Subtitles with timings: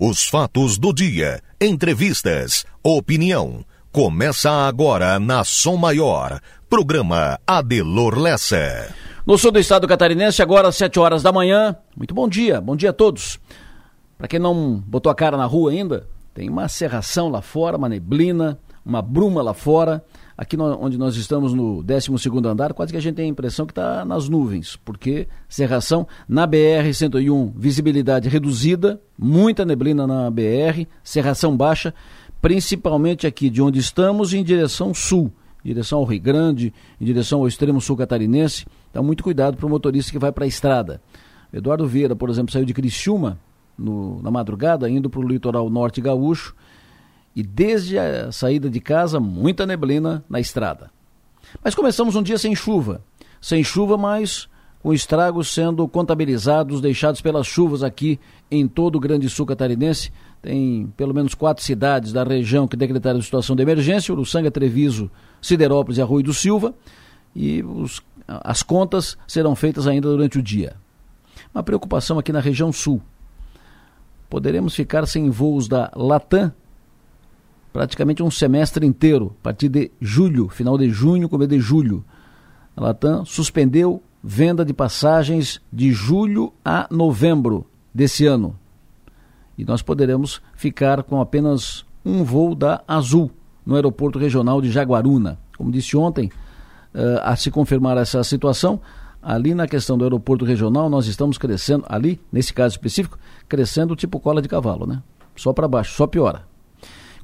[0.00, 3.64] Os fatos do dia, entrevistas, opinião.
[3.90, 6.40] Começa agora na Som Maior.
[6.70, 8.94] Programa Adelor Lessa.
[9.26, 11.74] No sul do estado catarinense, agora às 7 horas da manhã.
[11.96, 13.40] Muito bom dia, bom dia a todos.
[14.16, 17.88] Para quem não botou a cara na rua ainda, tem uma serração lá fora, uma
[17.88, 18.56] neblina,
[18.86, 20.04] uma bruma lá fora.
[20.38, 22.12] Aqui no, onde nós estamos no 12
[22.46, 26.46] andar, quase que a gente tem a impressão que está nas nuvens, porque serração na
[26.46, 31.92] BR-101, visibilidade reduzida, muita neblina na BR, serração baixa,
[32.40, 35.32] principalmente aqui de onde estamos em direção sul,
[35.64, 38.64] em direção ao Rio Grande, em direção ao extremo sul catarinense.
[38.92, 41.02] Então, muito cuidado para o motorista que vai para a estrada.
[41.52, 43.40] Eduardo Vieira, por exemplo, saiu de Criciúma
[43.76, 46.54] no, na madrugada, indo para o litoral norte gaúcho
[47.38, 50.90] e desde a saída de casa, muita neblina na estrada.
[51.62, 53.00] Mas começamos um dia sem chuva.
[53.40, 54.48] Sem chuva, mas
[54.82, 58.18] com estragos sendo contabilizados, deixados pelas chuvas aqui
[58.50, 60.10] em todo o Grande Sul catarinense.
[60.42, 65.08] Tem pelo menos quatro cidades da região que decretaram situação de emergência: Uruçanga, Treviso,
[65.40, 66.74] Siderópolis e Arroio do Silva.
[67.36, 70.74] E os, as contas serão feitas ainda durante o dia.
[71.54, 73.00] Uma preocupação aqui na região sul.
[74.28, 76.52] Poderemos ficar sem voos da Latam
[77.78, 82.04] praticamente um semestre inteiro, a partir de julho, final de junho, começo de julho.
[82.76, 88.58] A Latam suspendeu venda de passagens de julho a novembro desse ano.
[89.56, 93.30] E nós poderemos ficar com apenas um voo da Azul
[93.64, 95.38] no aeroporto regional de Jaguaruna.
[95.56, 96.32] Como disse ontem,
[96.92, 98.80] uh, a se confirmar essa situação,
[99.22, 103.16] ali na questão do aeroporto regional, nós estamos crescendo, ali, nesse caso específico,
[103.48, 105.00] crescendo tipo cola de cavalo, né?
[105.36, 106.48] Só para baixo, só piora.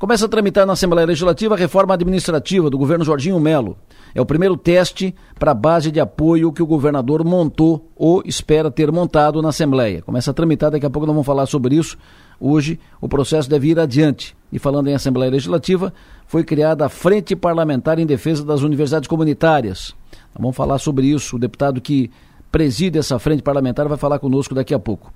[0.05, 3.79] Começa a tramitar na Assembleia Legislativa a reforma administrativa do governo Jorginho Melo.
[4.15, 8.71] É o primeiro teste para a base de apoio que o governador montou ou espera
[8.71, 10.03] ter montado na Assembleia.
[10.03, 11.97] Começa a tramitar, daqui a pouco nós vamos falar sobre isso.
[12.39, 14.37] Hoje o processo deve ir adiante.
[14.53, 15.91] E falando em Assembleia Legislativa,
[16.27, 19.95] foi criada a Frente Parlamentar em Defesa das Universidades Comunitárias.
[20.35, 21.37] Nós vamos falar sobre isso.
[21.37, 22.11] O deputado que
[22.53, 25.11] preside essa frente parlamentar vai falar conosco daqui a pouco.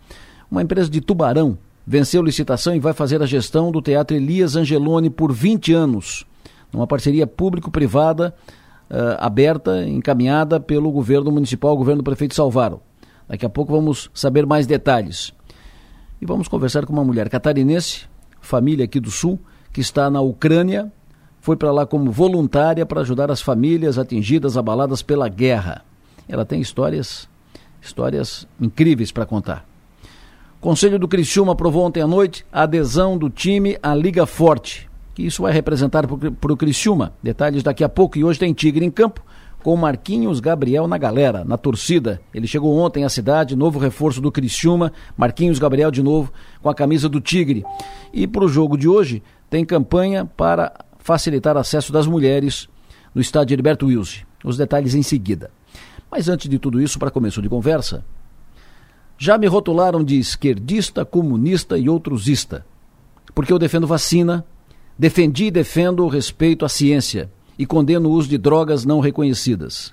[0.51, 1.59] Uma empresa de Tubarão
[1.89, 6.27] venceu licitação e vai fazer a gestão do Teatro Elias Angeloni por 20 anos,
[6.71, 8.35] numa parceria público-privada
[8.91, 12.83] uh, aberta, encaminhada pelo governo municipal, governo do prefeito Salvaro.
[13.27, 15.33] Daqui a pouco vamos saber mais detalhes.
[16.21, 18.05] E vamos conversar com uma mulher catarinense,
[18.39, 19.39] família aqui do Sul,
[19.73, 20.93] que está na Ucrânia,
[21.41, 25.87] foi para lá como voluntária para ajudar as famílias atingidas, abaladas pela guerra.
[26.29, 27.27] Ela tem histórias,
[27.81, 29.68] histórias incríveis para contar.
[30.61, 35.23] Conselho do Criciúma aprovou ontem à noite a adesão do time à Liga Forte, que
[35.23, 37.13] isso vai representar para o Criciúma.
[37.23, 38.19] Detalhes daqui a pouco.
[38.19, 39.23] E hoje tem Tigre em campo,
[39.63, 42.21] com Marquinhos Gabriel na galera, na torcida.
[42.35, 46.75] Ele chegou ontem à cidade, novo reforço do Criciúma, Marquinhos Gabriel de novo, com a
[46.75, 47.65] camisa do Tigre.
[48.13, 52.69] E para o jogo de hoje, tem campanha para facilitar acesso das mulheres
[53.15, 54.23] no estádio Heriberto Wilson.
[54.45, 55.53] Os detalhes em seguida.
[56.11, 58.05] Mas antes de tudo isso, para começo de conversa,
[59.19, 62.65] já me rotularam de esquerdista, comunista e outrosista,
[63.35, 64.47] porque eu defendo vacina,
[64.97, 67.29] defendi e defendo o respeito à ciência
[67.59, 69.93] e condeno o uso de drogas não reconhecidas.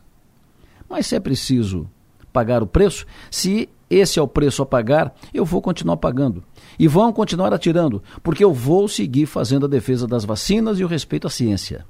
[0.87, 1.89] Mas se é preciso
[2.31, 6.43] pagar o preço, se esse é o preço a pagar, eu vou continuar pagando.
[6.77, 10.87] E vão continuar atirando, porque eu vou seguir fazendo a defesa das vacinas e o
[10.87, 11.85] respeito à ciência.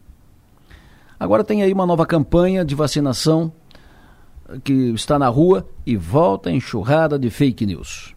[1.19, 3.51] Agora tem aí uma nova campanha de vacinação
[4.63, 8.16] que está na rua e volta a enxurrada de fake news.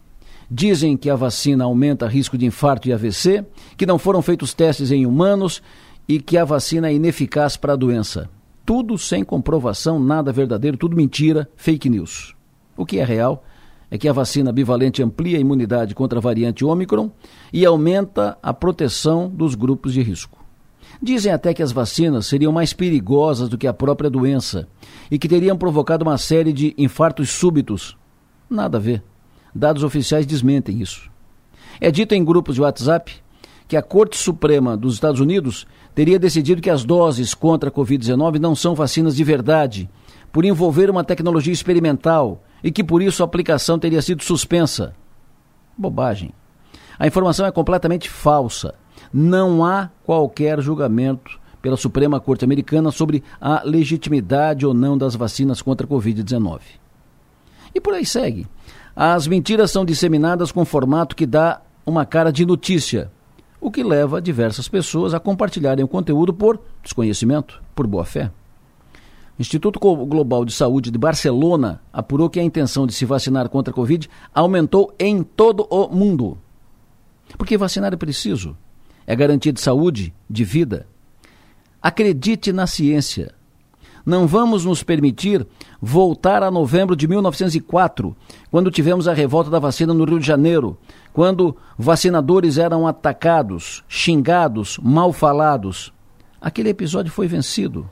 [0.49, 3.45] Dizem que a vacina aumenta risco de infarto e AVC,
[3.77, 5.61] que não foram feitos testes em humanos
[6.07, 8.29] e que a vacina é ineficaz para a doença.
[8.65, 12.35] Tudo sem comprovação, nada verdadeiro, tudo mentira, fake news.
[12.75, 13.43] O que é real
[13.91, 17.11] é que a vacina bivalente amplia a imunidade contra a variante Ômicron
[17.51, 20.38] e aumenta a proteção dos grupos de risco.
[21.01, 24.67] Dizem até que as vacinas seriam mais perigosas do que a própria doença
[25.09, 27.97] e que teriam provocado uma série de infartos súbitos.
[28.49, 29.01] Nada a ver.
[29.55, 31.09] Dados oficiais desmentem isso.
[31.79, 33.13] É dito em grupos de WhatsApp
[33.65, 35.65] que a Corte Suprema dos Estados Unidos
[35.95, 39.89] teria decidido que as doses contra a Covid-19 não são vacinas de verdade,
[40.33, 44.93] por envolver uma tecnologia experimental e que por isso a aplicação teria sido suspensa.
[45.77, 46.33] Bobagem.
[46.97, 48.75] A informação é completamente falsa
[49.13, 55.61] não há qualquer julgamento pela Suprema Corte Americana sobre a legitimidade ou não das vacinas
[55.61, 56.59] contra a Covid-19.
[57.73, 58.47] E por aí segue.
[58.95, 63.11] As mentiras são disseminadas com formato que dá uma cara de notícia,
[63.59, 68.31] o que leva diversas pessoas a compartilharem o conteúdo por desconhecimento, por boa fé.
[69.37, 73.71] O Instituto Global de Saúde de Barcelona apurou que a intenção de se vacinar contra
[73.71, 76.37] a Covid aumentou em todo o mundo.
[77.37, 78.57] Porque vacinar é preciso.
[79.09, 80.85] É garantia de saúde, de vida.
[81.81, 83.33] Acredite na ciência.
[84.05, 85.47] Não vamos nos permitir
[85.81, 88.15] voltar a novembro de 1904,
[88.51, 90.77] quando tivemos a revolta da vacina no Rio de Janeiro,
[91.11, 95.91] quando vacinadores eram atacados, xingados, mal falados.
[96.39, 97.89] Aquele episódio foi vencido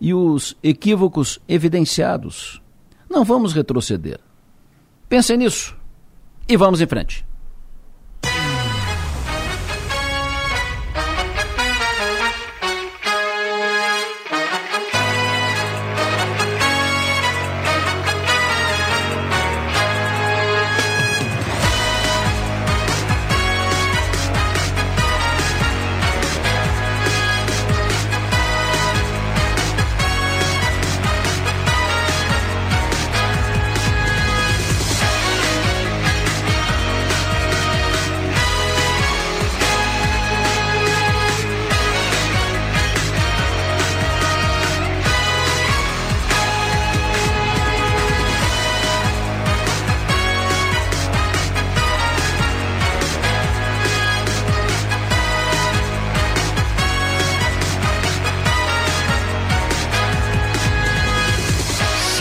[0.00, 2.60] e os equívocos evidenciados.
[3.08, 4.18] Não vamos retroceder.
[5.08, 5.76] Pensem nisso
[6.48, 7.24] e vamos em frente.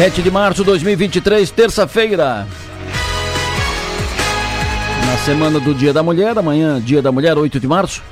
[0.03, 2.45] Sete de março de 2023, terça-feira.
[5.07, 8.03] Na semana do Dia da Mulher, amanhã, Dia da Mulher, 8 de março.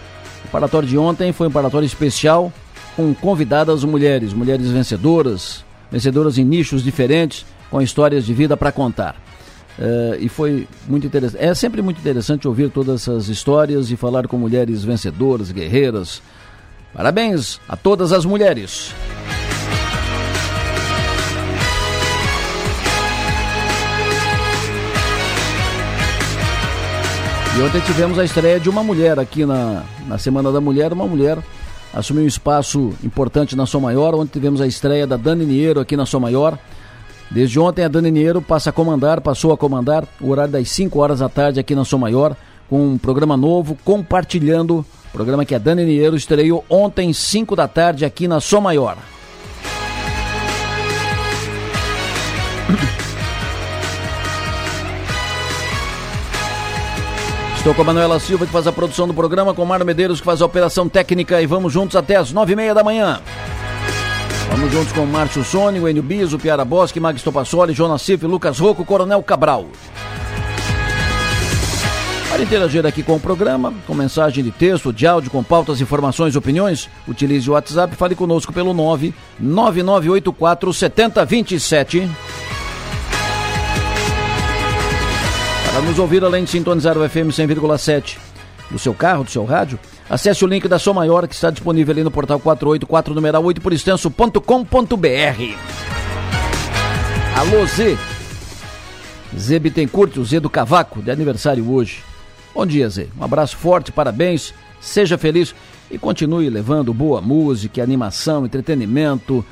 [0.46, 2.50] O paratório de ontem foi um paratório especial
[2.96, 9.18] com convidadas mulheres, mulheres vencedoras, vencedoras em nichos diferentes, com histórias de vida para contar.
[9.78, 11.44] Uh, e foi muito interessante.
[11.44, 16.22] É sempre muito interessante ouvir todas essas histórias e falar com mulheres vencedoras, guerreiras.
[16.94, 18.94] Parabéns a todas as mulheres.
[27.58, 31.06] E ontem tivemos a estreia de uma mulher aqui na, na Semana da Mulher, uma
[31.06, 31.38] mulher
[31.94, 35.98] assumiu um espaço importante na Som Maior, onde tivemos a estreia da Dani Niero aqui
[35.98, 36.58] na Som Maior.
[37.30, 40.98] Desde ontem a Dani Niero passa a comandar, passou a comandar o horário das 5
[41.00, 42.36] horas da tarde aqui na Som Maior,
[42.70, 48.06] com um programa novo, compartilhando, programa que a Dani Niero estreou ontem, 5 da tarde,
[48.06, 48.98] aqui na Som Maior.
[57.62, 60.20] Estou com a Manuela Silva, que faz a produção do programa, com o Mário Medeiros,
[60.20, 63.22] que faz a operação técnica, e vamos juntos até as nove e meia da manhã.
[64.50, 68.26] Vamos juntos com o Márcio Sônia, o Enio Biso, Piara Bosque, Magis Topassoli, Jonas Cif,
[68.26, 69.68] Lucas Rocco, Coronel Cabral.
[72.32, 76.36] Para interagir aqui com o programa, com mensagem de texto, de áudio, com pautas, informações,
[76.36, 82.10] opiniões, utilize o WhatsApp, fale conosco pelo 99984 7027.
[85.72, 88.18] Para nos ouvir além de sintonizar o FM 100,7
[88.70, 89.80] do seu carro, do seu rádio,
[90.10, 93.62] acesse o link da Som Maior que está disponível ali no portal 484 numeral 8
[93.62, 94.38] por extenso.com.br.
[97.38, 97.98] Alô Z.
[99.38, 102.04] Zé Bittencourt, o Zé do Cavaco, de aniversário hoje.
[102.54, 103.08] Bom dia, Zé.
[103.18, 105.56] Um abraço forte, parabéns, seja feliz
[105.90, 109.44] e continue levando boa música, animação, entretenimento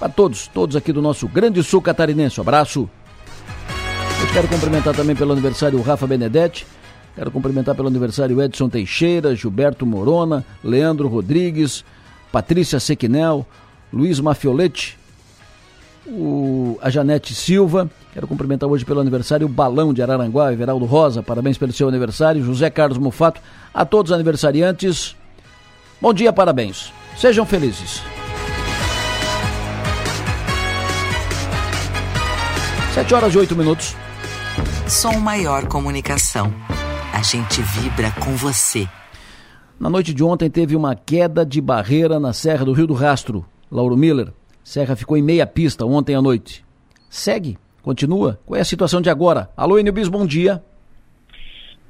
[0.00, 2.40] para todos, todos aqui do nosso Grande Sul Catarinense.
[2.40, 2.90] Um abraço.
[4.20, 6.66] Eu quero cumprimentar também pelo aniversário o Rafa Benedetti.
[7.14, 11.84] Quero cumprimentar pelo aniversário Edson Teixeira, Gilberto Morona, Leandro Rodrigues,
[12.30, 13.46] Patrícia Sequinel,
[13.92, 14.96] Luiz Mafioletti,
[16.06, 17.90] o, a Janete Silva.
[18.12, 21.22] Quero cumprimentar hoje pelo aniversário o Balão de Araranguá, Everaldo Rosa.
[21.22, 22.44] Parabéns pelo seu aniversário.
[22.44, 23.40] José Carlos Mufato.
[23.72, 25.16] A todos os aniversariantes,
[26.00, 26.92] bom dia, parabéns.
[27.16, 28.02] Sejam felizes.
[32.94, 33.94] 7 horas e 8 minutos.
[34.88, 36.52] Som Maior Comunicação.
[37.12, 38.88] A gente vibra com você.
[39.78, 43.44] Na noite de ontem teve uma queda de barreira na Serra do Rio do Rastro.
[43.70, 44.32] Lauro Miller.
[44.64, 46.64] Serra ficou em meia pista ontem à noite.
[47.08, 48.38] Segue, continua.
[48.44, 49.50] Qual é a situação de agora?
[49.56, 50.62] Alô, Enilbis, bom dia.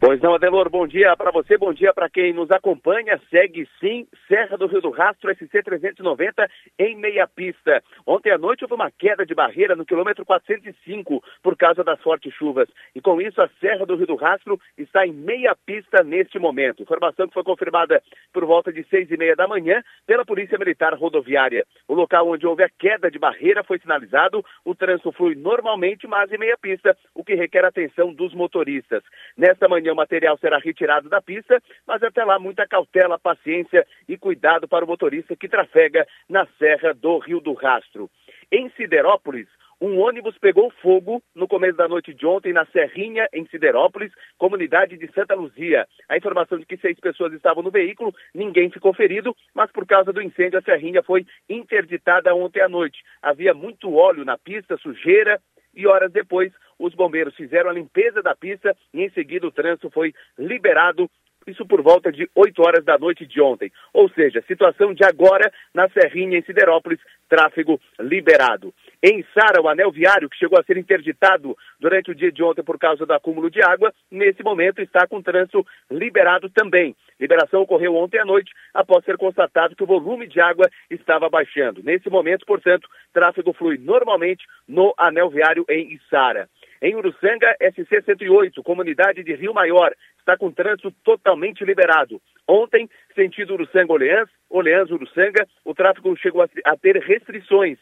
[0.01, 3.21] Pois não, Adelor, bom dia para você, bom dia para quem nos acompanha.
[3.29, 7.83] Segue sim, Serra do Rio do Rastro, SC 390, em meia pista.
[8.07, 12.33] Ontem à noite houve uma queda de barreira no quilômetro 405 por causa das fortes
[12.33, 12.67] chuvas.
[12.95, 16.83] E com isso, a Serra do Rio do Rastro está em meia pista neste momento.
[16.83, 18.03] Informação que foi confirmada
[18.33, 21.67] por volta de seis e meia da manhã pela Polícia Militar Rodoviária.
[21.87, 26.33] O local onde houve a queda de barreira foi sinalizado, o trânsito flui normalmente, mas
[26.33, 29.03] em meia pista, o que requer atenção dos motoristas.
[29.37, 34.17] Nesta manhã, o material será retirado da pista, mas até lá muita cautela, paciência e
[34.17, 38.11] cuidado para o motorista que trafega na Serra do Rio do Rastro.
[38.51, 39.49] Em Siderópolis,
[39.83, 44.99] Um ônibus pegou fogo no começo da noite de ontem na Serrinha, em Siderópolis, comunidade
[44.99, 45.89] de Santa Luzia.
[46.07, 50.13] A informação de que seis pessoas estavam no veículo, ninguém ficou ferido, mas por causa
[50.13, 53.03] do incêndio a Serrinha foi interditada ontem à noite.
[53.23, 55.41] Havia muito óleo na pista, sujeira,
[55.75, 59.91] e horas depois os bombeiros fizeram a limpeza da pista e em seguida o trânsito
[59.91, 61.09] foi liberado
[61.47, 63.73] isso por volta de 8 horas da noite de ontem.
[63.93, 68.75] Ou seja, situação de agora na Serrinha, em Siderópolis, tráfego liberado.
[69.03, 72.63] Em Sara, o anel viário, que chegou a ser interditado durante o dia de ontem
[72.63, 76.95] por causa do acúmulo de água, nesse momento está com trânsito liberado também.
[77.19, 81.83] Liberação ocorreu ontem à noite, após ser constatado que o volume de água estava baixando.
[81.83, 86.49] Nesse momento, portanto, tráfego flui normalmente no anel viário em Içara.
[86.83, 92.21] Em Uruçanga, SC-108, comunidade de Rio Maior, está com trânsito totalmente liberado.
[92.49, 97.79] Ontem, sentido Uruçanga-Oleãs, Oleãs-Uruçanga, o tráfego chegou a ter restrições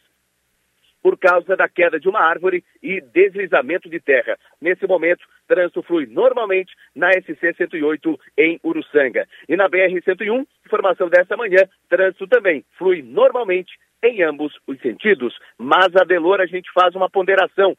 [1.01, 4.37] por causa da queda de uma árvore e deslizamento de terra.
[4.61, 9.27] Nesse momento, trânsito flui normalmente na SC 108 em Uruçanga.
[9.47, 13.71] E na BR 101, informação dessa manhã, trânsito também flui normalmente
[14.03, 15.37] em ambos os sentidos.
[15.57, 17.75] Mas a Delor a gente faz uma ponderação.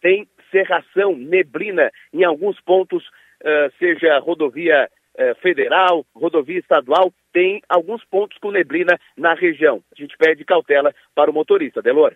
[0.00, 8.04] Tem cerração, neblina em alguns pontos, uh, seja rodovia uh, federal, rodovia estadual, tem alguns
[8.04, 9.82] pontos com neblina na região.
[9.90, 12.12] A gente pede cautela para o motorista, Delor.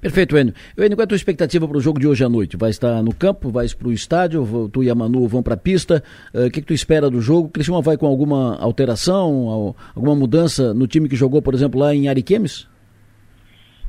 [0.00, 0.54] Perfeito, Enio.
[0.76, 2.56] Enio, qual é a tua expectativa para o jogo de hoje à noite?
[2.56, 5.58] Vai estar no campo, vai para o estádio, tu e a Manu vão para a
[5.58, 6.02] pista.
[6.32, 7.50] O uh, que, que, tu espera do jogo?
[7.50, 12.08] Cristiano vai com alguma alteração, alguma mudança no time que jogou, por exemplo, lá em
[12.08, 12.66] Ariquemes?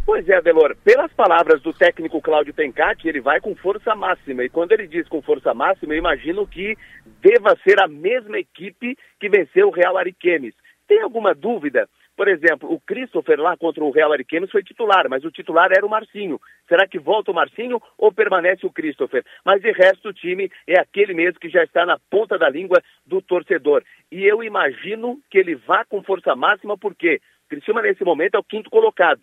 [0.06, 4.44] Pois é, Adelor, pelas palavras do técnico Cláudio Tencati, ele vai com força máxima.
[4.44, 6.78] E quando ele diz com força máxima, eu imagino que
[7.24, 10.54] deva ser a mesma equipe que venceu o Real Ariquemes.
[10.88, 11.90] Tem alguma dúvida?
[12.16, 15.84] Por exemplo, o Christopher lá contra o Real Ariquemes foi titular, mas o titular era
[15.84, 16.40] o Marcinho.
[16.68, 19.26] Será que volta o Marcinho ou permanece o Christopher?
[19.44, 22.80] Mas de resto o time é aquele mesmo que já está na ponta da língua
[23.08, 23.84] do torcedor.
[24.12, 27.20] E eu imagino que ele vá com força máxima porque
[27.50, 29.22] Criciúma nesse momento é o quinto colocado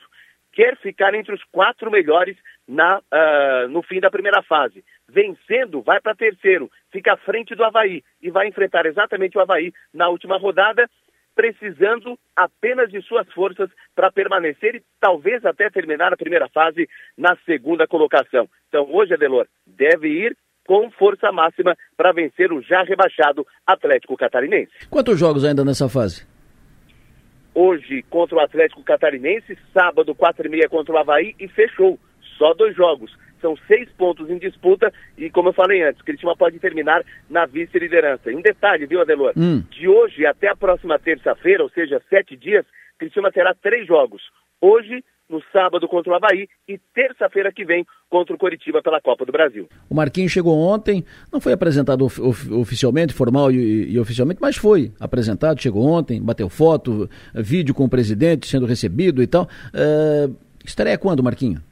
[0.52, 2.36] quer ficar entre os quatro melhores
[2.68, 4.84] na, uh, no fim da primeira fase.
[5.08, 9.72] Vencendo, vai para terceiro, fica à frente do Havaí e vai enfrentar exatamente o Havaí
[9.92, 10.88] na última rodada,
[11.34, 17.36] precisando apenas de suas forças para permanecer e talvez até terminar a primeira fase na
[17.46, 18.48] segunda colocação.
[18.68, 24.72] Então, hoje, Adelor, deve ir com força máxima para vencer o já rebaixado Atlético Catarinense.
[24.88, 26.31] Quantos jogos ainda nessa fase?
[27.54, 31.98] Hoje contra o Atlético Catarinense, sábado, quatro e meia contra o Havaí e fechou.
[32.38, 33.16] Só dois jogos.
[33.40, 38.30] São seis pontos em disputa e, como eu falei antes, Cristiano pode terminar na vice-liderança.
[38.30, 39.32] Um detalhe, viu, Adelor?
[39.36, 39.64] Hum.
[39.70, 42.64] De hoje até a próxima terça-feira, ou seja, sete dias,
[42.98, 44.22] Cristiano terá três jogos.
[44.60, 49.24] Hoje, no sábado contra o Havaí e terça-feira que vem contra o Coritiba pela Copa
[49.24, 49.66] do Brasil.
[49.88, 52.20] O Marquinhos chegou ontem, não foi apresentado of
[52.52, 57.88] oficialmente, formal e, e, oficialmente, mas foi apresentado, chegou ontem, bateu foto, vídeo com o
[57.88, 59.44] presidente sendo recebido e tal.
[59.44, 61.62] Uh, estreia quando, Marquinhos?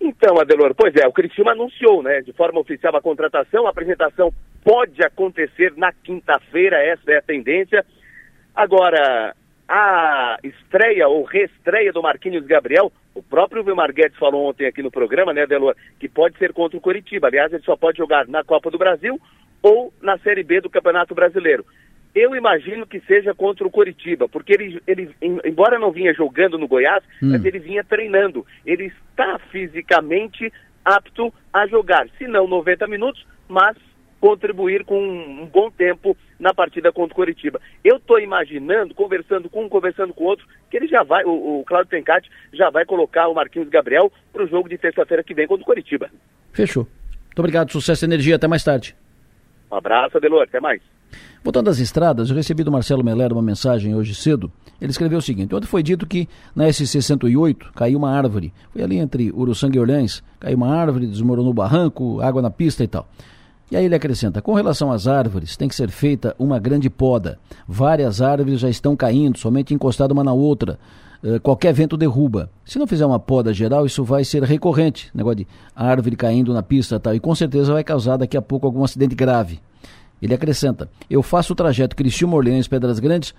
[0.00, 4.32] Então, Adelor, pois é, o Cristiano anunciou, né, de forma oficial a contratação, a apresentação
[4.64, 7.84] pode acontecer na quinta-feira, essa é a tendência.
[8.54, 9.34] Agora,
[9.72, 14.90] a estreia ou reestreia do Marquinhos Gabriel, o próprio Vilmar Guedes falou ontem aqui no
[14.90, 17.28] programa, né, Delor, que pode ser contra o Curitiba.
[17.28, 19.20] Aliás, ele só pode jogar na Copa do Brasil
[19.62, 21.64] ou na Série B do Campeonato Brasileiro.
[22.12, 26.66] Eu imagino que seja contra o Curitiba, porque ele, ele embora não vinha jogando no
[26.66, 27.30] Goiás, hum.
[27.30, 28.44] mas ele vinha treinando.
[28.66, 30.52] Ele está fisicamente
[30.84, 33.76] apto a jogar, se não 90 minutos, mas
[34.20, 37.60] contribuir com um, bom tempo na partida contra o Coritiba.
[37.84, 41.64] Eu estou imaginando, conversando com um, conversando com outro, que ele já vai, o, o
[41.64, 45.46] Claudio Tencati já vai colocar o Marquinhos Gabriel para o jogo de terça-feira que vem
[45.46, 46.10] contra o Coritiba.
[46.52, 46.88] Fechou.
[47.26, 48.96] Muito obrigado, sucesso e energia, até mais tarde.
[49.70, 50.80] Um abraço, Adelor, até mais.
[51.42, 54.52] Voltando às estradas, eu recebi do Marcelo Meller uma mensagem hoje cedo.
[54.80, 58.52] Ele escreveu o seguinte: ontem foi dito que na SC 108 caiu uma árvore.
[58.72, 60.22] Foi ali entre Uruçanga e Orleans.
[60.38, 63.08] Caiu uma árvore, desmoronou o barranco, água na pista e tal.
[63.70, 67.38] E aí ele acrescenta: com relação às árvores, tem que ser feita uma grande poda.
[67.66, 70.78] Várias árvores já estão caindo, somente encostado uma na outra.
[71.22, 72.50] Uh, qualquer vento derruba.
[72.64, 75.10] Se não fizer uma poda geral, isso vai ser recorrente.
[75.14, 75.46] Negócio de
[75.76, 77.14] árvore caindo na pista tal.
[77.14, 79.60] E com certeza vai causar daqui a pouco algum acidente grave.
[80.20, 83.34] Ele acrescenta: Eu faço o trajeto Criciúma Orleans Pedras Grandes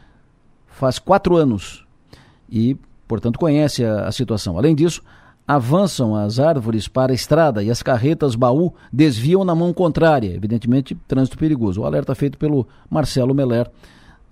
[0.68, 1.86] faz quatro anos.
[2.50, 4.58] E, portanto, conhece a, a situação.
[4.58, 5.02] Além disso,
[5.52, 10.96] avançam as árvores para a estrada e as carretas baú desviam na mão contrária, evidentemente
[11.06, 11.82] trânsito perigoso.
[11.82, 13.70] O alerta feito pelo Marcelo Meller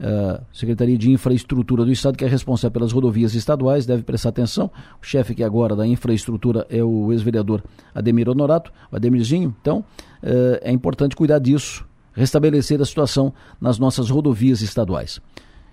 [0.01, 4.71] a Secretaria de Infraestrutura do Estado, que é responsável pelas rodovias estaduais, deve prestar atenção.
[5.01, 7.61] O chefe que agora da infraestrutura é o ex-vereador
[7.93, 9.53] Ademir Honorato, Ademirzinho.
[9.61, 9.79] Então,
[10.23, 15.19] uh, é importante cuidar disso, restabelecer a situação nas nossas rodovias estaduais.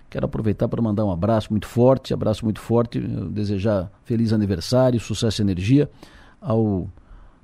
[0.09, 5.41] Quero aproveitar para mandar um abraço muito forte, abraço muito forte, desejar feliz aniversário, sucesso
[5.41, 5.89] e energia
[6.41, 6.87] ao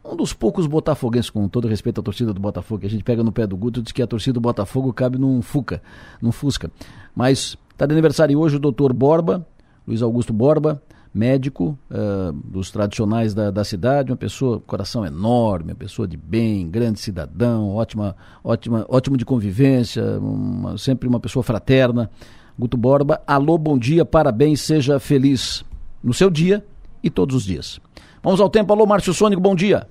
[0.06, 3.24] um dos poucos botafoguenses, com todo respeito à torcida do Botafogo, que a gente pega
[3.24, 5.82] no pé do Guto, diz que a torcida do Botafogo cabe num Fuca,
[6.22, 6.70] num Fusca.
[7.16, 9.48] Mas está de aniversário hoje o doutor Borba,
[9.88, 10.82] Luiz Augusto Borba,
[11.14, 16.70] médico uh, dos tradicionais da, da cidade, uma pessoa, coração enorme, uma pessoa de bem,
[16.70, 22.10] grande cidadão, ótima, ótima, ótimo de convivência, uma, sempre uma pessoa fraterna.
[22.58, 25.64] Guto Borba, alô, bom dia, parabéns, seja feliz
[26.04, 26.64] no seu dia
[27.04, 27.80] e todos os dias.
[28.22, 28.72] Vamos ao tempo.
[28.72, 29.88] Alô, Márcio Sônico, bom dia.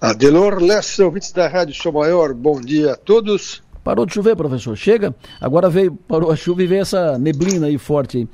[0.00, 3.62] Adelor Lessa, ouvintes da Rádio Sou Maior, bom dia a todos.
[3.84, 4.76] Parou de chover, professor?
[4.76, 5.14] Chega?
[5.40, 8.28] Agora veio, parou a chuva e veio essa neblina aí forte aí.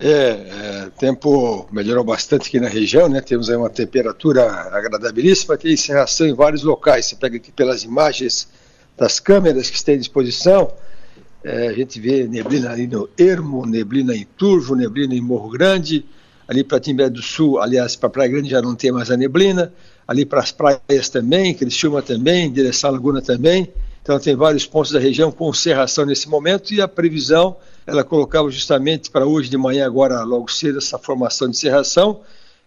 [0.00, 3.20] É, é, tempo melhorou bastante aqui na região, né?
[3.20, 7.06] Temos aí uma temperatura agradabilíssima, tem encerração em vários locais.
[7.06, 8.48] Você pega aqui pelas imagens
[8.96, 10.72] das câmeras que estão à disposição,
[11.48, 16.04] é, a gente vê neblina ali no Ermo, neblina em Turvo, neblina em Morro Grande,
[16.46, 19.72] ali para Timbé do Sul, aliás, para Praia Grande já não tem mais a neblina,
[20.06, 23.72] ali para as praias também, Criciúma também, direção à Laguna também.
[24.02, 28.50] Então tem vários pontos da região com cerração nesse momento e a previsão, ela colocava
[28.50, 32.20] justamente para hoje de manhã, agora logo cedo, essa formação de cerração,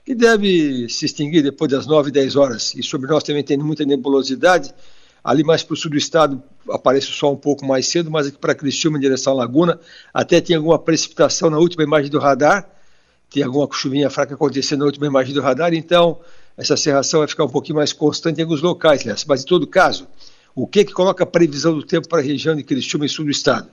[0.03, 2.73] que deve se extinguir depois das 9, 10 horas.
[2.73, 4.73] E sobre nós também tem muita nebulosidade.
[5.23, 8.27] Ali mais para o sul do estado aparece o sol um pouco mais cedo, mas
[8.27, 9.79] aqui para Criciúma, em direção à Laguna,
[10.13, 12.67] até tem alguma precipitação na última imagem do radar,
[13.29, 16.19] tem alguma chuvinha fraca acontecendo na última imagem do radar, então
[16.57, 19.15] essa serração vai ficar um pouquinho mais constante em alguns locais, né?
[19.27, 20.07] mas em todo caso,
[20.55, 23.25] o que que coloca a previsão do tempo para a região de Criciúma e sul
[23.25, 23.69] do estado?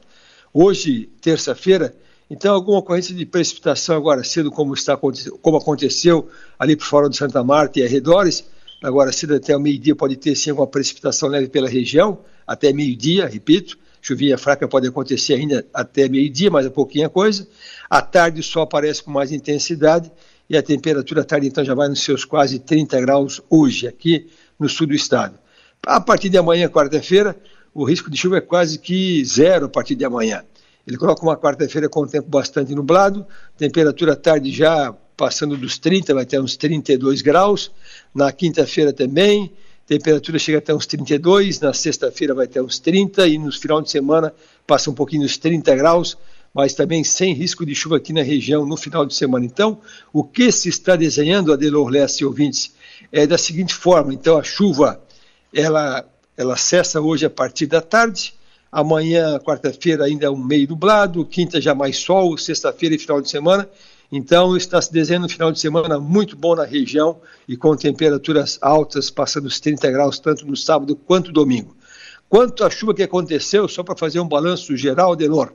[0.53, 1.95] Hoje, terça-feira,
[2.31, 6.29] então alguma ocorrência de precipitação agora cedo, como, está, como aconteceu
[6.59, 8.45] ali por fora do Santa Marta e arredores,
[8.83, 13.27] agora cedo até o meio-dia pode ter sim alguma precipitação leve pela região, até meio-dia,
[13.27, 17.47] repito, chuvinha fraca pode acontecer ainda até meio-dia, mas é pouquinha coisa.
[17.91, 20.11] À tarde o sol aparece com mais intensidade
[20.49, 24.29] e a temperatura à tarde então já vai nos seus quase 30 graus hoje aqui
[24.59, 25.39] no sul do estado.
[25.87, 27.37] A partir de amanhã, quarta-feira,
[27.75, 30.45] o risco de chuva é quase que zero a partir de amanhã.
[30.87, 33.27] Ele coloca uma quarta-feira com o tempo bastante nublado,
[33.57, 37.73] temperatura à tarde já passando dos 30, vai ter uns 32 graus.
[38.15, 39.53] Na quinta-feira também,
[39.85, 43.91] temperatura chega até uns 32, na sexta-feira vai até uns 30 e no final de
[43.91, 44.33] semana
[44.65, 46.17] passa um pouquinho dos 30 graus,
[46.55, 49.45] mas também sem risco de chuva aqui na região no final de semana.
[49.45, 49.81] Então,
[50.13, 52.73] o que se está desenhando, Adelor Leste e ouvintes,
[53.11, 55.03] é da seguinte forma, então a chuva,
[55.53, 56.05] ela,
[56.37, 58.35] ela cessa hoje a partir da tarde,
[58.71, 63.29] amanhã, quarta-feira, ainda é um meio nublado, quinta já mais sol, sexta-feira e final de
[63.29, 63.69] semana,
[64.11, 68.59] então está se desenhando um final de semana muito bom na região e com temperaturas
[68.63, 71.77] altas, passando os 30 graus tanto no sábado quanto no domingo.
[72.29, 75.53] Quanto à chuva que aconteceu, só para fazer um balanço geral, Delor,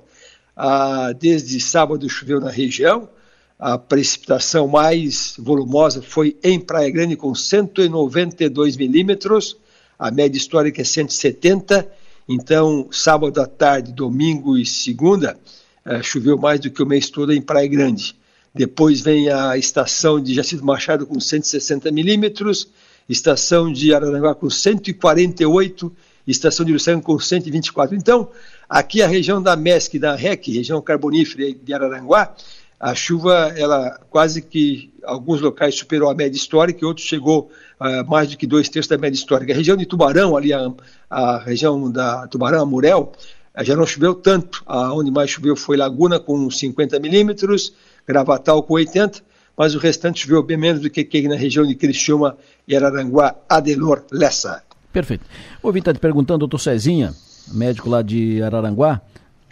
[0.56, 3.10] ah, desde sábado choveu na região,
[3.58, 9.58] a precipitação mais volumosa foi em Praia Grande com 192 milímetros,
[9.98, 11.88] a média histórica é 170,
[12.28, 15.39] então sábado à tarde, domingo e segunda,
[15.84, 18.16] ah, choveu mais do que o mês todo em Praia Grande.
[18.54, 22.70] Depois vem a estação de Jacinto Machado com 160 milímetros,
[23.10, 25.92] estação de Araranguá com 148,
[26.28, 27.96] estação de Luciano com 124.
[27.96, 28.30] Então,
[28.70, 32.36] aqui a região da MESC, da REC, região carbonífera de Araranguá,
[32.80, 38.02] a chuva, ela quase que, alguns locais superou a média histórica e outros chegou a
[38.02, 39.54] uh, mais do que dois terços da média histórica.
[39.54, 40.70] A região de Tubarão, ali a,
[41.10, 43.13] a região da Tubarão, Amurel,
[43.62, 44.62] já não choveu tanto.
[44.66, 47.74] A onde mais choveu foi Laguna, com 50 milímetros,
[48.08, 49.22] Gravatal com 80,
[49.58, 52.38] mas o restante choveu bem menos do que aqui na região de Criciúma
[52.68, 54.63] e Araranguá, Adelor Lessa.
[54.92, 55.26] Perfeito.
[55.62, 57.13] O ouvinte está te perguntando, doutor Cezinha,
[57.52, 59.02] médico lá de Araranguá,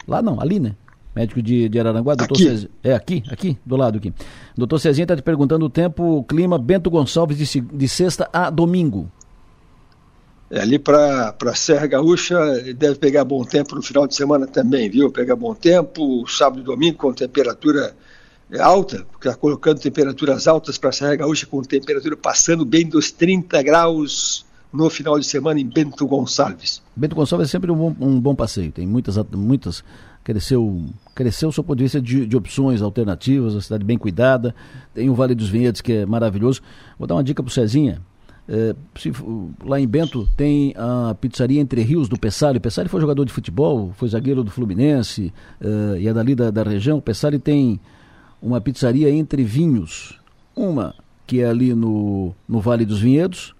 [0.06, 0.74] lá não, ali, né?
[1.14, 2.44] Médico de, de Araranguá, doutor aqui.
[2.44, 2.70] Cezinha.
[2.82, 4.12] É aqui, aqui, do lado aqui.
[4.56, 8.50] Doutor Cezinha está te perguntando o tempo, o clima, Bento Gonçalves de, de sexta a
[8.50, 9.10] domingo.
[10.50, 12.38] É, ali para a Serra Gaúcha
[12.76, 15.10] deve pegar bom tempo no final de semana também, viu?
[15.10, 17.96] Pegar bom tempo, sábado e domingo com temperatura
[18.60, 23.10] alta, porque está colocando temperaturas altas para a Serra Gaúcha, com temperatura passando bem dos
[23.10, 26.82] 30 graus no final de semana em Bento Gonçalves.
[26.96, 29.84] Bento Gonçalves é sempre um bom, um bom passeio, tem muitas, muitas
[30.24, 34.54] cresceu, cresceu do ponto de vista de, opções alternativas, a cidade bem cuidada,
[34.94, 36.62] tem o Vale dos Vinhedos que é maravilhoso.
[36.98, 38.00] Vou dar uma dica para o Cezinha,
[38.48, 39.12] É, se,
[39.64, 42.58] lá em Bento tem a pizzaria Entre Rios do Pessari.
[42.58, 46.50] O Pessari foi jogador de futebol, foi zagueiro do Fluminense uh, e é dali da,
[46.50, 46.98] da região.
[46.98, 47.80] O Pessari tem
[48.42, 50.18] uma pizzaria Entre Vinhos.
[50.54, 50.94] Uma
[51.26, 53.54] que é ali no, no Vale dos Vinhedos,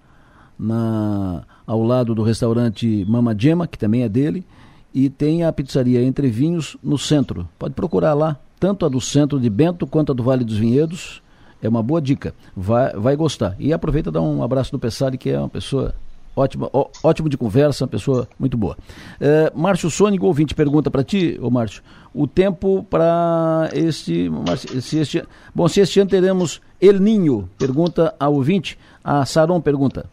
[0.59, 4.45] na, ao lado do restaurante Mama Gema, que também é dele,
[4.93, 7.49] e tem a pizzaria Entre Vinhos no centro.
[7.59, 11.23] Pode procurar lá, tanto a do centro de Bento quanto a do Vale dos Vinhedos.
[11.63, 13.55] É uma boa dica, vai, vai gostar.
[13.59, 15.95] E aproveita e dá um abraço do Pessari, que é uma pessoa
[16.35, 18.77] ótima, ó, ótimo de conversa, uma pessoa muito boa.
[19.21, 21.83] É, Márcio Sônico, ouvinte, pergunta para ti, ô Márcio,
[22.15, 24.31] o tempo para este,
[24.81, 25.25] se este.
[25.55, 28.79] Bom, se este ano teremos El Ninho, pergunta ao ouvinte.
[29.03, 30.09] A Saron pergunta.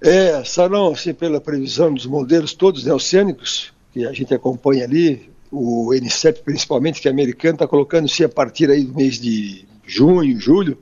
[0.00, 5.30] É, Saron, assim, pela previsão dos modelos todos né, oceânicos, que a gente acompanha ali,
[5.50, 10.40] o NCEP principalmente, que é americano, está colocando-se a partir aí do mês de junho,
[10.40, 10.78] julho,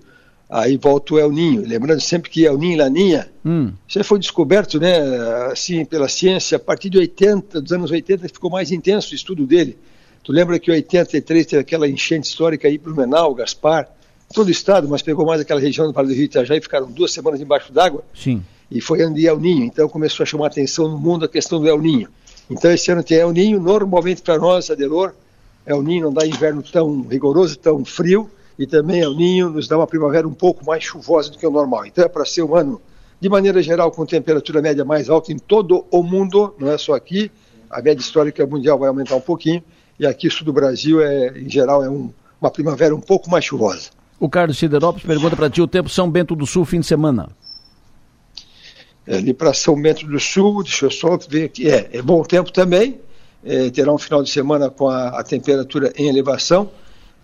[0.48, 1.66] aí volta o El Ninho.
[1.66, 3.72] Lembrando sempre que El Ninho e Laninha, hum.
[3.86, 4.98] isso foi descoberto, né,
[5.52, 9.46] assim, pela ciência, a partir de 80, dos anos 80, ficou mais intenso o estudo
[9.46, 9.76] dele.
[10.22, 13.88] Tu lembra que em 83 teve aquela enchente histórica aí, Blumenau, Gaspar,
[14.32, 16.90] todo o estado, mas pegou mais aquela região do Vale do Rio Itajaí e ficaram
[16.90, 18.04] duas semanas embaixo d'água.
[18.14, 18.42] Sim.
[18.70, 21.28] E foi ano de El Ninho, então começou a chamar a atenção no mundo a
[21.28, 22.08] questão do El Ninho.
[22.50, 25.14] Então esse ano tem El Ninho, normalmente para nós, Adelor,
[25.64, 29.76] El Ninho não dá inverno tão rigoroso, tão frio, e também El Ninho nos dá
[29.76, 31.86] uma primavera um pouco mais chuvosa do que o normal.
[31.86, 32.80] Então é para ser um ano,
[33.20, 36.94] de maneira geral, com temperatura média mais alta em todo o mundo, não é só
[36.94, 37.30] aqui,
[37.70, 39.62] a média histórica mundial vai aumentar um pouquinho,
[39.98, 43.44] e aqui sul do Brasil, é, em geral, é um, uma primavera um pouco mais
[43.44, 43.90] chuvosa.
[44.18, 47.28] O Carlos Siderópolis pergunta para ti o tempo São Bento do Sul, fim de semana.
[49.06, 52.22] É, ali para São Bento do Sul, deixa eu só ver aqui, é, é bom
[52.24, 53.00] tempo também,
[53.44, 56.70] é, terá um final de semana com a, a temperatura em elevação,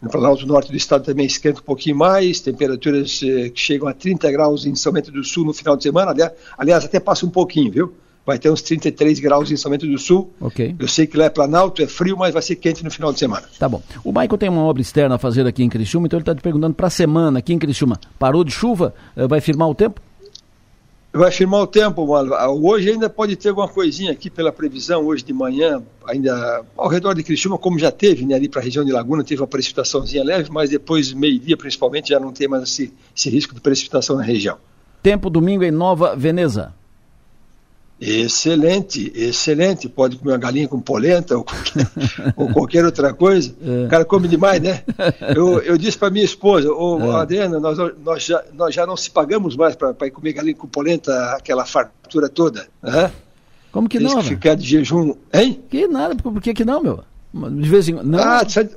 [0.05, 3.95] no Planalto Norte do estado também esquenta um pouquinho mais, temperaturas eh, que chegam a
[3.95, 6.15] 30 graus em São Bento do Sul no final de semana,
[6.59, 7.95] aliás, até passa um pouquinho, viu?
[8.27, 10.33] vai ter uns 33 graus em São Bento do Sul.
[10.41, 10.75] Ok.
[10.79, 13.19] Eu sei que lá é Planalto, é frio, mas vai ser quente no final de
[13.19, 13.45] semana.
[13.59, 13.83] Tá bom.
[14.03, 16.41] O Michael tem uma obra externa a fazer aqui em Criciúma, então ele está te
[16.41, 18.01] perguntando para a semana aqui em Criciúma.
[18.19, 18.95] Parou de chuva?
[19.15, 20.01] Eh, vai firmar o tempo?
[21.17, 22.35] Vai firmar o tempo, mano.
[22.35, 26.89] Ah, hoje ainda pode ter alguma coisinha aqui pela previsão, hoje de manhã, ainda ao
[26.89, 29.47] redor de Criciúma, como já teve, né, ali para a região de Laguna, teve uma
[29.47, 34.17] precipitaçãozinha leve, mas depois, meio-dia principalmente, já não tem mais esse, esse risco de precipitação
[34.17, 34.59] na região.
[35.05, 36.75] Tempo domingo em Nova Veneza.
[38.01, 39.89] Excelente, excelente.
[39.89, 41.87] Pode comer uma galinha com polenta ou qualquer,
[42.37, 43.55] ou qualquer outra coisa.
[43.65, 43.87] É.
[43.87, 44.83] O cara come demais, né?
[45.35, 47.17] Eu, eu disse para minha esposa, ô é.
[47.17, 51.35] Adriana, nós, nós, já, nós já não se pagamos mais para comer galinha com polenta,
[51.37, 52.67] aquela fartura toda.
[52.83, 53.11] Né?
[53.71, 54.21] Como que Tem não?
[54.21, 55.63] Que ficar de jejum, hein?
[55.71, 57.05] Que nada, por que que não, meu?
[57.35, 58.15] De vez em quando.
[58.15, 58.71] Ah, sabe,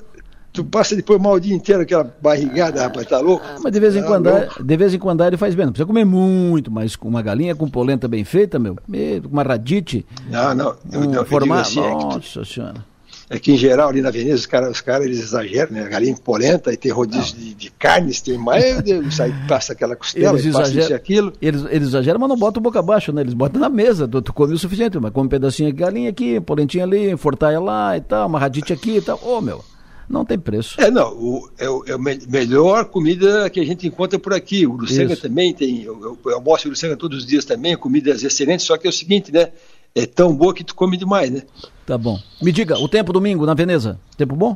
[0.58, 3.46] Tu passa depois mal o dia inteiro aquela barrigada, rapaz, tá louco?
[3.48, 4.30] Ah, mas de vez em tá quando,
[4.66, 5.68] de vez em quando ele faz bem.
[5.68, 9.44] Não precisa comer muito, mas com uma galinha com polenta bem feita, meu, com uma
[9.44, 10.04] radite.
[10.28, 10.76] Não, não.
[10.92, 11.62] Um eu, formato.
[11.62, 12.86] Assim, Nossa é que, senhora.
[13.30, 15.88] É que em geral ali na Veneza os caras os cara, eles exageram, né?
[15.88, 20.40] Galinha com polenta, e tem rodízio de, de, carnes, tem mais, sai, passa aquela costela,
[20.40, 21.34] eles passa isso e aquilo.
[21.40, 23.22] Eles, eles exageram, mas não botam boca abaixo, né?
[23.22, 26.10] Eles botam na mesa, tu, tu come o suficiente, mas come um pedacinho de galinha
[26.10, 29.20] aqui, polentinha ali, fortaia lá e tal, uma radite aqui e tal.
[29.22, 29.64] Ô, oh, meu
[30.10, 30.80] não tem preço.
[30.80, 34.66] É, não, o, é, é a melhor comida que a gente encontra por aqui.
[34.66, 35.22] O Uruçanga Isso.
[35.22, 38.90] também tem, eu, eu, almoço Uruçanga todos os dias também, comidas excelentes, só que é
[38.90, 39.50] o seguinte, né?
[39.94, 41.42] É tão boa que tu come demais, né?
[41.86, 42.20] Tá bom.
[42.42, 44.56] Me diga, o tempo domingo na Veneza, tempo bom?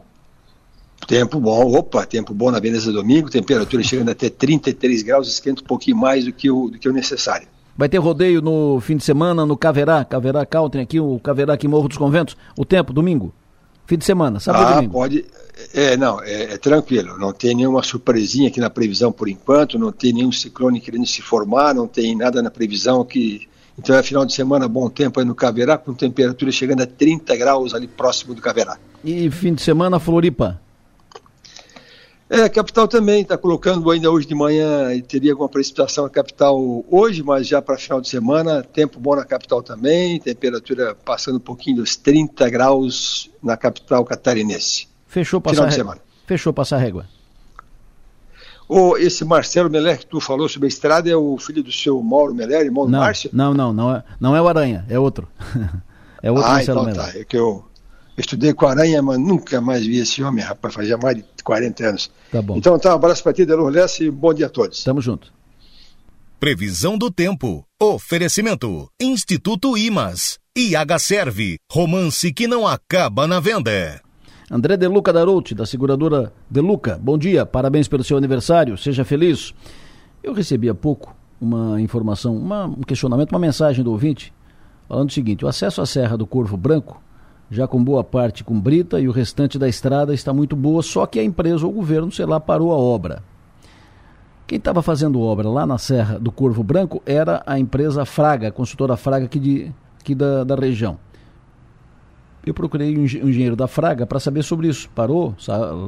[1.08, 5.66] Tempo bom, opa, tempo bom na Veneza domingo, temperatura chegando até 33 graus, esquenta um
[5.66, 7.48] pouquinho mais do que o, do que o necessário.
[7.76, 11.66] Vai ter rodeio no fim de semana no Caverá, Caverá Country aqui, o Caverá aqui
[11.66, 12.38] em Morro dos Conventos.
[12.58, 13.34] O tempo, domingo?
[13.86, 14.94] Fim de semana, sábado ah, domingo.
[14.94, 15.26] pode.
[15.74, 17.17] É, não, é, é, tranquilo.
[17.17, 21.22] Não tem nenhuma surpresinha aqui na previsão por enquanto, não tem nenhum ciclone querendo se
[21.22, 23.48] formar, não tem nada na previsão que.
[23.78, 27.36] Então é final de semana, bom tempo aí no Caverá, com temperatura chegando a 30
[27.36, 28.78] graus ali próximo do Caverá.
[29.04, 30.60] E fim de semana, Floripa?
[32.34, 36.58] É, a capital também está colocando ainda hoje de manhã, teria alguma precipitação na capital
[36.89, 41.41] hoje, mas já para final de semana, tempo bom na capital também, temperatura passando um
[41.41, 44.88] pouquinho dos 30 graus na capital catarinense.
[45.08, 46.02] Fechou passar, final de semana.
[46.26, 47.06] Fechou passar régua.
[48.65, 52.02] O, esse Marcelo Meller que tu falou sobre a estrada é o filho do seu
[52.02, 53.30] Mauro Meller, irmão não, do Márcio?
[53.34, 55.28] Não, não, não é, não é o Aranha, é outro.
[56.24, 57.12] é outro ah, Marcelo então Meller.
[57.13, 57.65] Tá, é que eu
[58.22, 61.86] estudei com a Aranha, mas nunca mais vi esse homem, rapaz, fazia mais de 40
[61.86, 62.12] anos.
[62.32, 62.58] Tá bom.
[62.58, 64.84] Então tá, um abraço para ti, Delor Lessa, e bom dia a todos.
[64.84, 65.34] Tamo junto.
[66.40, 67.64] Previsão do tempo.
[67.80, 68.90] Oferecimento.
[69.00, 70.40] Instituto Imas.
[70.58, 71.58] IH Serve.
[71.72, 74.02] Romance que não acaba na venda.
[74.50, 77.00] André Deluca Darouti, da seguradora Deluca.
[77.02, 79.54] Bom dia, parabéns pelo seu aniversário, seja feliz.
[80.22, 84.34] Eu recebi há pouco uma informação, uma, um questionamento, uma mensagem do ouvinte,
[84.90, 87.02] falando o seguinte: o acesso à Serra do Corvo Branco,
[87.52, 91.06] já com boa parte com brita e o restante da estrada está muito boa, só
[91.06, 93.22] que a empresa ou o governo, sei lá, parou a obra.
[94.48, 98.52] Quem estava fazendo obra lá na Serra do Corvo Branco era a empresa Fraga, a
[98.52, 100.98] consultora Fraga aqui, de, aqui da, da região.
[102.46, 104.90] Eu procurei um engenheiro da Fraga para saber sobre isso.
[104.96, 105.36] Parou,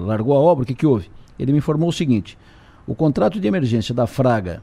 [0.06, 1.10] largou a obra, o que, que houve?
[1.39, 2.38] Ele me informou o seguinte:
[2.86, 4.62] o contrato de emergência da Fraga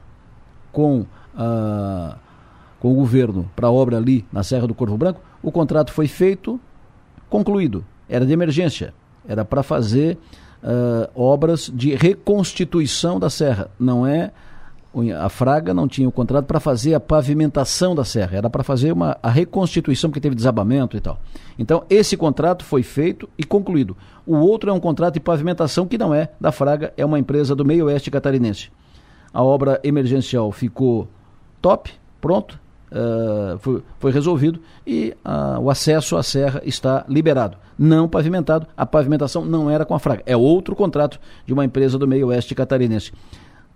[0.71, 2.15] com, a,
[2.79, 6.07] com o governo para a obra ali na Serra do Corvo Branco, o contrato foi
[6.07, 6.59] feito,
[7.31, 7.83] concluído.
[8.07, 8.93] Era de emergência.
[9.27, 10.17] Era para fazer
[10.61, 13.71] uh, obras de reconstituição da serra.
[13.79, 14.31] Não é
[15.17, 18.91] a Fraga não tinha o contrato para fazer a pavimentação da serra, era para fazer
[18.91, 21.17] uma, a reconstituição, porque teve desabamento e tal.
[21.57, 23.95] Então, esse contrato foi feito e concluído.
[24.27, 27.55] O outro é um contrato de pavimentação que não é da Fraga, é uma empresa
[27.55, 28.69] do meio oeste catarinense.
[29.33, 31.07] A obra emergencial ficou
[31.61, 31.89] top,
[32.19, 32.59] pronto,
[32.91, 37.57] uh, foi, foi, resolvido e uh, o acesso à serra está liberado.
[37.77, 41.97] Não pavimentado, a pavimentação não era com a Fraga, é outro contrato de uma empresa
[41.97, 43.11] do meio oeste catarinense.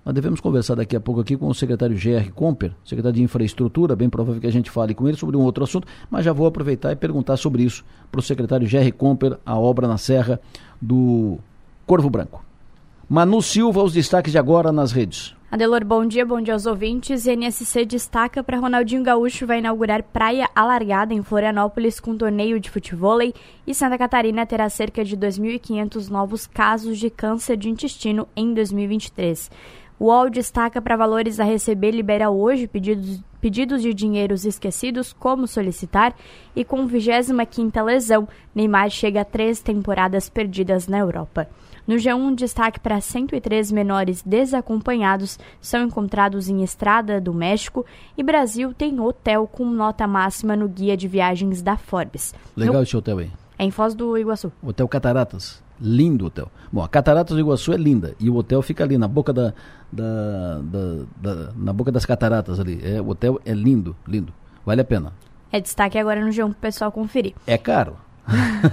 [0.06, 2.30] Nós devemos conversar daqui a pouco aqui com o secretário G.R.
[2.30, 5.64] Comper, secretário de Infraestrutura, bem provável que a gente fale com ele sobre um outro
[5.64, 8.92] assunto, mas já vou aproveitar e perguntar sobre isso para o secretário G.R.
[8.92, 10.40] Comper, a obra na Serra
[10.80, 11.40] do
[11.88, 12.46] Corvo Branco.
[13.10, 15.35] Manu Silva, os destaques de agora nas redes.
[15.52, 17.28] Adelor, bom dia, bom dia aos ouvintes.
[17.28, 23.20] NSC destaca para Ronaldinho Gaúcho vai inaugurar praia alargada em Florianópolis com torneio de futebol
[23.22, 29.52] e Santa Catarina terá cerca de 2.500 novos casos de câncer de intestino em 2023.
[30.00, 35.48] O UOL destaca para valores a receber libera hoje pedidos, pedidos de dinheiros esquecidos, como
[35.48, 36.16] solicitar,
[36.56, 41.48] e com 25ª lesão, Neymar chega a três temporadas perdidas na Europa.
[41.88, 47.86] No G1, destaque para 103 menores desacompanhados são encontrados em estrada do México
[48.18, 52.34] e Brasil tem hotel com nota máxima no guia de viagens da Forbes.
[52.58, 52.84] Legal no...
[52.84, 53.32] esse hotel aí.
[53.58, 54.52] É em Foz do Iguaçu.
[54.64, 55.64] Hotel Cataratas.
[55.80, 56.50] Lindo hotel.
[56.72, 59.54] Bom, a Cataratas do Iguaçu é linda e o hotel fica ali na boca da,
[59.92, 62.80] da, da, da na boca das cataratas ali.
[62.82, 64.34] É, o hotel é lindo, lindo.
[64.66, 65.14] Vale a pena.
[65.52, 67.34] É destaque agora no G1 pro pessoal conferir.
[67.46, 67.98] É caro.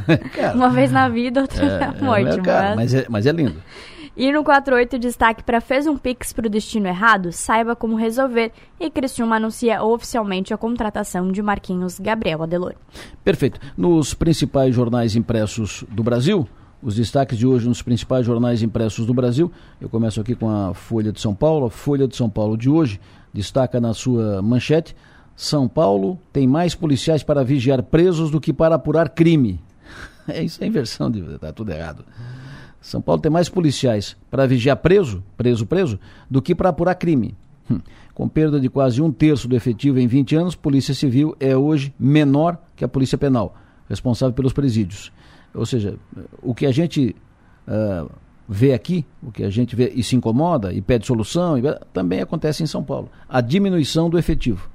[0.09, 0.57] É caro.
[0.57, 2.39] Uma vez na vida, outra é, na morte.
[2.39, 2.77] É caro, mas...
[2.77, 3.63] Mas, é, mas é lindo.
[4.15, 7.33] E no 48, destaque para fez um Pix para o destino errado?
[7.33, 8.53] Saiba como resolver.
[8.79, 12.75] E Cristiúma anuncia oficialmente a contratação de Marquinhos Gabriel Adelor.
[13.25, 13.59] Perfeito.
[13.75, 16.47] Nos principais jornais impressos do Brasil,
[16.83, 19.51] os destaques de hoje nos principais jornais impressos do Brasil.
[19.81, 21.67] Eu começo aqui com a Folha de São Paulo.
[21.67, 23.01] A Folha de São Paulo de hoje
[23.33, 24.95] destaca na sua manchete:
[25.37, 29.61] São Paulo tem mais policiais para vigiar presos do que para apurar crime.
[30.29, 31.21] É isso, é inversão de.
[31.41, 32.05] Tá tudo errado.
[32.81, 35.99] São Paulo tem mais policiais para vigiar preso, preso, preso,
[36.31, 37.35] do que para apurar crime.
[37.69, 37.81] Hum.
[38.15, 41.95] Com perda de quase um terço do efetivo em 20 anos, Polícia Civil é hoje
[41.99, 43.57] menor que a Polícia Penal,
[43.89, 45.13] responsável pelos presídios.
[45.55, 45.97] Ou seja,
[46.43, 47.17] o que a gente
[47.67, 48.11] uh,
[48.49, 52.21] vê aqui, o que a gente vê e se incomoda e pede solução, e, também
[52.21, 53.09] acontece em São Paulo.
[53.29, 54.72] A diminuição do efetivo.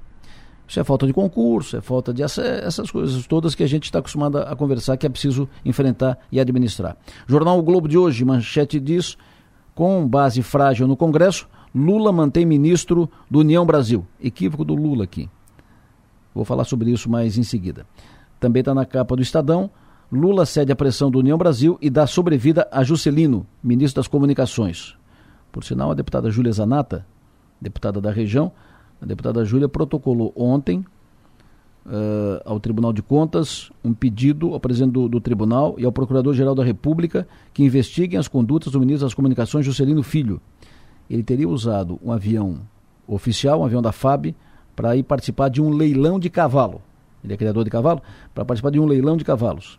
[0.68, 4.00] Isso é falta de concurso, é falta de essas coisas todas que a gente está
[4.00, 6.94] acostumado a, conversar, que é preciso enfrentar e administrar.
[7.26, 9.16] Jornal o Globo de hoje, manchete diz,
[9.74, 14.06] com base frágil no Congresso, Lula mantém ministro do União Brasil.
[14.20, 15.30] Equívoco do Lula aqui.
[16.34, 17.86] Vou falar sobre isso mais em seguida.
[18.38, 19.70] Também está na capa do Estadão,
[20.12, 24.96] Lula cede a pressão do União Brasil e dá sobrevida a Juscelino, ministro das Comunicações.
[25.50, 27.06] Por sinal, a deputada Júlia Zanata,
[27.60, 28.52] deputada da região,
[29.00, 30.84] a deputada Júlia protocolou ontem
[31.86, 36.54] uh, ao Tribunal de Contas um pedido ao presidente do, do Tribunal e ao Procurador-Geral
[36.54, 40.40] da República que investiguem as condutas do ministro das Comunicações, Juscelino Filho.
[41.08, 42.60] Ele teria usado um avião
[43.06, 44.34] oficial, um avião da FAB,
[44.76, 46.82] para ir participar de um leilão de cavalo.
[47.24, 48.02] Ele é criador de cavalo,
[48.34, 49.78] para participar de um leilão de cavalos.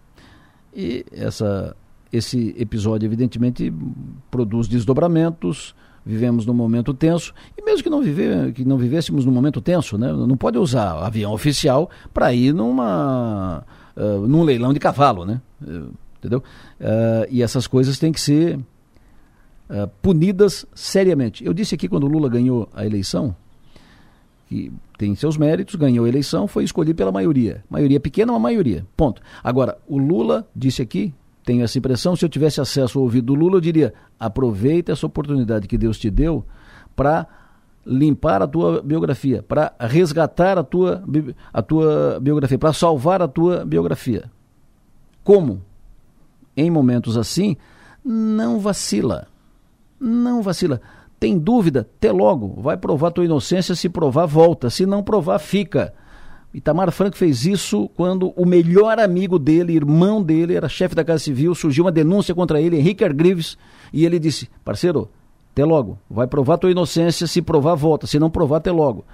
[0.75, 1.75] E essa,
[2.11, 3.73] esse episódio, evidentemente,
[4.29, 5.75] produz desdobramentos.
[6.09, 9.95] Vivemos num momento tenso e mesmo que não, viver, que não vivêssemos num momento tenso,
[9.95, 13.63] né, não pode usar avião oficial para ir numa,
[13.95, 15.39] uh, num leilão de cavalo, né?
[16.17, 16.39] Entendeu?
[16.79, 18.59] Uh, e essas coisas têm que ser
[20.01, 21.45] punidas seriamente.
[21.45, 23.35] Eu disse aqui quando Lula ganhou a eleição,
[24.47, 27.63] que tem seus méritos, ganhou a eleição, foi escolhido pela maioria.
[27.69, 28.83] Maioria pequena, uma maioria.
[28.97, 29.21] Ponto.
[29.43, 31.13] Agora, o Lula disse aqui,
[31.49, 35.07] tenho essa impressão, se eu tivesse acesso ao ouvido do Lula, eu diria: aproveita essa
[35.07, 36.45] oportunidade que Deus te deu
[36.95, 37.25] para
[37.83, 41.03] limpar a tua biografia, para resgatar a tua,
[41.51, 44.29] a tua biografia, para salvar a tua biografia.
[45.23, 45.63] Como?
[46.55, 47.57] Em momentos assim,
[48.05, 49.27] não vacila.
[49.99, 50.79] Não vacila
[51.19, 51.79] Tem dúvida?
[51.79, 52.61] Até logo.
[52.61, 54.69] Vai provar tua inocência, se provar, volta.
[54.69, 55.95] Se não provar, fica.
[56.53, 61.23] Itamar Franco fez isso quando o melhor amigo dele, irmão dele, era chefe da Casa
[61.23, 63.57] Civil, surgiu uma denúncia contra ele, Henrique Argrives,
[63.93, 65.09] e ele disse: parceiro,
[65.51, 65.99] até logo.
[66.09, 68.07] Vai provar tua inocência, se provar, volta.
[68.07, 69.05] Se não provar, até logo.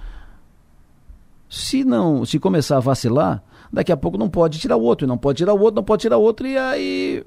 [1.48, 5.18] Se não, se começar a vacilar, daqui a pouco não pode tirar o outro, não
[5.18, 7.24] pode tirar o outro, não pode tirar o outro, e aí.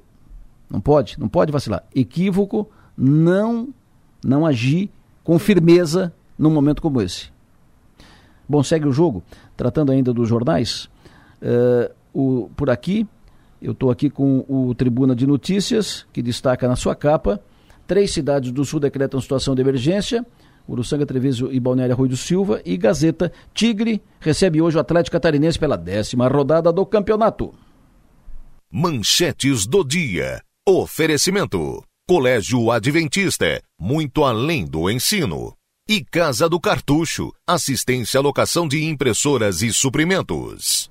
[0.69, 1.83] Não pode, não pode vacilar.
[1.95, 3.69] Equívoco, não
[4.23, 4.89] não agir
[5.23, 7.31] com firmeza num momento como esse.
[8.47, 9.23] Bom, segue o jogo.
[9.59, 10.89] Tratando ainda dos jornais,
[11.41, 13.05] uh, o, por aqui,
[13.61, 17.41] eu estou aqui com o Tribuna de Notícias, que destaca na sua capa:
[17.85, 20.25] três cidades do Sul decretam situação de emergência.
[20.65, 22.61] Uruçanga, Treviso e Balneário Rui do Silva.
[22.63, 27.53] E Gazeta, Tigre recebe hoje o Atlético Catarinense pela décima rodada do campeonato.
[28.71, 30.41] Manchetes do dia.
[30.65, 31.83] Oferecimento.
[32.07, 35.58] Colégio Adventista, muito além do ensino.
[35.91, 40.87] E Casa do Cartucho, assistência à locação de impressoras e suprimentos.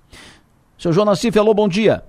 [0.76, 2.02] Seu Jonas Cif, alô, bom dia.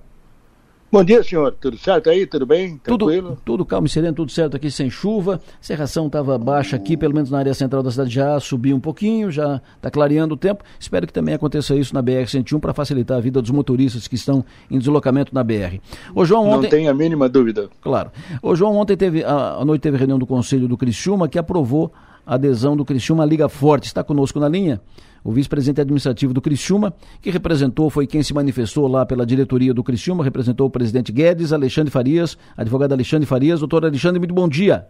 [0.90, 1.54] Bom dia, senhor.
[1.60, 2.26] Tudo certo aí?
[2.26, 2.78] Tudo bem?
[2.78, 3.28] Tranquilo?
[3.28, 5.40] Tudo, tudo calmo e sereno, tudo certo aqui, sem chuva.
[5.60, 9.30] Serração estava baixa aqui, pelo menos na área central da cidade já subiu um pouquinho,
[9.30, 10.64] já está clareando o tempo.
[10.80, 14.44] Espero que também aconteça isso na BR-101 para facilitar a vida dos motoristas que estão
[14.68, 15.78] em deslocamento na BR.
[16.12, 16.62] O João ontem...
[16.62, 17.70] Não tem a mínima dúvida.
[17.80, 18.10] Claro.
[18.42, 21.92] O João ontem teve, a, noite teve reunião do Conselho do Criciúma que aprovou
[22.26, 23.86] adesão do Criciúma à Liga Forte.
[23.86, 24.80] Está conosco na linha?
[25.24, 29.84] o vice-presidente administrativo do Criciúma, que representou, foi quem se manifestou lá pela diretoria do
[29.84, 33.60] Criciúma, representou o presidente Guedes, Alexandre Farias, advogado Alexandre Farias.
[33.60, 34.86] Doutor Alexandre, muito bom dia.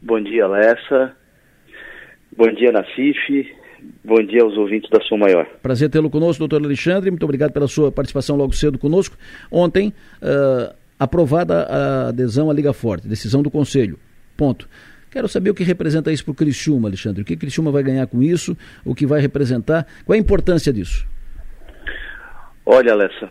[0.00, 1.16] Bom dia, Lessa.
[2.36, 3.52] Bom dia, Nacife.
[4.04, 5.46] Bom dia aos ouvintes da Som Maior.
[5.62, 7.10] Prazer tê-lo conosco, doutor Alexandre.
[7.10, 9.16] Muito obrigado pela sua participação logo cedo conosco.
[9.50, 13.98] Ontem, uh, aprovada a adesão à Liga Forte, decisão do Conselho.
[14.36, 14.68] Ponto.
[15.10, 17.22] Quero saber o que representa isso para o Criciúma, Alexandre.
[17.22, 18.56] O que Criciúma vai ganhar com isso?
[18.84, 19.86] O que vai representar?
[20.04, 21.06] Qual é a importância disso?
[22.64, 23.30] Olha, Alessa,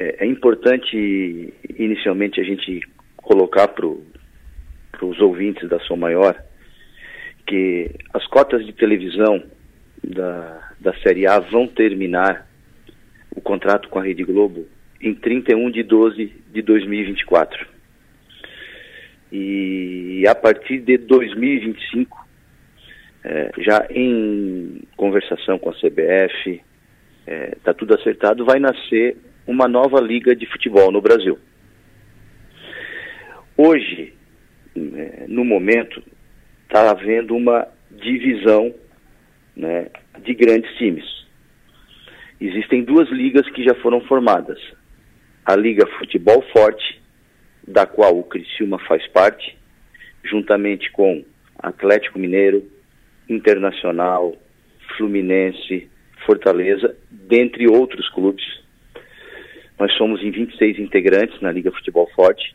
[0.00, 2.80] é, é importante inicialmente a gente
[3.16, 6.42] colocar para os ouvintes da Som Maior
[7.46, 9.42] que as cotas de televisão
[10.02, 12.48] da, da Série A vão terminar
[13.34, 14.66] o contrato com a Rede Globo
[15.00, 17.73] em 31 de 12 de 2024.
[19.36, 22.24] E a partir de 2025,
[23.24, 26.62] é, já em conversação com a CBF, está
[27.26, 31.36] é, tá tudo acertado, vai nascer uma nova liga de futebol no Brasil.
[33.56, 34.14] Hoje,
[34.76, 36.00] é, no momento,
[36.62, 38.72] está havendo uma divisão
[39.56, 39.88] né,
[40.22, 41.04] de grandes times.
[42.40, 44.60] Existem duas ligas que já foram formadas:
[45.44, 47.02] a Liga Futebol Forte
[47.66, 49.56] da qual o Criciúma faz parte,
[50.22, 51.24] juntamente com
[51.58, 52.64] Atlético Mineiro,
[53.28, 54.36] Internacional,
[54.96, 55.88] Fluminense,
[56.26, 58.44] Fortaleza, dentre outros clubes.
[59.78, 62.54] Nós somos em 26 integrantes na Liga Futebol Forte.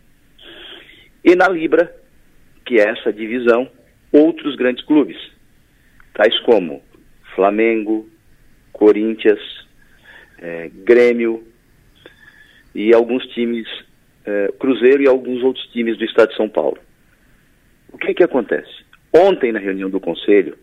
[1.24, 1.94] E na Libra,
[2.66, 3.70] que é essa divisão,
[4.12, 5.18] outros grandes clubes,
[6.14, 6.82] tais como
[7.36, 8.10] Flamengo,
[8.72, 9.40] Corinthians,
[10.38, 11.46] é, Grêmio
[12.74, 13.68] e alguns times
[14.26, 16.78] é, Cruzeiro e alguns outros times do estado de São Paulo.
[17.92, 18.86] O que, que acontece?
[19.14, 20.58] Ontem, na reunião do Conselho,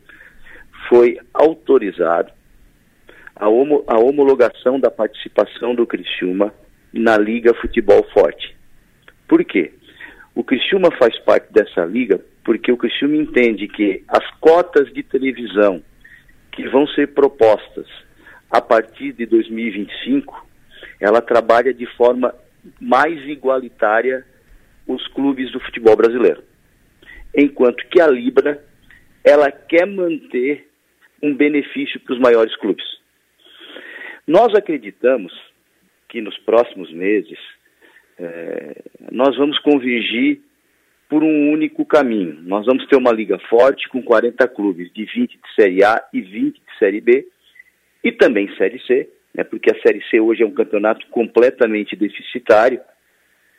[0.89, 2.33] foi autorizado
[3.35, 6.55] a, homo, a homologação da participação do Criciúma
[6.93, 8.57] na Liga Futebol Forte.
[9.29, 9.73] Por quê?
[10.35, 15.83] O Criciúma faz parte dessa liga porque o Criciúma entende que as cotas de televisão
[16.53, 17.87] que vão ser propostas
[18.51, 20.47] a partir de 2025,
[21.01, 22.35] ela trabalha de forma
[22.81, 24.25] mais igualitária
[24.87, 26.43] os clubes do futebol brasileiro.
[27.35, 28.65] Enquanto que a Libra,
[29.25, 30.69] ela quer manter
[31.23, 32.85] um benefício para os maiores clubes.
[34.27, 35.33] Nós acreditamos
[36.09, 37.39] que nos próximos meses
[38.19, 40.41] é, nós vamos convergir
[41.09, 42.39] por um único caminho.
[42.43, 46.21] Nós vamos ter uma liga forte com 40 clubes, de 20 de Série A e
[46.21, 47.27] 20 de Série B,
[48.03, 52.81] e também Série C, né, porque a Série C hoje é um campeonato completamente deficitário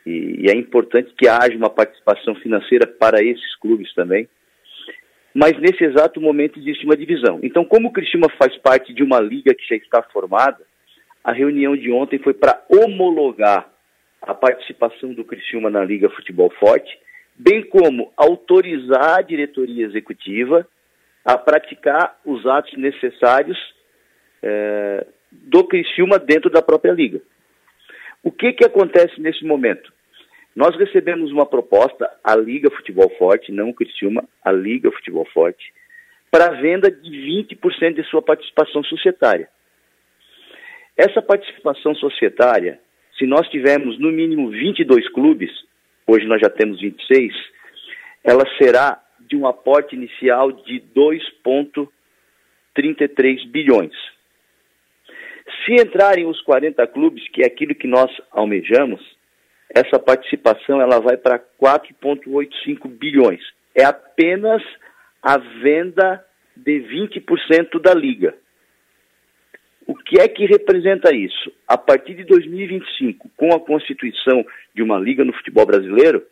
[0.04, 4.28] e, e é importante que haja uma participação financeira para esses clubes também.
[5.32, 7.38] Mas nesse exato momento existe uma divisão.
[7.44, 10.66] Então, como o Criciúma faz parte de uma liga que já está formada,
[11.22, 13.70] a reunião de ontem foi para homologar
[14.20, 16.98] a participação do Criciúma na Liga Futebol Forte,
[17.36, 20.66] bem como autorizar a diretoria executiva
[21.24, 23.56] a praticar os atos necessários
[24.42, 27.20] é, do Criciúma dentro da própria liga.
[28.22, 29.92] O que, que acontece nesse momento?
[30.54, 35.72] Nós recebemos uma proposta, a Liga Futebol Forte, não o Criciúma, a Liga Futebol Forte,
[36.30, 39.48] para venda de 20% de sua participação societária.
[40.96, 42.80] Essa participação societária,
[43.16, 45.52] se nós tivermos no mínimo 22 clubes,
[46.06, 47.32] hoje nós já temos 26,
[48.24, 53.94] ela será de um aporte inicial de 2,33 bilhões.
[55.64, 59.00] Se entrarem os 40 clubes, que é aquilo que nós almejamos,
[59.74, 63.40] essa participação ela vai para 4,85 bilhões.
[63.74, 64.62] É apenas
[65.22, 66.24] a venda
[66.56, 68.34] de 20% da liga.
[69.86, 71.52] O que é que representa isso?
[71.66, 74.44] A partir de 2025, com a constituição
[74.74, 76.22] de uma liga no futebol brasileiro,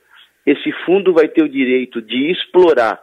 [0.45, 3.03] esse fundo vai ter o direito de explorar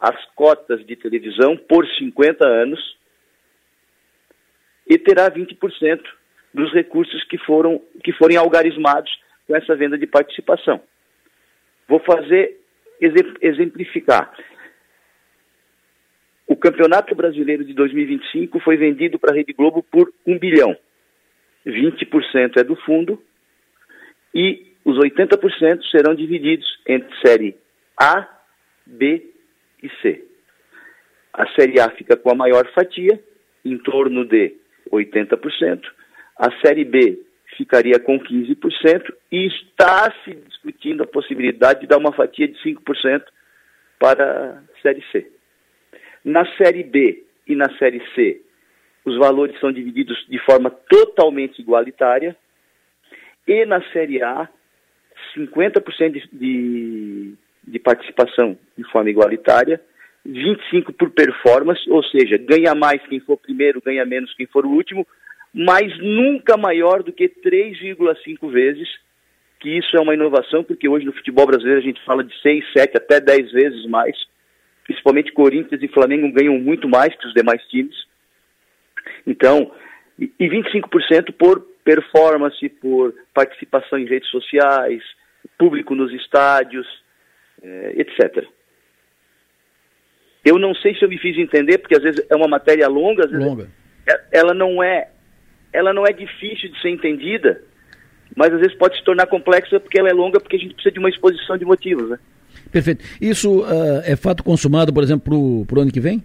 [0.00, 2.80] as cotas de televisão por 50 anos
[4.88, 6.00] e terá 20%
[6.52, 9.10] dos recursos que foram que forem algarismados
[9.46, 10.80] com essa venda de participação.
[11.88, 12.60] Vou fazer
[13.40, 14.32] exemplificar.
[16.46, 20.76] O Campeonato Brasileiro de 2025 foi vendido para a Rede Globo por um bilhão.
[21.66, 23.22] 20% é do fundo
[24.34, 27.56] e os 80% serão divididos entre série
[27.98, 28.28] A,
[28.84, 29.32] B
[29.82, 30.24] e C.
[31.32, 33.18] A série A fica com a maior fatia,
[33.64, 34.54] em torno de
[34.90, 35.82] 80%.
[36.38, 37.20] A série B
[37.56, 43.22] ficaria com 15% e está se discutindo a possibilidade de dar uma fatia de 5%
[43.98, 45.30] para a série C.
[46.24, 48.40] Na série B e na série C,
[49.04, 52.36] os valores são divididos de forma totalmente igualitária.
[53.46, 54.48] E na série A,
[55.36, 59.80] 50% de, de, de participação de forma igualitária,
[60.26, 64.70] 25% por performance, ou seja, ganha mais quem for primeiro, ganha menos quem for o
[64.70, 65.06] último,
[65.52, 68.88] mas nunca maior do que 3,5 vezes,
[69.60, 72.72] que isso é uma inovação, porque hoje no futebol brasileiro a gente fala de 6,
[72.72, 74.16] 7, até 10 vezes mais,
[74.84, 77.94] principalmente Corinthians e Flamengo ganham muito mais que os demais times.
[79.26, 79.72] Então,
[80.18, 85.02] e 25% por performance, por participação em redes sociais,
[85.58, 86.86] público nos estádios,
[87.62, 88.46] eh, etc.
[90.44, 93.26] Eu não sei se eu me fiz entender, porque às vezes é uma matéria longa,
[93.30, 93.68] longa.
[94.06, 95.08] É, ela não é
[95.72, 97.62] ela não é difícil de ser entendida,
[98.36, 100.92] mas às vezes pode se tornar complexa porque ela é longa, porque a gente precisa
[100.92, 102.18] de uma exposição de motivos, né?
[102.70, 103.04] Perfeito.
[103.20, 106.22] Isso uh, é fato consumado, por exemplo, para o ano que vem?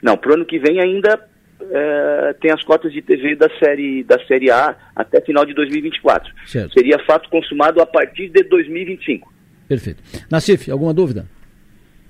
[0.00, 1.16] Não, para o ano que vem ainda
[1.60, 6.32] uh, tem as cotas de TV da série, da série A até final de 2024.
[6.46, 6.72] Certo.
[6.72, 9.32] Seria fato consumado a partir de 2025.
[9.68, 10.02] Perfeito.
[10.30, 11.26] Nassif, alguma dúvida?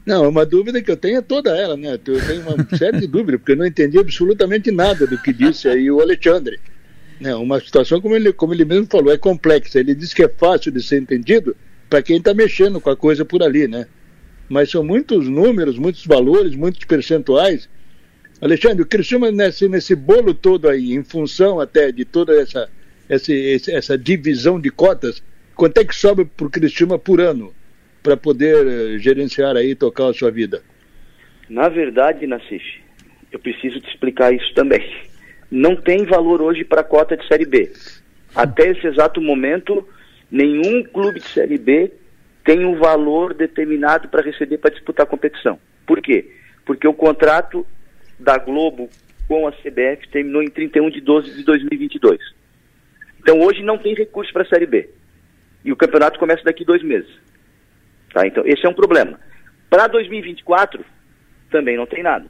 [0.05, 1.95] Não, uma dúvida que eu tenho é toda ela, né?
[1.95, 5.67] Eu tenho uma série de dúvidas, porque eu não entendi absolutamente nada do que disse
[5.67, 6.61] aí o Alexandre.
[7.21, 7.35] Né?
[7.35, 9.81] Uma situação, como ele, como ele mesmo falou, é complexa.
[9.81, 11.57] Ele disse que é fácil de ser entendido
[11.89, 13.87] para quem está mexendo com a coisa por ali, né?
[14.49, 17.69] Mas são muitos números, muitos valores, muitos percentuais.
[18.43, 22.69] Alexandre, o Criciúma nesse, nesse bolo todo aí, em função até de toda essa,
[23.09, 23.33] essa,
[23.69, 25.23] essa divisão de cotas,
[25.55, 27.55] quanto é que sobra para o Criciúma por ano?
[28.05, 30.63] Para poder eh, gerenciar aí, tocar a sua vida?
[31.49, 32.63] Na verdade, Nassif,
[33.33, 34.85] eu preciso te explicar isso também.
[35.51, 37.73] Não tem valor hoje para a cota de Série B.
[38.35, 39.89] Até esse exato momento,
[40.31, 41.91] nenhum clube de Série B
[42.45, 45.59] tem um valor determinado para receber para disputar a competição.
[45.87, 46.31] Por quê?
[46.67, 47.67] Porque o contrato
[48.19, 48.91] da Globo
[49.27, 52.21] com a CBF terminou em 31 de 12 de 2022.
[53.21, 54.91] Então hoje não tem recurso para a Série B.
[55.65, 57.11] E o campeonato começa daqui dois meses.
[58.15, 58.25] Tá?
[58.27, 59.19] Então, esse é um problema.
[59.69, 60.85] Para 2024,
[61.51, 62.27] também não tem nada,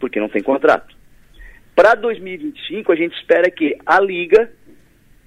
[0.00, 0.96] porque não tem contrato.
[1.76, 4.50] Para 2025, a gente espera que a liga,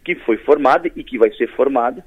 [0.04, 2.04] que foi formada e que vai ser formada,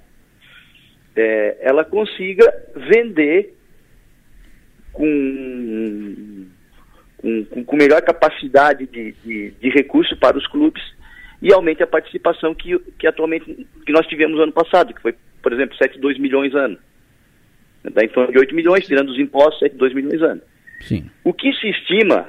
[1.15, 3.55] é, ela consiga vender
[4.93, 6.47] com,
[7.19, 10.83] com, com melhor capacidade de, de, de recurso para os clubes
[11.41, 15.53] e aumente a participação que, que atualmente que nós tivemos ano passado, que foi, por
[15.53, 16.77] exemplo, 7,2 milhões ano.
[17.93, 20.41] Dá em torno de 8 milhões, tirando os impostos, 7, 2 milhões ano.
[20.81, 21.11] Sim.
[21.23, 22.29] O que se estima,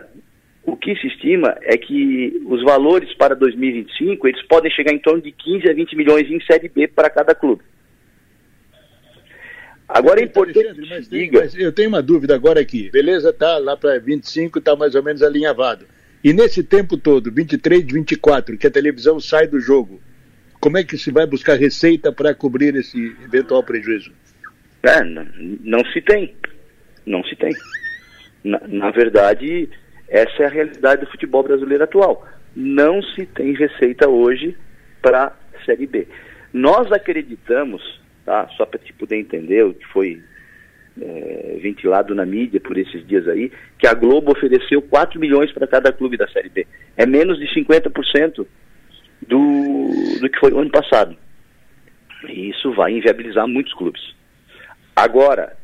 [0.64, 5.22] o que se estima é que os valores para 2025, eles podem chegar em torno
[5.22, 7.64] de 15 a 20 milhões em Série B para cada clube.
[9.88, 11.42] Agora é importante mas, diga...
[11.42, 12.90] Mas eu tenho uma dúvida agora aqui.
[12.90, 15.86] Beleza, tá lá para 25, tá mais ou menos alinhavado.
[16.24, 20.02] E nesse tempo todo, 23, 24, que a televisão sai do jogo,
[20.60, 24.12] como é que se vai buscar receita para cobrir esse eventual prejuízo?
[24.86, 25.04] É,
[25.64, 26.36] não se tem.
[27.06, 27.52] Não se tem.
[28.44, 29.68] Na, na, verdade,
[30.08, 32.28] essa é a realidade do futebol brasileiro atual.
[32.56, 34.56] Não se tem receita hoje
[35.02, 36.08] para a Série B.
[36.54, 38.48] Nós acreditamos, tá?
[38.56, 40.22] só para te poder entender o que foi
[41.02, 45.68] é, ventilado na mídia por esses dias aí, que a Globo ofereceu 4 milhões para
[45.68, 46.68] cada clube da Série B.
[46.96, 48.46] É menos de 50%
[49.28, 51.18] do, do que foi o ano passado.
[52.30, 54.16] E isso vai inviabilizar muitos clubes.
[54.96, 55.58] Agora,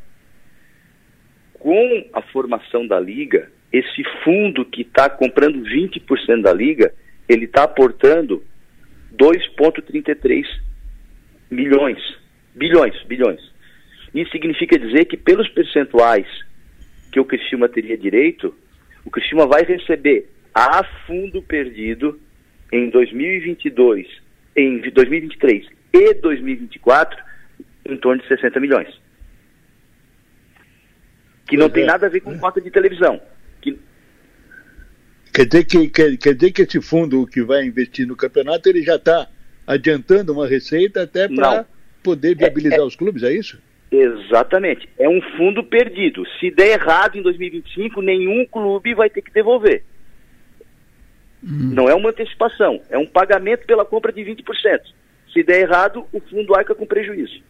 [1.54, 6.92] com a formação da liga, esse fundo que está comprando 20% da liga,
[7.28, 8.44] ele está aportando
[9.16, 10.44] 2,33
[11.50, 11.98] milhões,
[12.54, 13.40] bilhões, bilhões.
[14.14, 16.26] Isso significa dizer que pelos percentuais
[17.10, 18.54] que o Criciúma teria direito,
[19.04, 22.20] o Criciúma vai receber a fundo perdido
[22.70, 24.06] em 2022,
[24.56, 27.22] em 2023 e 2024
[27.86, 28.88] em torno de 60 milhões.
[31.52, 31.86] Que não tem é.
[31.86, 33.20] nada a ver com cota de televisão.
[33.60, 33.78] Que...
[35.34, 38.82] Quer, dizer que, quer, quer dizer que esse fundo que vai investir no campeonato ele
[38.82, 39.28] já está
[39.66, 41.66] adiantando uma receita até para
[42.02, 42.84] poder viabilizar é, é...
[42.86, 43.60] os clubes, é isso?
[43.90, 44.88] Exatamente.
[44.98, 46.24] É um fundo perdido.
[46.40, 49.84] Se der errado em 2025, nenhum clube vai ter que devolver.
[51.44, 51.74] Hum.
[51.74, 54.42] Não é uma antecipação, é um pagamento pela compra de 20%.
[55.34, 57.42] Se der errado, o fundo arca com prejuízo.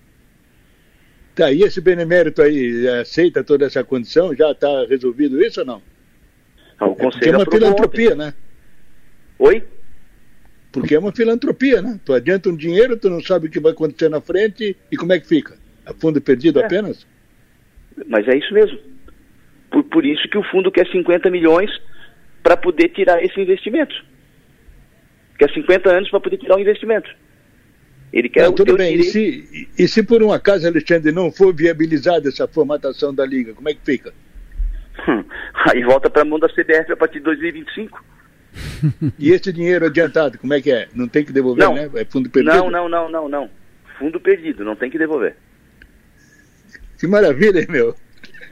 [1.34, 4.34] Tá, e esse benemérito aí aceita toda essa condição?
[4.34, 5.82] Já está resolvido isso ou não?
[6.78, 8.18] Ah, o é é uma filantropia, ontem.
[8.18, 8.34] né?
[9.38, 9.64] Oi?
[10.70, 11.98] Porque é uma filantropia, né?
[12.04, 15.12] Tu adianta um dinheiro, tu não sabe o que vai acontecer na frente e como
[15.12, 15.56] é que fica?
[15.86, 16.64] A fundo perdido é.
[16.64, 17.06] apenas?
[18.06, 18.78] Mas é isso mesmo.
[19.70, 21.70] Por, por isso que o fundo quer 50 milhões
[22.42, 23.94] para poder tirar esse investimento.
[25.38, 27.10] Quer 50 anos para poder tirar o investimento.
[28.12, 28.96] Ele quer não, tudo bem.
[28.96, 33.54] E se, e se por um acaso, Alexandre, não for viabilizada essa formatação da Liga,
[33.54, 34.12] como é que fica?
[35.72, 38.04] Aí volta para a mão da CBF a partir de 2025.
[39.18, 40.88] e esse dinheiro adiantado, como é que é?
[40.94, 41.74] Não tem que devolver, não.
[41.74, 41.90] né?
[41.94, 42.54] É fundo perdido?
[42.54, 43.50] Não, não, não, não, não.
[43.98, 45.34] Fundo perdido, não tem que devolver.
[46.98, 47.96] Que maravilha, hein, meu?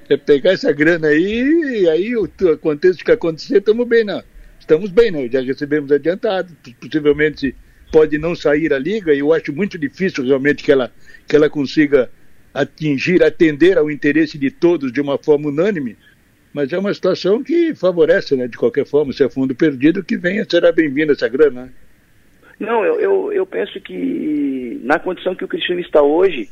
[0.09, 2.15] É pegar essa grana aí e aí
[2.53, 4.23] aconteça o que acontecer, estamos bem, não.
[4.59, 5.29] Estamos bem, não.
[5.29, 7.55] Já recebemos adiantado, possivelmente
[7.91, 10.93] pode não sair a liga, e eu acho muito difícil realmente que ela,
[11.27, 12.11] que ela consiga
[12.53, 15.97] atingir, atender ao interesse de todos de uma forma unânime,
[16.53, 20.17] mas é uma situação que favorece, né, de qualquer forma, se é fundo perdido, que
[20.17, 21.73] venha, será bem-vinda essa grana.
[22.59, 26.51] Não, eu, eu, eu, penso que na condição que o Cristiano está hoje,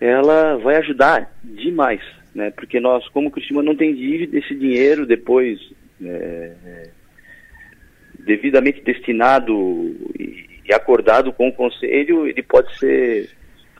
[0.00, 2.00] ela vai ajudar demais,
[2.34, 2.52] né?
[2.52, 5.58] Porque nós, como o Cristiano não tem dívida, esse dinheiro depois
[6.04, 6.52] é,
[8.24, 13.28] devidamente destinado e, acordado com o Conselho, ele pode ser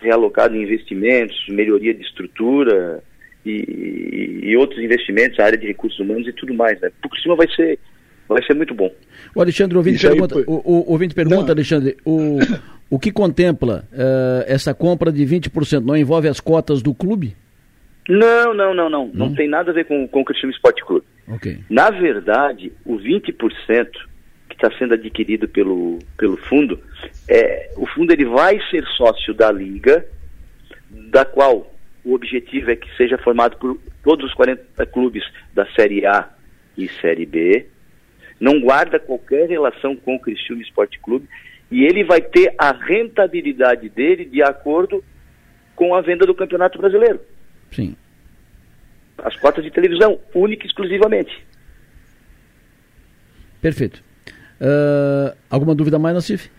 [0.00, 3.02] realocado em investimentos, melhoria de estrutura
[3.44, 6.78] e, e, outros investimentos, a área de recursos humanos e tudo mais.
[6.80, 6.90] Né?
[7.02, 7.78] Por cima vai ser,
[8.28, 8.92] vai ser muito bom.
[9.34, 12.38] O Alexandre, o ouvinte pergunta, o, o, o ouvinte pergunta Alexandre, o,
[12.90, 15.82] o que contempla uh, essa compra de 20%?
[15.82, 17.34] Não envolve as cotas do clube?
[18.06, 19.06] Não, não, não, não.
[19.06, 21.06] Não, não tem nada a ver com, com o Cristiano Esporte Clube.
[21.36, 21.60] Okay.
[21.70, 23.88] Na verdade, o 20%
[24.54, 26.80] que está sendo adquirido pelo, pelo fundo,
[27.28, 30.06] é, o fundo ele vai ser sócio da liga,
[30.88, 31.72] da qual
[32.04, 36.30] o objetivo é que seja formado por todos os 40 clubes da Série A
[36.76, 37.66] e Série B.
[38.38, 41.28] Não guarda qualquer relação com o Criciúma Esporte Clube
[41.70, 45.02] e ele vai ter a rentabilidade dele de acordo
[45.74, 47.20] com a venda do Campeonato Brasileiro.
[47.72, 47.96] Sim.
[49.18, 51.44] As cotas de televisão, única e exclusivamente.
[53.60, 54.13] Perfeito.
[54.64, 56.50] Uh, alguma dúvida mais, Nassif?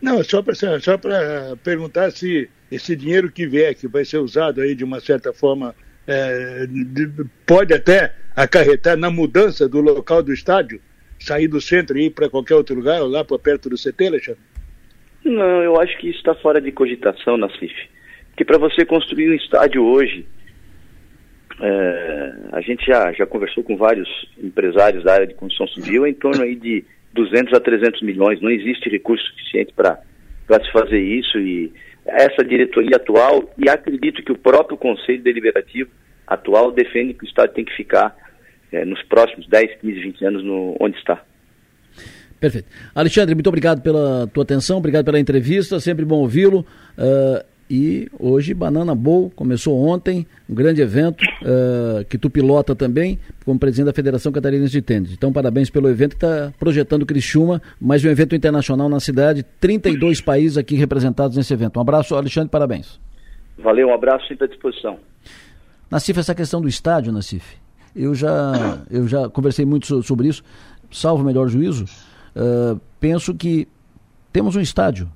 [0.00, 0.98] Não, só para só
[1.62, 5.74] perguntar se esse dinheiro que vier, que vai ser usado aí de uma certa forma,
[6.06, 6.66] é,
[7.46, 10.80] pode até acarretar na mudança do local do estádio,
[11.18, 14.06] sair do centro e ir para qualquer outro lugar, ou lá para perto do CT,
[14.06, 14.40] Alexandre?
[15.24, 17.74] Não, eu acho que isso está fora de cogitação, Nassif.
[18.28, 20.26] Porque para você construir um estádio hoje,
[21.60, 24.08] é, a gente já, já conversou com vários
[24.38, 26.84] empresários da área de construção civil em torno aí de
[27.16, 28.40] 200 a 300 milhões.
[28.40, 29.98] Não existe recurso suficiente para
[30.62, 31.72] se fazer isso e
[32.06, 35.90] essa diretoria atual e acredito que o próprio Conselho Deliberativo
[36.26, 38.16] atual defende que o Estado tem que ficar
[38.70, 41.22] é, nos próximos 10, 15, 20 anos no, onde está.
[42.38, 42.68] Perfeito.
[42.94, 46.66] Alexandre, muito obrigado pela tua atenção, obrigado pela entrevista, sempre bom ouvi-lo.
[46.98, 53.18] Uh, e hoje Banana Bowl começou ontem, um grande evento uh, que tu pilota também
[53.44, 55.12] como presidente da Federação Catarinense de Tênis.
[55.12, 60.20] Então parabéns pelo evento que está projetando Criciúma, mais um evento internacional na cidade, 32
[60.20, 61.78] países aqui representados nesse evento.
[61.78, 63.00] Um abraço, Alexandre, parabéns.
[63.58, 64.98] Valeu, um abraço sempre à disposição.
[65.90, 67.56] Nacife, essa questão do estádio, Nacife,
[67.94, 70.42] eu já, eu já conversei muito sobre isso,
[70.90, 71.84] salvo melhor juízo,
[72.36, 73.66] uh, penso que
[74.32, 75.10] temos um estádio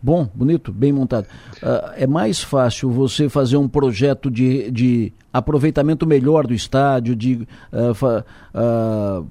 [0.00, 1.26] Bom, bonito, bem montado.
[1.56, 7.46] Uh, é mais fácil você fazer um projeto de, de aproveitamento melhor do estádio, de
[7.72, 8.16] uh,
[8.54, 9.26] uh,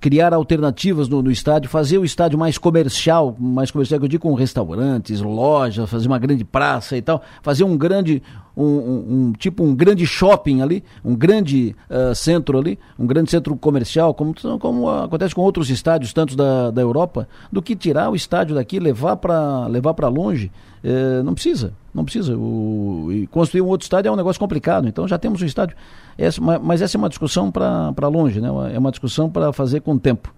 [0.00, 4.22] criar alternativas no, no, estádio, fazer o estádio mais comercial, mais comercial que eu digo
[4.22, 8.22] com restaurantes, lojas, fazer uma grande praça e tal, fazer um grande,
[8.54, 13.30] um, um, um tipo um grande shopping ali, um grande uh, centro ali, um grande
[13.30, 18.10] centro comercial, como, como acontece com outros estádios, tantos da, da Europa, do que tirar
[18.10, 20.52] o estádio daqui, levar para levar longe,
[20.84, 22.36] uh, não precisa, não precisa.
[22.36, 25.76] O, e construir um outro estádio é um negócio complicado, então já temos um estádio
[26.16, 28.48] essa, mas essa é uma discussão para longe, né?
[28.74, 30.32] é uma discussão para fazer com o tempo.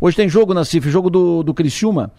[0.00, 2.10] Hoje tem jogo na CIF, jogo do, do Criciúma.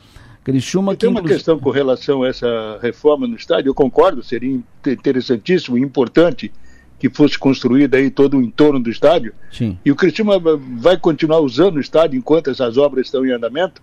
[0.44, 5.78] Criciúma tem uma questão com relação a essa reforma no estádio, eu concordo, seria interessantíssimo
[5.78, 6.52] e importante
[7.00, 9.34] que fosse construída aí todo o entorno do estádio.
[9.52, 9.78] Sim.
[9.84, 10.40] E o Criciúma
[10.78, 13.82] vai continuar usando o estádio enquanto essas obras estão em andamento?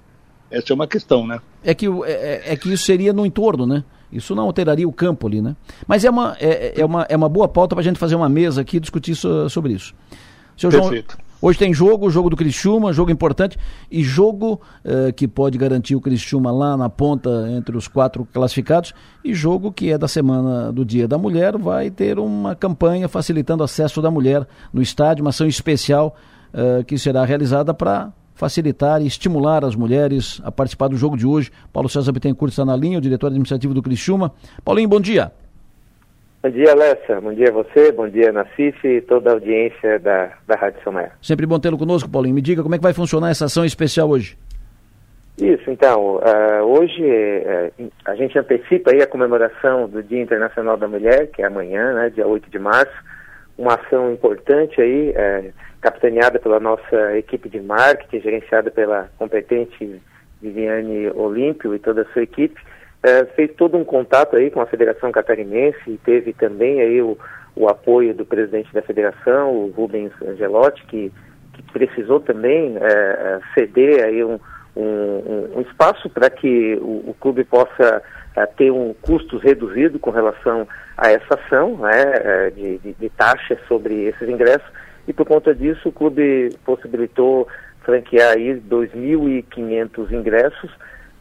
[0.51, 1.41] Essa é uma questão, né?
[1.63, 3.85] É que, é, é, é que isso seria no entorno, né?
[4.13, 5.55] Isso não alteraria o campo ali, né?
[5.87, 8.29] Mas é uma, é, é uma, é uma boa pauta para a gente fazer uma
[8.29, 9.95] mesa aqui e discutir so, sobre isso.
[10.57, 11.13] Seu Perfeito.
[11.13, 13.57] João, hoje tem jogo, jogo do Criciúma, jogo importante
[13.91, 18.93] e jogo eh, que pode garantir o Criciúma lá na ponta entre os quatro classificados
[19.25, 23.63] e jogo que é da semana do Dia da Mulher, vai ter uma campanha facilitando
[23.63, 26.15] o acesso da mulher no estádio, uma ação especial
[26.53, 31.27] eh, que será realizada para facilitar e estimular as mulheres a participar do jogo de
[31.27, 31.51] hoje.
[31.71, 34.33] Paulo César Bittencourt está na linha, o diretor administrativo do Criciúma.
[34.65, 35.31] Paulinho, bom dia.
[36.43, 37.21] Bom dia, Alessa.
[37.21, 41.13] Bom dia a você, bom dia, Nacife e toda a audiência da, da Rádio Somaia.
[41.21, 42.35] Sempre bom tê-lo conosco, Paulinho.
[42.35, 44.39] Me diga como é que vai funcionar essa ação especial hoje.
[45.37, 50.89] Isso, então, uh, hoje uh, a gente antecipa aí a comemoração do Dia Internacional da
[50.89, 52.93] Mulher, que é amanhã, né, dia 8 de março,
[53.59, 60.01] uma ação importante aí, uh, capitaneada pela nossa equipe de marketing, gerenciada pela competente
[60.41, 62.61] Viviane Olímpio e toda a sua equipe,
[63.03, 67.17] é, fez todo um contato aí com a Federação Catarinense e teve também aí o,
[67.57, 71.13] o apoio do presidente da federação, o Rubens Angelotti, que,
[71.55, 74.39] que precisou também é, ceder aí um,
[74.77, 78.03] um, um espaço para que o, o, clube possa
[78.57, 80.67] ter um custos reduzido com relação
[80.97, 84.71] a essa ação né, de, de, de taxa sobre esses ingressos
[85.11, 87.49] e por conta disso o clube possibilitou
[87.85, 90.71] franquear aí 2.500 ingressos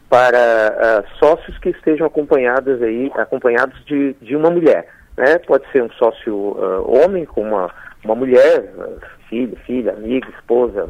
[0.08, 4.86] para uh, sócios que estejam acompanhados aí, acompanhados de, de uma mulher.
[5.16, 5.38] Né?
[5.38, 7.68] Pode ser um sócio uh, homem com uma,
[8.04, 10.86] uma mulher, uh, filho, filha, amiga, esposa,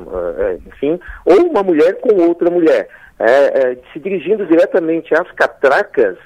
[0.67, 2.87] enfim, ou uma mulher com outra mulher.
[3.19, 6.17] É, é, se dirigindo diretamente às catracas,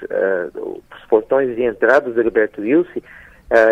[0.55, 3.03] os portões de entrada do Gilberto Wilson, Uh,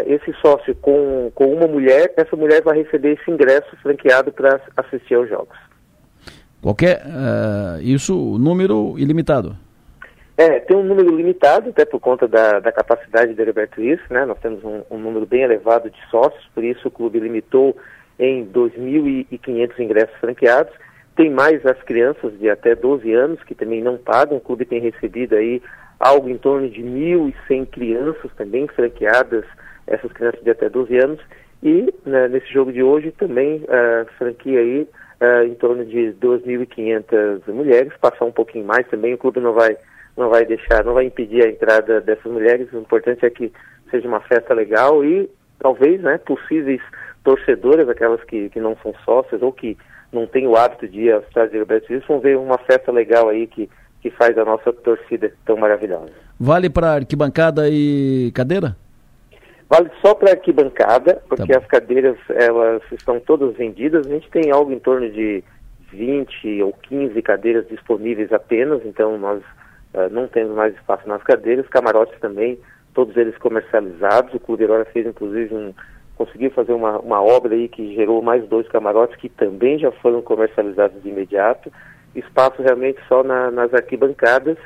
[0.05, 5.15] esse sócio com, com uma mulher, essa mulher vai receber esse ingresso franqueado para assistir
[5.15, 5.57] aos jogos.
[6.61, 9.57] Qualquer, uh, isso, número ilimitado?
[10.37, 14.25] É, tem um número limitado, até por conta da, da capacidade do Heriberto Isso, né?
[14.25, 17.75] Nós temos um, um, número bem elevado de sócios, por isso o clube limitou
[18.17, 20.73] em 2.500 ingressos franqueados.
[21.15, 24.37] Tem mais as crianças de até 12 anos, que também não pagam.
[24.37, 25.61] O clube tem recebido aí
[25.99, 29.45] algo em torno de 1.100 crianças também franqueadas
[29.87, 31.19] essas crianças de até 12 anos.
[31.61, 34.87] E né, nesse jogo de hoje também uh, franquia aí
[35.21, 39.13] uh, em torno de 2.500 mulheres, passar um pouquinho mais também.
[39.13, 39.77] O clube não vai,
[40.17, 42.71] não vai deixar, não vai impedir a entrada dessas mulheres.
[42.73, 43.51] O importante é que
[43.89, 45.29] seja uma festa legal e
[45.59, 46.81] talvez né, possíveis
[47.23, 49.77] torcedoras, aquelas que, que não são sócias ou que
[50.11, 53.47] não têm o hábito de ir aos estádios Roberto vão ver uma festa legal aí
[53.47, 53.69] que,
[54.01, 56.11] que faz a nossa torcida tão maravilhosa.
[56.39, 58.75] Vale para arquibancada e cadeira?
[59.73, 64.05] Vale só para arquibancada, porque tá as cadeiras elas estão todas vendidas.
[64.05, 65.43] A gente tem algo em torno de
[65.91, 69.41] 20 ou 15 cadeiras disponíveis apenas, então nós
[69.95, 71.67] uh, não temos mais espaço nas cadeiras.
[71.69, 72.59] Camarotes também,
[72.93, 74.35] todos eles comercializados.
[74.35, 75.73] O Clube agora fez inclusive um
[76.15, 80.21] conseguiu fazer uma, uma obra aí que gerou mais dois camarotes que também já foram
[80.21, 81.73] comercializados de imediato.
[82.13, 84.59] Espaço realmente só na, nas arquibancadas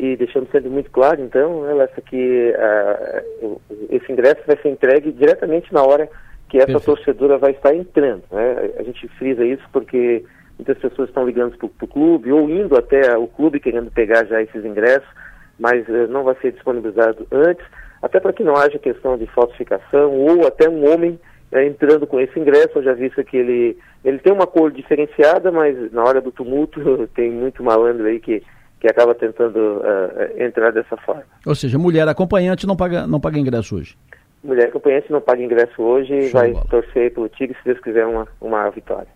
[0.00, 5.12] e deixando sempre muito claro, então, ela, essa aqui, uh, esse ingresso vai ser entregue
[5.12, 6.08] diretamente na hora
[6.48, 6.86] que essa Perfeito.
[6.86, 8.22] torcedora vai estar entrando.
[8.32, 8.70] Né?
[8.78, 10.24] A gente frisa isso porque
[10.56, 14.40] muitas pessoas estão ligando para o clube ou indo até o clube querendo pegar já
[14.40, 15.08] esses ingressos,
[15.58, 17.64] mas uh, não vai ser disponibilizado antes,
[18.00, 21.20] até para que não haja questão de falsificação ou até um homem
[21.52, 22.78] uh, entrando com esse ingresso.
[22.78, 26.32] Eu já vi isso que ele, ele tem uma cor diferenciada, mas na hora do
[26.32, 28.42] tumulto tem muito malandro aí que
[28.80, 31.24] que acaba tentando uh, entrar dessa forma.
[31.46, 33.96] Ou seja, mulher acompanhante não paga, não paga ingresso hoje.
[34.42, 38.26] Mulher acompanhante não paga ingresso hoje e vai torcer pelo Tigre se Deus quiser uma,
[38.40, 39.08] uma vitória.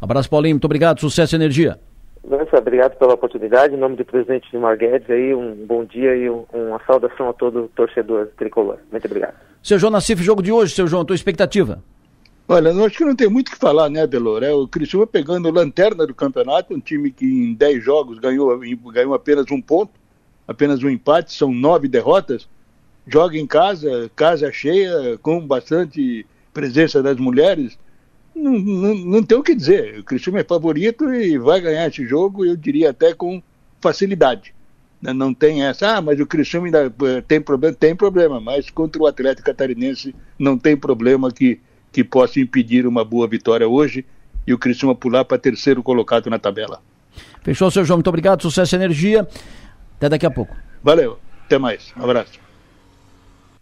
[0.00, 0.56] Abraço, Paulinho.
[0.56, 1.00] Muito obrigado.
[1.00, 1.78] Sucesso e energia.
[2.24, 3.74] Nossa, obrigado pela oportunidade.
[3.74, 7.32] Em nome do presidente Gilmar Guedes, aí, um bom dia e um, uma saudação a
[7.32, 8.78] todo torcedor tricolor.
[8.90, 9.34] Muito obrigado.
[9.62, 11.80] Seu João Nassif, jogo de hoje, seu João, tua expectativa?
[12.52, 14.42] Olha, acho que não tem muito o que falar, né, Delor?
[14.42, 18.58] É o Criciúma pegando lanterna do campeonato, um time que em 10 jogos ganhou,
[18.92, 19.92] ganhou apenas um ponto,
[20.46, 22.48] apenas um empate, são nove derrotas.
[23.06, 27.78] Joga em casa, casa cheia, com bastante presença das mulheres
[28.34, 30.00] não, não, não tem o que dizer.
[30.00, 33.42] O Cristiano é favorito e vai ganhar esse jogo, eu diria até com
[33.80, 34.54] facilidade.
[35.00, 38.70] Né, não tem essa, ah, mas o Cristiano ainda eh, tem problema, tem problema, mas
[38.70, 41.60] contra o Atlético Catarinense não tem problema que,
[41.92, 44.04] que possa impedir uma boa vitória hoje
[44.46, 46.80] e o Cristiano pular para terceiro colocado na tabela.
[47.42, 49.28] Fechou, seu João, muito obrigado, sucesso e energia.
[49.96, 50.56] Até daqui a pouco.
[50.82, 52.40] Valeu, até mais, um abraço.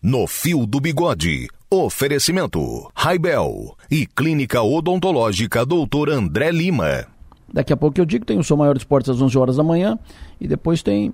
[0.02, 1.48] No Fio do Bigode.
[1.72, 6.10] Oferecimento: Raibel e Clínica Odontológica Dr.
[6.10, 7.06] André Lima.
[7.52, 9.98] Daqui a pouco eu digo, tem o Sou Maior Esportes às 11 horas da manhã
[10.40, 11.12] e depois tem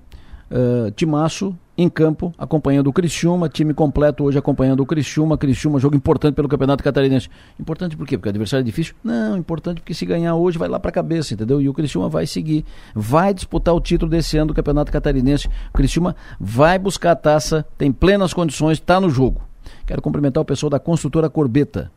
[0.51, 5.95] uh, Timaço em campo acompanhando o Criciúma, time completo hoje acompanhando o Criciúma, Criciúma, jogo
[5.95, 7.29] importante pelo Campeonato Catarinense.
[7.59, 8.17] Importante por quê?
[8.17, 8.95] Porque o adversário é difícil?
[9.03, 11.61] Não, importante porque se ganhar hoje vai lá para a cabeça, entendeu?
[11.61, 15.47] E o Criciúma vai seguir, vai disputar o título desse ano do Campeonato Catarinense.
[15.69, 19.41] O Criciúma vai buscar a taça, tem plenas condições, está no jogo.
[19.85, 21.91] Quero cumprimentar o pessoal da construtora Corbeta,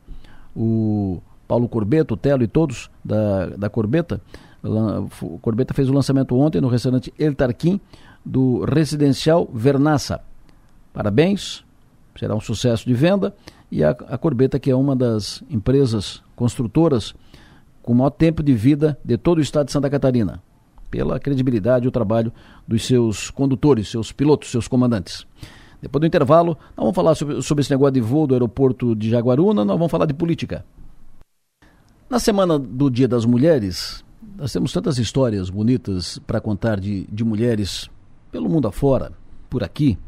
[0.55, 4.20] o Paulo Corbeta, o Telo e todos da, da Corbeta.
[5.22, 7.80] O Corbeta fez o lançamento ontem no restaurante El Tarquim
[8.25, 10.21] do residencial Vernassa.
[10.93, 11.64] Parabéns,
[12.18, 13.35] será um sucesso de venda.
[13.71, 17.14] E a, a Corbeta, que é uma das empresas construtoras
[17.83, 20.43] com maior tempo de vida de todo o estado de Santa Catarina,
[20.91, 22.33] pela credibilidade e o trabalho
[22.66, 25.27] dos seus condutores, seus pilotos, seus comandantes.
[25.81, 29.09] Depois do intervalo, nós vamos falar sobre, sobre esse negócio de voo do aeroporto de
[29.09, 30.64] Jaguaruna, nós vamos falar de política.
[32.09, 34.05] Na semana do Dia das Mulheres,
[34.37, 37.89] nós temos tantas histórias bonitas para contar de, de mulheres
[38.31, 39.12] pelo mundo afora,
[39.49, 39.99] por aqui.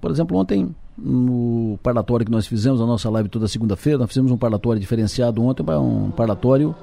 [0.00, 4.30] Por exemplo, ontem, no parlatório que nós fizemos, a nossa live toda segunda-feira, nós fizemos
[4.30, 6.74] um parlatório diferenciado ontem, um parlatório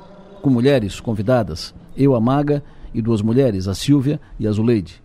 [0.41, 1.73] com mulheres convidadas.
[1.95, 2.63] Eu, a Maga,
[2.93, 5.01] e duas mulheres, a Silvia e a Zuleide.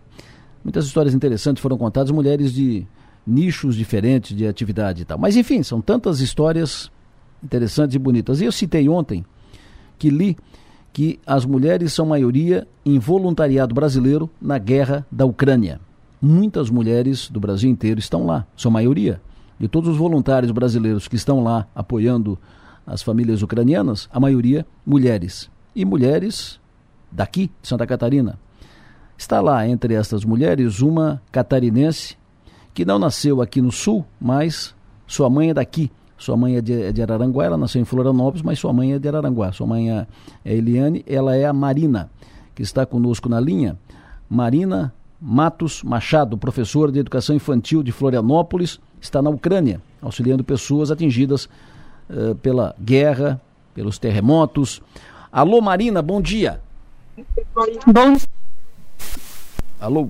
[0.63, 2.85] Muitas histórias interessantes foram contadas, mulheres de
[3.25, 5.17] nichos diferentes de atividade e tal.
[5.17, 6.91] Mas enfim, são tantas histórias
[7.43, 8.41] interessantes e bonitas.
[8.41, 9.25] E eu citei ontem
[9.97, 10.37] que li
[10.97, 15.79] que as mulheres são maioria em voluntariado brasileiro na guerra da Ucrânia.
[16.19, 19.21] Muitas mulheres do Brasil inteiro estão lá, são maioria.
[19.59, 22.35] De todos os voluntários brasileiros que estão lá apoiando
[22.83, 25.51] as famílias ucranianas, a maioria mulheres.
[25.75, 26.59] E mulheres
[27.11, 28.39] daqui, de Santa Catarina.
[29.15, 32.17] Está lá entre estas mulheres uma catarinense
[32.73, 34.73] que não nasceu aqui no sul, mas
[35.05, 35.91] sua mãe é daqui.
[36.17, 38.99] Sua mãe é de, é de Araranguá, ela nasceu em Florianópolis, mas sua mãe é
[38.99, 39.51] de Araranguá.
[39.51, 40.07] Sua mãe é,
[40.43, 42.09] é Eliane, ela é a Marina,
[42.55, 43.77] que está conosco na linha.
[44.29, 51.47] Marina Matos Machado, professora de educação infantil de Florianópolis, está na Ucrânia, auxiliando pessoas atingidas
[52.09, 53.39] uh, pela guerra,
[53.73, 54.81] pelos terremotos.
[55.31, 56.59] Alô, Marina, bom dia.
[57.85, 58.15] Bom
[59.79, 60.09] Alô,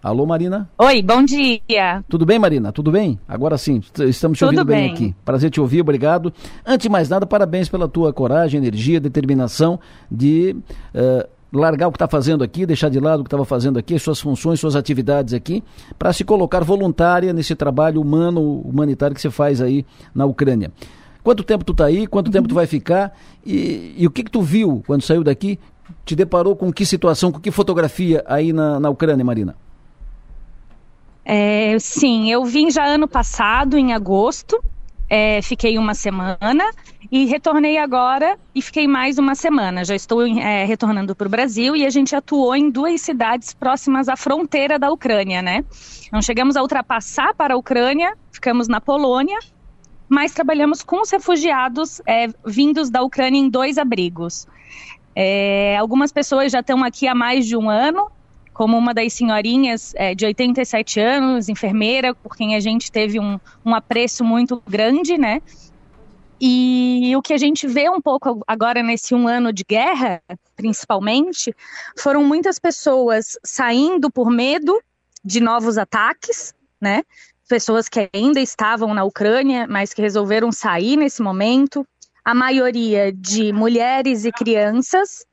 [0.00, 0.70] Alô, Marina?
[0.78, 2.04] Oi, bom dia.
[2.08, 2.70] Tudo bem, Marina?
[2.70, 3.18] Tudo bem?
[3.26, 4.84] Agora sim, estamos te ouvindo bem.
[4.84, 4.92] bem.
[4.92, 5.14] aqui.
[5.24, 6.32] Prazer te ouvir, obrigado.
[6.64, 10.54] Antes de mais nada, parabéns pela tua coragem, energia, determinação de
[10.94, 13.98] uh, largar o que está fazendo aqui, deixar de lado o que estava fazendo aqui,
[13.98, 15.64] suas funções, suas atividades aqui,
[15.98, 19.84] para se colocar voluntária nesse trabalho humano, humanitário que você faz aí
[20.14, 20.70] na Ucrânia.
[21.24, 22.06] Quanto tempo tu está aí?
[22.06, 23.18] Quanto tempo tu vai ficar?
[23.44, 25.58] E, e o que, que tu viu quando saiu daqui?
[26.04, 29.56] Te deparou com que situação, com que fotografia aí na, na Ucrânia, Marina?
[31.30, 34.64] É, sim, eu vim já ano passado, em agosto,
[35.10, 36.64] é, fiquei uma semana
[37.12, 39.84] e retornei agora e fiquei mais uma semana.
[39.84, 44.08] Já estou é, retornando para o Brasil e a gente atuou em duas cidades próximas
[44.08, 45.66] à fronteira da Ucrânia, né?
[46.10, 49.38] Não chegamos a ultrapassar para a Ucrânia, ficamos na Polônia,
[50.08, 54.46] mas trabalhamos com os refugiados é, vindos da Ucrânia em dois abrigos.
[55.14, 58.10] É, algumas pessoas já estão aqui há mais de um ano,
[58.58, 63.38] como uma das senhorinhas é, de 87 anos, enfermeira, por quem a gente teve um,
[63.64, 65.40] um apreço muito grande, né?
[66.40, 70.20] E o que a gente vê um pouco agora nesse um ano de guerra,
[70.56, 71.54] principalmente,
[71.96, 74.82] foram muitas pessoas saindo por medo
[75.24, 77.04] de novos ataques, né?
[77.48, 81.86] Pessoas que ainda estavam na Ucrânia, mas que resolveram sair nesse momento.
[82.24, 85.24] A maioria de mulheres e crianças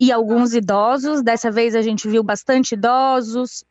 [0.00, 1.22] e alguns idosos.
[1.22, 3.64] Dessa vez a gente viu bastante idosos,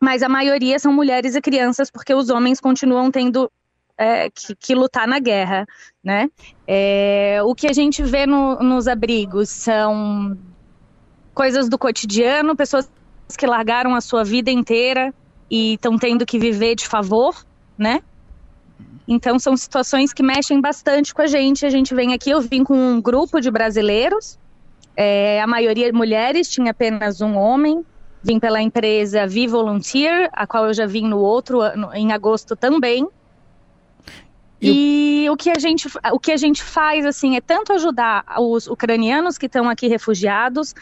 [0.00, 3.50] mas a maioria são mulheres e crianças, porque os homens continuam tendo
[3.96, 5.66] é, que, que, lutar na guerra,
[6.02, 6.28] né?
[6.66, 10.36] É, o que a gente vê no, nos abrigos são
[11.34, 12.90] coisas do cotidiano, pessoas
[13.38, 15.14] que largaram a sua vida inteira
[15.50, 17.34] e estão tendo que viver de favor,
[17.78, 18.02] né?
[19.06, 21.66] Então são situações que mexem bastante com a gente.
[21.66, 24.38] A gente vem aqui, eu vim com um grupo de brasileiros,
[24.96, 27.84] é, a maioria mulheres, tinha apenas um homem.
[28.22, 32.54] Vim pela empresa Vi Volunteer, a qual eu já vim no outro ano, em agosto
[32.54, 33.06] também.
[34.64, 38.68] E o que a gente, o que a gente faz assim é tanto ajudar os
[38.68, 40.72] ucranianos que estão aqui refugiados,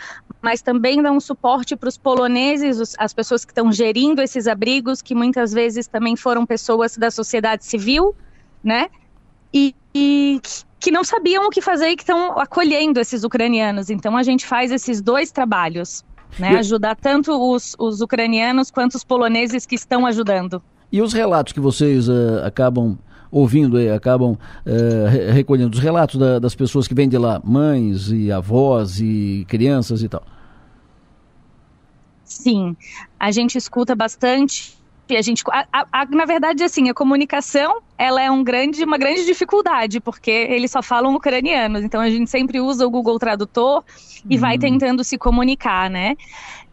[0.43, 5.01] mas também dar um suporte para os poloneses, as pessoas que estão gerindo esses abrigos,
[5.01, 8.15] que muitas vezes também foram pessoas da sociedade civil,
[8.63, 8.91] né?
[9.53, 10.41] E, e
[10.81, 13.91] que não sabiam o que fazer e que estão acolhendo esses ucranianos.
[13.91, 16.03] Então a gente faz esses dois trabalhos,
[16.39, 16.57] né?
[16.59, 20.62] Ajudar tanto os, os ucranianos quanto os poloneses que estão ajudando.
[20.91, 22.99] E os relatos que vocês uh, acabam
[23.31, 28.33] ouvindo, acabam uh, recolhendo os relatos da, das pessoas que vêm de lá, mães e
[28.33, 30.22] avós e crianças e tal.
[32.24, 32.76] Sim,
[33.18, 34.80] a gente escuta bastante.
[35.17, 39.25] A gente, a, a, na verdade, assim, a comunicação ela é um grande, uma grande
[39.25, 43.85] dificuldade, porque eles só falam ucranianos, então a gente sempre usa o Google Tradutor
[44.29, 44.61] e vai uhum.
[44.61, 46.17] tentando se comunicar, né?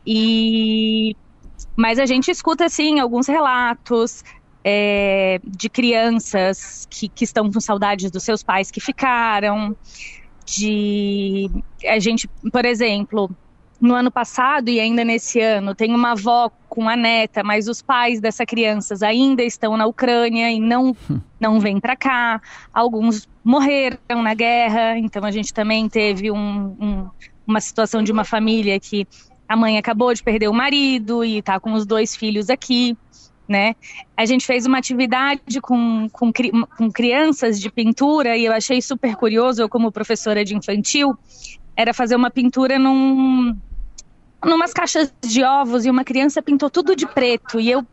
[0.06, 1.16] E
[1.76, 4.24] mas a gente escuta, assim, alguns relatos,
[4.64, 9.76] é, de crianças que, que estão com saudades dos seus pais que ficaram,
[10.46, 11.50] de
[11.86, 13.30] a gente, por exemplo,
[13.80, 17.82] no ano passado e ainda nesse ano, tem uma avó com a neta, mas os
[17.82, 21.20] pais dessas crianças ainda estão na Ucrânia e não, hum.
[21.40, 22.42] não vêm para cá.
[22.74, 27.10] Alguns morreram na guerra, então a gente também teve um, um,
[27.46, 29.08] uma situação de uma família que
[29.48, 32.98] a mãe acabou de perder o marido e está com os dois filhos aqui
[33.48, 33.76] né?
[34.16, 39.16] A gente fez uma atividade com, com, com crianças de pintura e eu achei super
[39.16, 41.18] curioso, eu como professora de infantil,
[41.78, 43.56] era fazer uma pintura num,
[44.44, 47.86] numas caixas de ovos e uma criança pintou tudo de preto e eu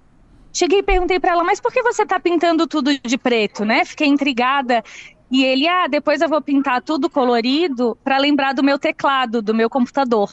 [0.53, 3.85] cheguei e perguntei para ela, mas por que você está pintando tudo de preto, né?
[3.85, 4.83] Fiquei intrigada
[5.31, 9.55] e ele, ah, depois eu vou pintar tudo colorido para lembrar do meu teclado, do
[9.55, 10.33] meu computador.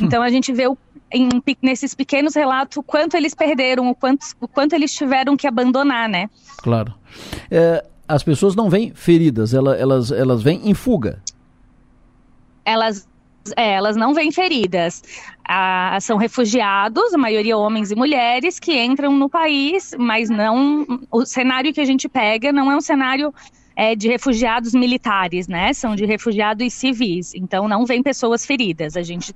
[0.00, 0.78] Então a gente vê o
[1.14, 1.28] em,
[1.62, 6.08] nesses pequenos relatos o quanto eles perderam, o quanto, o quanto eles tiveram que abandonar,
[6.08, 6.28] né?
[6.58, 6.92] Claro.
[7.50, 11.22] É, as pessoas não vêm feridas, elas, elas, elas vêm em fuga.
[12.64, 13.06] Elas
[13.56, 15.02] é, elas não vêm feridas.
[15.46, 20.86] Ah, são refugiados, a maioria homens e mulheres, que entram no país, mas não.
[21.10, 23.34] O cenário que a gente pega não é um cenário
[23.76, 25.72] é, de refugiados militares, né?
[25.74, 27.34] São de refugiados civis.
[27.34, 28.96] Então não vem pessoas feridas.
[28.96, 29.34] A gente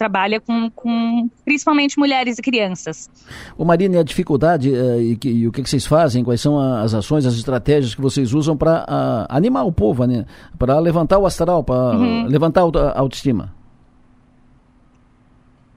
[0.00, 3.10] trabalha com, com principalmente mulheres e crianças.
[3.58, 6.40] O Marina, e a dificuldade uh, e, que, e, o que, que, vocês fazem, quais
[6.40, 10.24] são as ações, as estratégias que vocês usam para uh, animar o povo, né?
[10.58, 12.24] para levantar o astral, para uhum.
[12.26, 13.54] levantar a autoestima?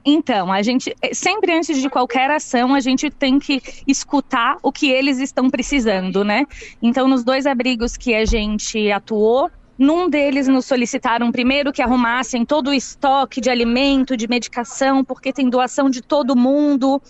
[0.05, 4.89] Então, a gente sempre antes de qualquer ação, a gente tem que escutar o que
[4.89, 6.45] eles estão precisando, né?
[6.81, 12.45] Então, nos dois abrigos que a gente atuou, num deles nos solicitaram primeiro que arrumassem
[12.45, 17.01] todo o estoque de alimento, de medicação, porque tem doação de todo mundo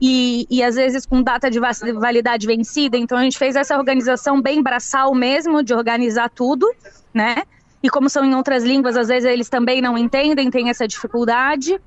[0.00, 2.96] e, e às vezes com data de validade vencida.
[2.96, 6.70] Então a gente fez essa organização bem braçal mesmo, de organizar tudo,
[7.12, 7.42] né?
[7.82, 11.80] E como são em outras línguas, às vezes eles também não entendem, tem essa dificuldade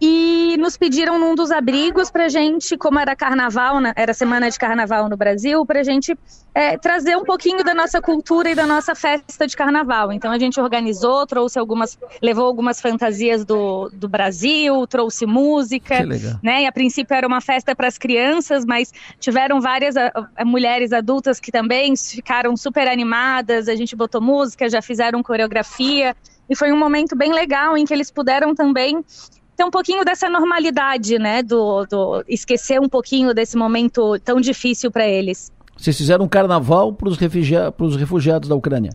[0.00, 5.08] e nos pediram num dos abrigos para gente, como era carnaval, era semana de carnaval
[5.08, 6.16] no Brasil, para gente
[6.54, 10.12] é, trazer um pouquinho da nossa cultura e da nossa festa de carnaval.
[10.12, 16.04] Então a gente organizou, trouxe algumas, levou algumas fantasias do, do Brasil, trouxe música,
[16.42, 16.62] né?
[16.62, 20.92] E a princípio era uma festa para as crianças, mas tiveram várias a, a, mulheres
[20.92, 23.68] adultas que também ficaram super animadas.
[23.68, 26.16] A gente botou música, já fizeram coreografia.
[26.50, 29.04] E foi um momento bem legal em que eles puderam também
[29.58, 31.42] ter um pouquinho dessa normalidade, né?
[31.42, 35.52] Do, do esquecer um pouquinho desse momento tão difícil para eles.
[35.76, 38.92] Vocês fizeram um carnaval para os refugia refugiados da Ucrânia.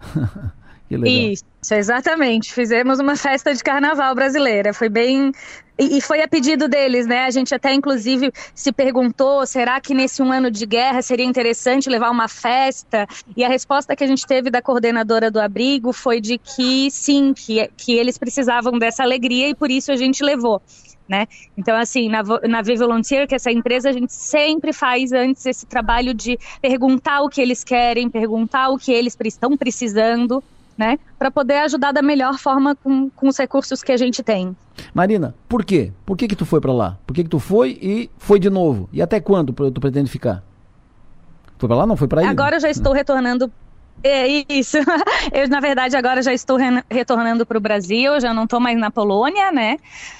[0.94, 1.32] Que legal.
[1.32, 2.52] Isso, exatamente.
[2.52, 4.72] Fizemos uma festa de carnaval brasileira.
[4.72, 5.32] Foi bem.
[5.76, 7.24] E, foi a pedido deles, né?
[7.24, 11.88] A gente até, inclusive, se perguntou: será que nesse um ano de guerra seria interessante
[11.88, 13.06] levar uma festa?
[13.36, 17.32] E a resposta que a gente teve da coordenadora do abrigo foi de que sim,
[17.34, 20.62] que, que eles precisavam dessa alegria e por isso a gente levou.
[21.06, 21.26] Né?
[21.56, 25.44] Então, assim, na, na V Volunteer, que é essa empresa, a gente sempre faz antes
[25.44, 30.42] esse trabalho de perguntar o que eles querem, perguntar o que eles estão precisando,
[30.76, 30.98] né?
[31.18, 34.56] Para poder ajudar da melhor forma com, com os recursos que a gente tem.
[34.92, 35.92] Marina, por quê?
[36.04, 36.98] Por que que tu foi para lá?
[37.06, 38.88] Por que que tu foi e foi de novo?
[38.92, 40.42] E até quando tu pretende ficar?
[41.58, 41.86] Foi para lá?
[41.86, 42.26] Não foi para aí?
[42.26, 43.50] Agora eu já estou retornando
[44.02, 44.76] É isso.
[45.32, 48.78] Eu, na verdade, agora já estou re retornando para o Brasil, já não estou mais
[48.78, 49.76] na Polônia, né?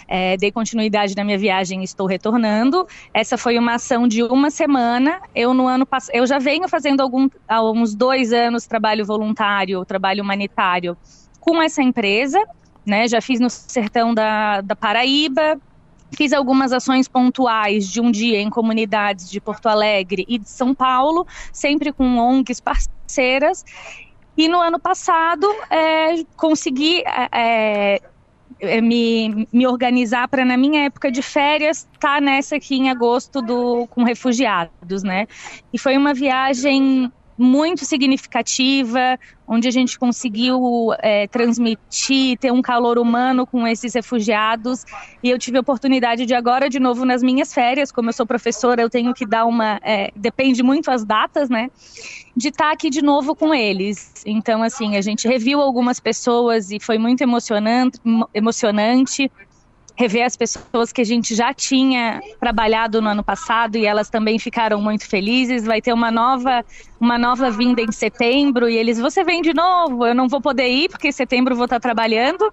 [0.09, 2.87] É, dei continuidade na minha viagem e estou retornando.
[3.13, 5.21] Essa foi uma ação de uma semana.
[5.35, 9.85] Eu, no ano passado, eu já venho fazendo algum, há uns dois anos trabalho voluntário,
[9.85, 10.97] trabalho humanitário
[11.39, 12.39] com essa empresa,
[12.87, 13.07] né?
[13.07, 15.59] Já fiz no sertão da, da Paraíba,
[16.17, 20.75] Fiz algumas ações pontuais de um dia em comunidades de Porto Alegre e de São
[20.75, 23.65] Paulo, sempre com ONGs parceiras.
[24.37, 27.03] E no ano passado é, consegui
[27.33, 28.01] é,
[28.61, 32.91] é, me, me organizar para, na minha época de férias, estar tá nessa aqui em
[32.91, 35.27] agosto do, com refugiados, né?
[35.73, 42.99] E foi uma viagem muito significativa, onde a gente conseguiu é, transmitir, ter um calor
[42.99, 44.85] humano com esses refugiados.
[45.23, 48.27] E eu tive a oportunidade de agora, de novo, nas minhas férias, como eu sou
[48.27, 49.81] professora, eu tenho que dar uma.
[49.83, 51.71] É, depende muito as datas, né?
[52.37, 54.23] De estar aqui de novo com eles.
[54.25, 58.01] Então, assim, a gente reviu algumas pessoas e foi muito emocionante.
[58.33, 59.31] emocionante
[59.97, 64.39] rever as pessoas que a gente já tinha trabalhado no ano passado e elas também
[64.39, 65.65] ficaram muito felizes.
[65.65, 66.65] Vai ter uma nova,
[67.01, 70.05] uma nova vinda em setembro e eles, você vem de novo?
[70.07, 72.53] Eu não vou poder ir porque em setembro vou estar trabalhando,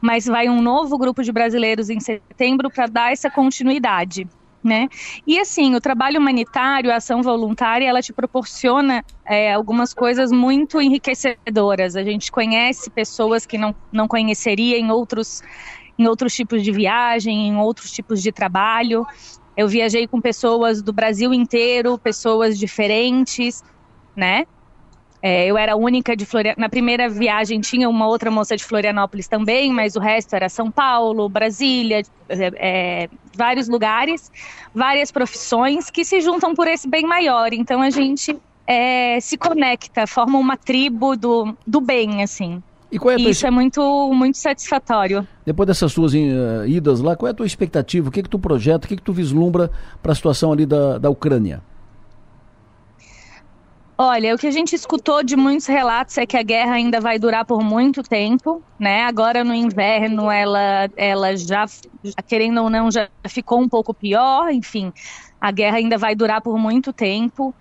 [0.00, 4.26] mas vai um novo grupo de brasileiros em setembro para dar essa continuidade.
[4.62, 4.88] Né?
[5.26, 10.82] E assim, o trabalho humanitário, a ação voluntária, ela te proporciona é, algumas coisas muito
[10.82, 11.96] enriquecedoras.
[11.96, 15.42] A gente conhece pessoas que não, não conheceria em outros
[16.00, 19.06] em outros tipos de viagem, em outros tipos de trabalho.
[19.56, 23.62] Eu viajei com pessoas do Brasil inteiro, pessoas diferentes,
[24.16, 24.46] né?
[25.22, 26.62] É, eu era a única de Florianópolis.
[26.62, 30.70] Na primeira viagem tinha uma outra moça de Florianópolis também, mas o resto era São
[30.70, 34.32] Paulo, Brasília, é, é, vários lugares,
[34.74, 37.52] várias profissões que se juntam por esse bem maior.
[37.52, 38.34] Então a gente
[38.66, 42.62] é, se conecta, forma uma tribo do, do bem, assim.
[42.92, 43.30] E qual é tua...
[43.30, 45.26] Isso é muito, muito satisfatório.
[45.46, 48.08] Depois dessas suas uh, idas lá, qual é a tua expectativa?
[48.08, 48.86] O que, que tu projeta?
[48.86, 49.70] O que, que tu vislumbra
[50.02, 51.62] para a situação ali da, da Ucrânia?
[54.02, 57.18] Olha, o que a gente escutou de muitos relatos é que a guerra ainda vai
[57.18, 59.04] durar por muito tempo, né?
[59.04, 61.66] Agora no inverno ela, ela já,
[62.26, 64.90] querendo ou não, já ficou um pouco pior, enfim,
[65.38, 67.54] a guerra ainda vai durar por muito tempo.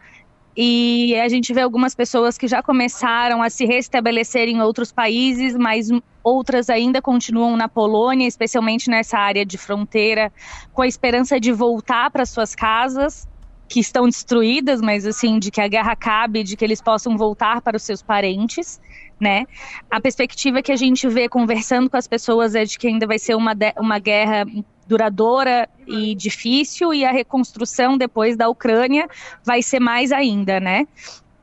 [0.56, 5.56] E a gente vê algumas pessoas que já começaram a se restabelecer em outros países,
[5.56, 5.90] mas
[6.24, 10.32] outras ainda continuam na Polônia, especialmente nessa área de fronteira,
[10.74, 13.28] com a esperança de voltar para suas casas,
[13.70, 17.62] que estão destruídas, mas assim, de que a guerra acabe, de que eles possam voltar
[17.62, 18.82] para os seus parentes,
[19.20, 19.46] né?
[19.92, 23.20] A perspectiva que a gente vê conversando com as pessoas é de que ainda vai
[23.20, 24.44] ser uma, uma guerra
[24.90, 29.08] duradoura e difícil, e a reconstrução depois da Ucrânia
[29.46, 30.88] vai ser mais ainda, né?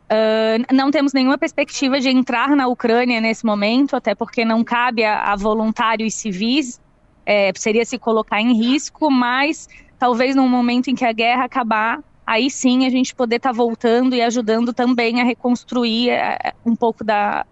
[0.06, 5.04] Uh, não temos nenhuma perspectiva de entrar na Ucrânia nesse momento, até porque não cabe
[5.04, 6.80] a, a voluntários civis,
[7.24, 9.68] é, seria se colocar em risco, mas
[9.98, 13.56] talvez no momento em que a guerra acabar, aí sim a gente poder estar tá
[13.56, 17.44] voltando e ajudando também a reconstruir é, um pouco da,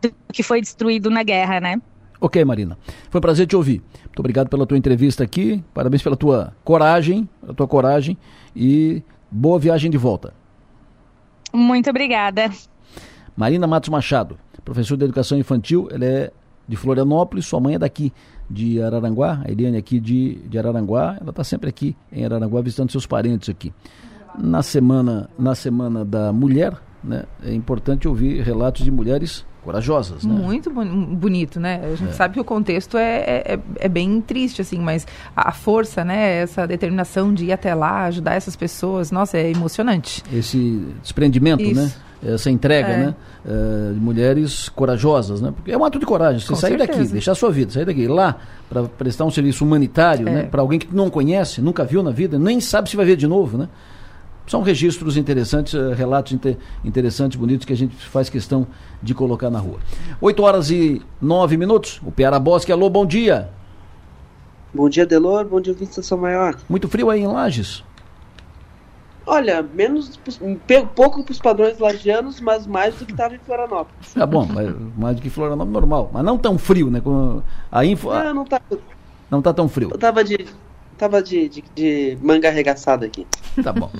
[0.00, 1.80] do que foi destruído na guerra, né?
[2.24, 2.78] Ok, Marina.
[3.10, 3.82] Foi um prazer te ouvir.
[4.06, 5.62] Muito obrigado pela tua entrevista aqui.
[5.74, 8.16] Parabéns pela tua coragem, pela tua coragem
[8.56, 10.32] e boa viagem de volta.
[11.52, 12.50] Muito obrigada.
[13.36, 16.32] Marina Matos Machado, professora de educação infantil, ela é
[16.66, 18.10] de Florianópolis, sua mãe é daqui
[18.48, 22.90] de Araranguá, a Eliane aqui de, de Araranguá, ela está sempre aqui em Araranguá visitando
[22.90, 23.70] seus parentes aqui.
[24.38, 30.32] Na semana, na semana da mulher, né, é importante ouvir relatos de mulheres corajosas, né?
[30.32, 31.80] Muito bonito, né?
[31.82, 32.12] A gente é.
[32.12, 36.42] sabe que o contexto é, é, é, bem triste, assim, mas a força, né?
[36.42, 40.22] Essa determinação de ir até lá, ajudar essas pessoas, nossa, é emocionante.
[40.32, 41.70] Esse desprendimento, né?
[41.70, 41.80] Isso.
[41.80, 41.92] né?
[42.34, 42.96] Essa entrega, é.
[42.98, 43.14] né?
[43.44, 45.52] Uh, de mulheres corajosas, né?
[45.54, 46.40] Porque é um ato de coragem.
[46.40, 46.98] Você Com sair certeza.
[46.98, 48.36] daqui, deixar a sua vida, sair daqui lá
[48.68, 50.40] para prestar um serviço humanitário, né?
[50.40, 50.42] É.
[50.44, 53.26] Para alguém que não conhece, nunca viu na vida, nem sabe se vai ver de
[53.26, 53.68] novo, né?
[54.46, 58.66] São registros interessantes, eh, relatos inter, interessantes, bonitos, que a gente faz questão
[59.02, 59.78] de colocar na rua.
[60.20, 62.00] 8 horas e 9 minutos.
[62.04, 63.48] O Piara Bosque, alô, bom dia.
[64.72, 65.44] Bom dia, Delor.
[65.44, 66.56] Bom dia, Vista São Maior.
[66.68, 67.84] Muito frio aí em Lages?
[69.26, 70.20] Olha, menos
[70.94, 74.12] pouco para os padrões lagianos, mas mais do que estava em Florianópolis.
[74.12, 74.46] Tá bom,
[74.98, 77.00] mais do que Florianópolis normal, mas não tão frio, né?
[77.00, 77.40] Com
[77.72, 78.60] a info, não, não tá.
[79.30, 79.88] Não tá tão frio.
[79.90, 80.46] Eu tava de
[80.96, 83.26] tava de, de, de, manga arregaçada aqui.
[83.62, 83.90] Tá bom.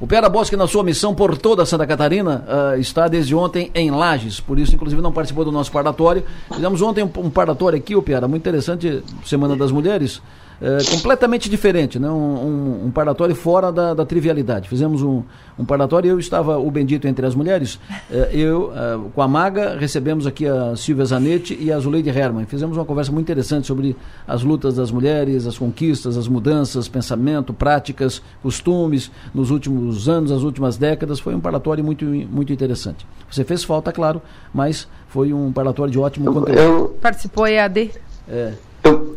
[0.00, 3.90] O Pera Bosque, na sua missão por toda Santa Catarina, uh, está desde ontem em
[3.90, 6.24] Lages, por isso, inclusive, não participou do nosso parlatório.
[6.52, 10.20] Fizemos ontem um, um parlatório aqui, o Piara, muito interessante, Semana das Mulheres.
[10.60, 12.08] É, completamente diferente, né?
[12.10, 14.68] um, um, um parlatório fora da, da, trivialidade.
[14.68, 15.22] Fizemos um,
[15.58, 17.80] um parlatório, eu estava o bendito entre as mulheres,
[18.10, 22.44] é, eu é, com a Maga recebemos aqui a Silvia Zanetti e a Zuleide Herman.
[22.44, 23.96] Fizemos uma conversa muito interessante sobre
[24.28, 30.42] as lutas das mulheres, as conquistas, as mudanças, pensamento, práticas, costumes nos últimos anos, as
[30.42, 31.18] últimas décadas.
[31.18, 33.06] Foi um parlatório muito, muito interessante.
[33.30, 34.20] Você fez falta, claro,
[34.52, 36.58] mas foi um parlatório de ótimo eu, conteúdo.
[36.58, 36.88] Eu...
[37.00, 37.92] Participou EAD?
[38.28, 38.52] É.
[38.84, 39.16] Eu,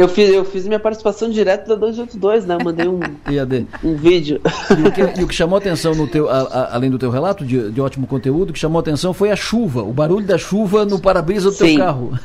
[0.00, 2.56] eu fiz, eu fiz minha participação direto da 282, né?
[2.58, 3.00] Eu mandei um,
[3.84, 4.40] um vídeo.
[4.70, 7.10] E o, que, e o, que, chamou atenção no teu, a, a, além do teu
[7.10, 10.38] relato de, de, ótimo conteúdo, o que chamou atenção foi a chuva, o barulho da
[10.38, 11.76] chuva no para-brisa do Sim.
[11.76, 12.18] teu carro.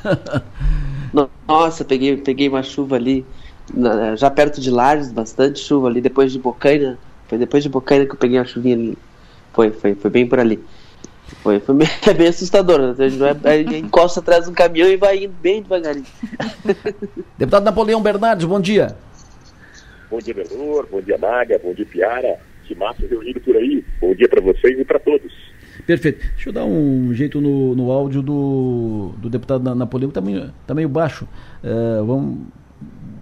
[1.47, 3.25] Nossa, peguei, peguei uma chuva ali,
[3.73, 6.97] na, já perto de Lages, bastante chuva ali, depois de Bocaina.
[7.27, 8.97] Foi depois de Bocaina que eu peguei a chuvinha ali.
[9.53, 10.59] Foi, foi, foi bem por ali.
[11.41, 12.79] Foi, foi bem, é bem assustador.
[12.79, 12.95] Né?
[13.43, 16.05] A gente encosta atrás de um caminhão e vai indo bem devagarinho.
[17.37, 18.95] Deputado Napoleão Bernardes, bom dia.
[20.09, 22.37] Bom dia, Benor, bom dia, Maga, bom dia, Piara.
[22.63, 23.83] Que massa reunido por aí.
[23.99, 25.31] Bom dia para vocês e para todos.
[25.85, 26.19] Perfeito.
[26.33, 30.51] Deixa eu dar um jeito no, no áudio do, do deputado Napoleão, que está meio,
[30.65, 31.27] tá meio baixo.
[31.63, 32.47] É, vamos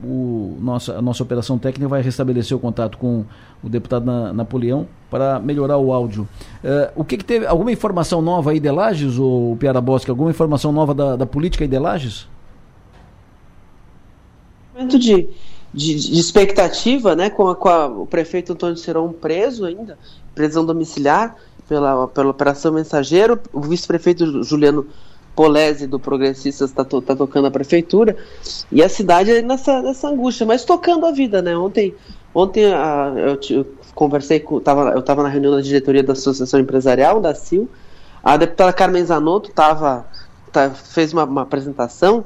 [0.04, 3.26] o, nossa, a nossa operação técnica vai restabelecer o contato com
[3.64, 6.28] o deputado na, Napoleão para melhorar o áudio.
[6.64, 7.46] Uh, o que, que, teve?
[7.46, 10.12] Alguma informação nova aí de Lages, ou Piara Bosque?
[10.12, 12.28] Alguma informação nova da, da política aí de Lages?
[14.74, 15.30] Momento de,
[15.74, 19.98] de, de, expectativa, né, com, a, com a, o prefeito Antônio Serão preso ainda,
[20.34, 21.36] prisão domiciliar
[21.68, 24.88] pela, pela Operação Mensageiro, o vice-prefeito Juliano
[25.36, 28.16] Polese do Progressistas está to, tá tocando a prefeitura
[28.72, 31.58] e a cidade nessa, nessa angústia, mas tocando a vida, né?
[31.58, 31.96] Ontem,
[32.34, 36.60] ontem a, eu, eu, conversei com, tava, eu estava na reunião da diretoria da Associação
[36.60, 37.68] Empresarial da CIL,
[38.24, 40.06] a deputada Carmen Zanotto tava,
[40.52, 42.24] tá, fez uma, uma apresentação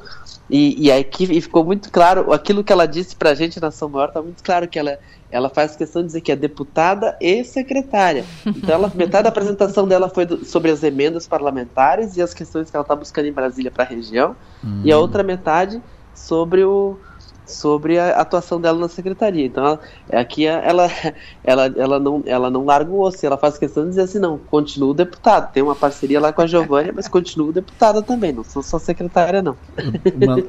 [0.49, 3.71] e, e, aí, e ficou muito claro aquilo que ela disse para a gente na
[3.71, 4.99] São Maior, está muito claro que ela
[5.29, 8.25] ela faz questão de dizer que é deputada e secretária.
[8.45, 12.69] Então, ela, metade da apresentação dela foi do, sobre as emendas parlamentares e as questões
[12.69, 14.81] que ela está buscando em Brasília para a região, hum.
[14.83, 15.81] e a outra metade
[16.13, 16.97] sobre o
[17.45, 19.45] sobre a atuação dela na secretaria.
[19.45, 19.79] Então, ela,
[20.21, 20.91] aqui ela,
[21.43, 24.37] ela, ela, não, ela não larga o osso, ela faz questão de dizer assim, não,
[24.37, 25.51] continuo deputado.
[25.53, 29.41] Tem uma parceria lá com a Giovânia, mas continuo deputada também, não sou só secretária,
[29.41, 29.55] não.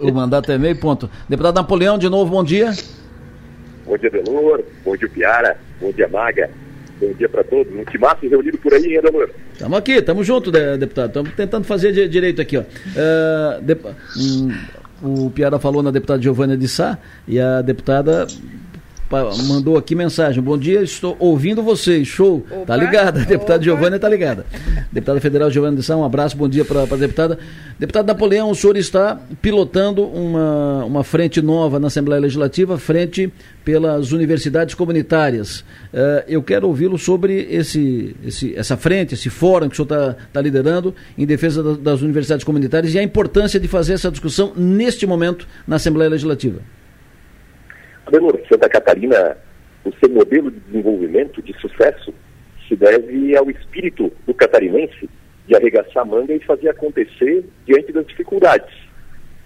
[0.02, 1.08] O mandato é meio ponto.
[1.28, 2.72] Deputado Napoleão, de novo, bom dia.
[3.88, 4.62] Bom dia, Delor.
[4.84, 5.56] Bom dia, Piara.
[5.80, 6.50] Bom dia, Maga.
[7.00, 7.72] Bom dia para todos.
[7.74, 9.30] Um timaço reunido por aí, hein, Delor?
[9.54, 11.08] Estamos aqui, estamos juntos, deputado.
[11.08, 12.58] Estamos tentando fazer direito aqui.
[12.58, 12.60] Ó.
[12.60, 13.76] Uh, de,
[14.20, 18.26] um, o Piara falou na deputada Giovânia de Sá e a deputada
[19.46, 20.42] mandou aqui mensagem.
[20.42, 22.06] Bom dia, estou ouvindo vocês.
[22.06, 22.44] Show.
[22.50, 23.20] Opa, tá ligada.
[23.26, 24.44] Deputada Giovânia tá ligada.
[24.92, 27.38] Deputada Federal Giovânia de Sá, um abraço, bom dia para a deputada.
[27.78, 33.32] Deputado Napoleão, o senhor está pilotando uma, uma frente nova na Assembleia Legislativa, frente
[33.64, 35.60] pelas universidades comunitárias.
[35.60, 40.16] Uh, eu quero ouvi-lo sobre esse, esse, essa frente, esse fórum que o senhor está
[40.32, 44.52] tá liderando em defesa da, das universidades comunitárias e a importância de fazer essa discussão
[44.56, 46.60] neste momento na Assembleia Legislativa.
[48.08, 49.36] Adelor, Santa Catarina,
[49.84, 52.12] o seu modelo de desenvolvimento, de sucesso,
[52.66, 55.08] se deve ao espírito do catarinense
[55.46, 58.74] de arregaçar a manga e fazer acontecer diante das dificuldades.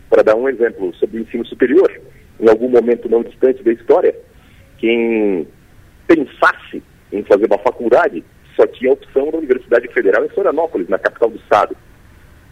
[0.09, 1.91] Para dar um exemplo sobre o ensino superior,
[2.39, 4.15] em algum momento não distante da história,
[4.79, 5.47] quem
[6.07, 6.83] pensasse
[7.13, 11.31] em fazer uma faculdade só tinha a opção da Universidade Federal em Florianópolis, na capital
[11.31, 11.77] do estado.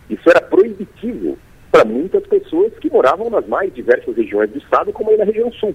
[0.08, 1.38] Isso era proibitivo
[1.70, 5.52] para muitas pessoas que moravam nas mais diversas regiões do estado, como aí na região
[5.52, 5.74] sul.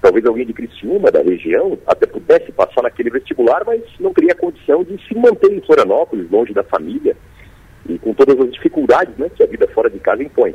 [0.00, 4.82] Talvez alguém de Criciúma, da região, até pudesse passar naquele vestibular, mas não teria condição
[4.82, 7.14] de se manter em Florianópolis, longe da família,
[7.86, 10.54] e com todas as dificuldades né, que a vida fora de casa impõe.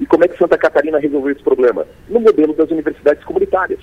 [0.00, 1.86] E como é que Santa Catarina resolveu esse problema?
[2.08, 3.80] No modelo das universidades comunitárias.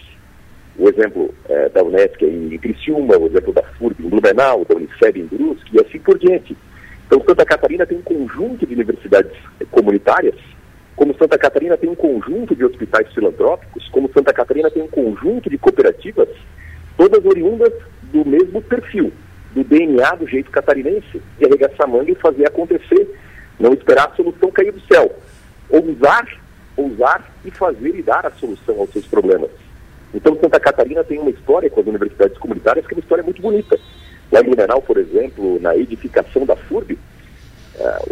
[0.78, 5.20] O exemplo é, da Unesco em Criciúma, o exemplo da FURB em Blumenau, da Uniceb
[5.20, 6.56] em Brusque, e assim por diante.
[7.08, 9.32] Então, Santa Catarina tem um conjunto de universidades
[9.70, 10.36] comunitárias
[11.02, 15.50] como Santa Catarina tem um conjunto de hospitais filantrópicos, como Santa Catarina tem um conjunto
[15.50, 16.30] de cooperativas,
[16.96, 17.74] todas oriundas
[18.14, 19.12] do mesmo perfil,
[19.52, 23.20] do DNA do jeito catarinense, de arregaçar manga e fazer acontecer,
[23.60, 25.12] não esperar a solução cair do céu.
[25.72, 26.40] Ousar,
[26.78, 29.50] ousar e fazer e dar a solução aos seus problemas.
[30.14, 33.42] Então Santa Catarina tem uma história com as universidades comunitárias que é uma história muito
[33.42, 33.76] bonita.
[34.32, 36.96] Lá em Blumenau, por exemplo, na edificação da FURB,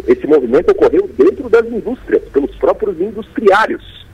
[0.06, 4.06] esse movimento ocorreu dentro das indústrias, pelos próprios industriários.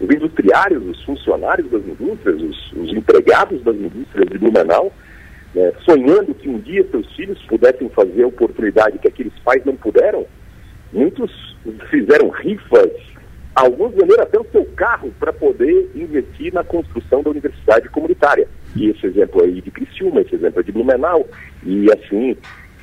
[0.00, 4.92] Os industriários, os funcionários das indústrias, os, os empregados das indústrias de Blumenau,
[5.54, 9.74] né, sonhando que um dia seus filhos pudessem fazer a oportunidade que aqueles pais não
[9.76, 10.26] puderam,
[10.92, 11.56] muitos
[11.90, 12.92] fizeram rifas,
[13.58, 18.46] Alguns venderam até o seu carro para poder investir na construção da universidade comunitária.
[18.76, 21.26] E esse exemplo aí de Criciúma, esse exemplo de Blumenau,
[21.64, 22.36] e assim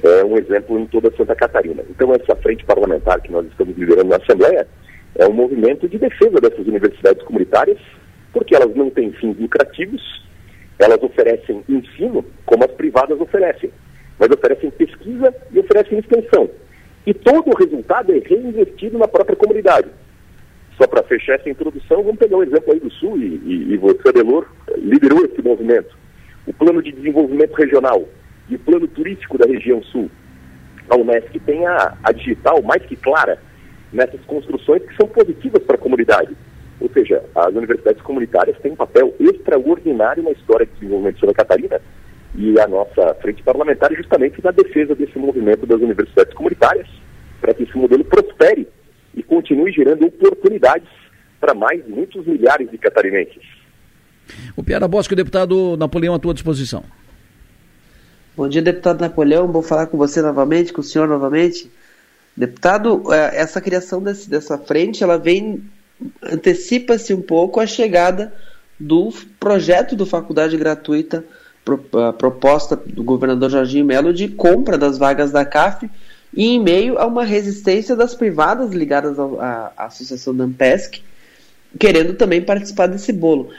[0.07, 1.83] é um exemplo em toda Santa Catarina.
[1.89, 4.67] Então essa frente parlamentar que nós estamos liderando na Assembleia
[5.15, 7.79] é um movimento de defesa dessas universidades comunitárias,
[8.33, 10.01] porque elas não têm fins lucrativos,
[10.77, 13.71] elas oferecem ensino como as privadas oferecem,
[14.19, 16.49] mas oferecem pesquisa e oferecem extensão.
[17.07, 19.87] E todo o resultado é reinvestido na própria comunidade.
[20.77, 23.77] Só para fechar essa introdução, vamos pegar um exemplo aí do Sul, e, e, e
[23.77, 24.45] você, Adelor,
[24.77, 25.95] liderou esse movimento.
[26.45, 28.03] O Plano de Desenvolvimento Regional
[28.49, 30.09] e o Plano Turístico da região Sul.
[30.89, 33.39] A Unesc tem a, a digital mais que clara
[33.91, 36.35] nessas construções que são positivas para a comunidade.
[36.79, 41.33] Ou seja, as universidades comunitárias têm um papel extraordinário na história de desenvolvimento de Santa
[41.33, 41.81] Catarina
[42.37, 46.87] e a nossa frente parlamentar é justamente na defesa desse movimento das universidades comunitárias,
[47.39, 48.67] para que esse modelo prospere
[49.15, 50.89] e continue gerando oportunidades
[51.39, 53.43] para mais muitos milhares de catarinenses.
[54.55, 56.83] O Piara Bosco, deputado Napoleão, à tua disposição.
[58.37, 59.47] Bom dia, deputado Napoleão.
[59.47, 61.71] Vou falar com você novamente, com o senhor novamente.
[62.35, 65.63] Deputado, é, essa criação desse, dessa frente, ela vem
[66.21, 68.33] antecipa-se um pouco a chegada
[68.77, 69.09] do
[69.39, 71.23] projeto do faculdade gratuita
[72.17, 75.89] proposta do governador Jorginho Melo de compra das vagas da CAF
[76.33, 81.01] e em meio a uma resistência das privadas ligadas à, à associação da Ampesc,
[81.79, 83.49] querendo também participar desse bolo.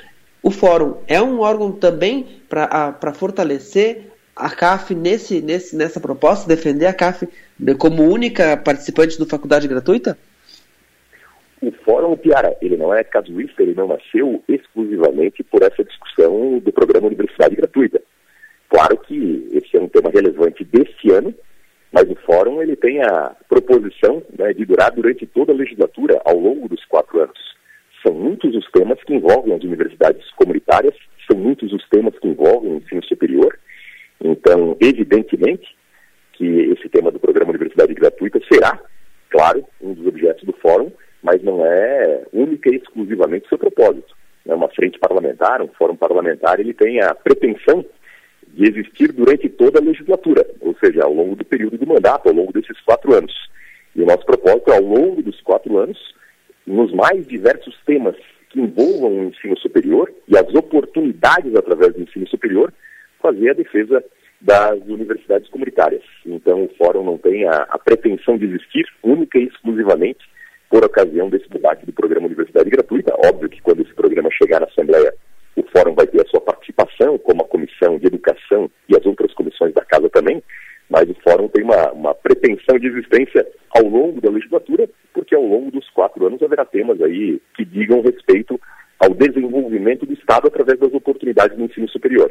[0.43, 6.87] O fórum é um órgão também para fortalecer a CAF nesse, nesse, nessa proposta, defender
[6.87, 7.27] a CAF
[7.79, 10.19] como única participante do faculdade gratuita?
[11.63, 16.71] O Fórum Piara, ele não é casuísta, ele não nasceu exclusivamente por essa discussão do
[16.71, 18.03] programa Universidade Gratuita.
[18.69, 21.35] Claro que esse é um tema relevante deste ano,
[21.91, 26.39] mas o Fórum ele tem a proposição né, de durar durante toda a legislatura, ao
[26.39, 27.39] longo dos quatro anos.
[28.05, 30.95] São muitos os temas que envolvem as universidades comunitárias,
[31.27, 33.59] são muitos os temas que envolvem o ensino superior,
[34.21, 35.77] então, evidentemente,
[36.33, 38.79] que esse tema do programa Universidade Gratuita será,
[39.31, 40.91] claro, um dos objetos do fórum,
[41.23, 44.15] mas não é única e exclusivamente seu propósito.
[44.47, 47.85] É uma frente parlamentar, um fórum parlamentar, ele tem a pretensão
[48.49, 52.35] de existir durante toda a legislatura, ou seja, ao longo do período do mandato, ao
[52.35, 53.35] longo desses quatro anos.
[53.95, 55.99] E o nosso propósito é, ao longo dos quatro anos,
[56.67, 58.15] nos mais diversos temas
[58.51, 62.73] que envolvam o ensino superior e as oportunidades através do ensino superior,
[63.21, 64.05] fazer a defesa
[64.41, 66.03] das universidades comunitárias.
[66.25, 70.25] Então, o Fórum não tem a, a pretensão de existir única e exclusivamente
[70.69, 73.15] por ocasião desse debate do programa Universidade Gratuita.
[73.25, 75.15] Óbvio que quando esse programa chegar na Assembleia,
[75.57, 79.33] o Fórum vai ter a sua participação, como a Comissão de Educação e as outras
[79.33, 80.43] comissões da Casa também,
[80.89, 85.45] mas o Fórum tem uma, uma pretensão de existência ao longo da legislatura, porque ao
[85.45, 88.61] longo dos quatro anos haverá temas aí que digam respeito
[88.99, 92.31] ao desenvolvimento do Estado através das oportunidades do ensino superior.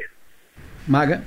[0.86, 1.22] Maga.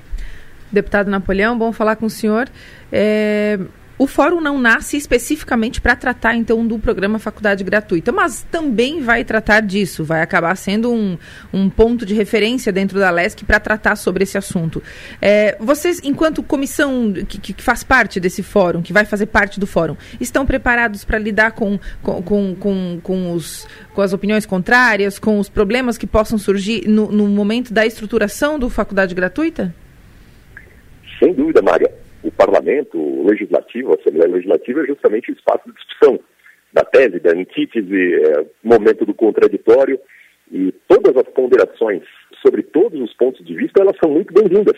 [0.72, 2.48] Deputado Napoleão, bom falar com o senhor.
[2.92, 3.60] É,
[4.00, 9.26] o fórum não nasce especificamente para tratar, então, do programa Faculdade Gratuita, mas também vai
[9.26, 11.18] tratar disso, vai acabar sendo um,
[11.52, 14.82] um ponto de referência dentro da LESC para tratar sobre esse assunto.
[15.22, 19.68] É, vocês, enquanto comissão que, que, faz parte desse fórum, que vai fazer parte do
[19.68, 25.20] fórum, estão preparados para lidar com, com, com, com, com, os, com as opiniões contrárias,
[25.20, 29.76] com os problemas que possam surgir no, no momento da estruturação do Faculdade Gratuita?
[31.20, 35.74] Sem dúvida, Mária o parlamento, o legislativo, a Assembleia Legislativa é justamente o espaço de
[35.74, 36.20] discussão
[36.74, 40.00] da tese, da antítese, é, momento do contraditório,
[40.52, 42.04] e todas as ponderações
[42.46, 44.78] sobre todos os pontos de vista, elas são muito bem-vindas.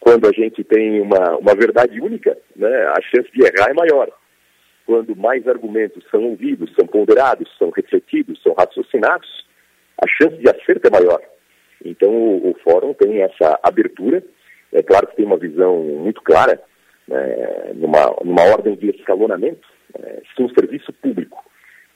[0.00, 4.08] Quando a gente tem uma, uma verdade única, né, a chance de errar é maior.
[4.86, 9.46] Quando mais argumentos são ouvidos, são ponderados, são refletidos, são raciocinados,
[10.02, 11.20] a chance de acerto é maior.
[11.84, 14.22] Então, o, o fórum tem essa abertura
[14.72, 16.60] é claro que tem uma visão muito clara,
[17.06, 19.66] né, numa, numa ordem de escalonamento,
[19.98, 21.44] né, se um serviço público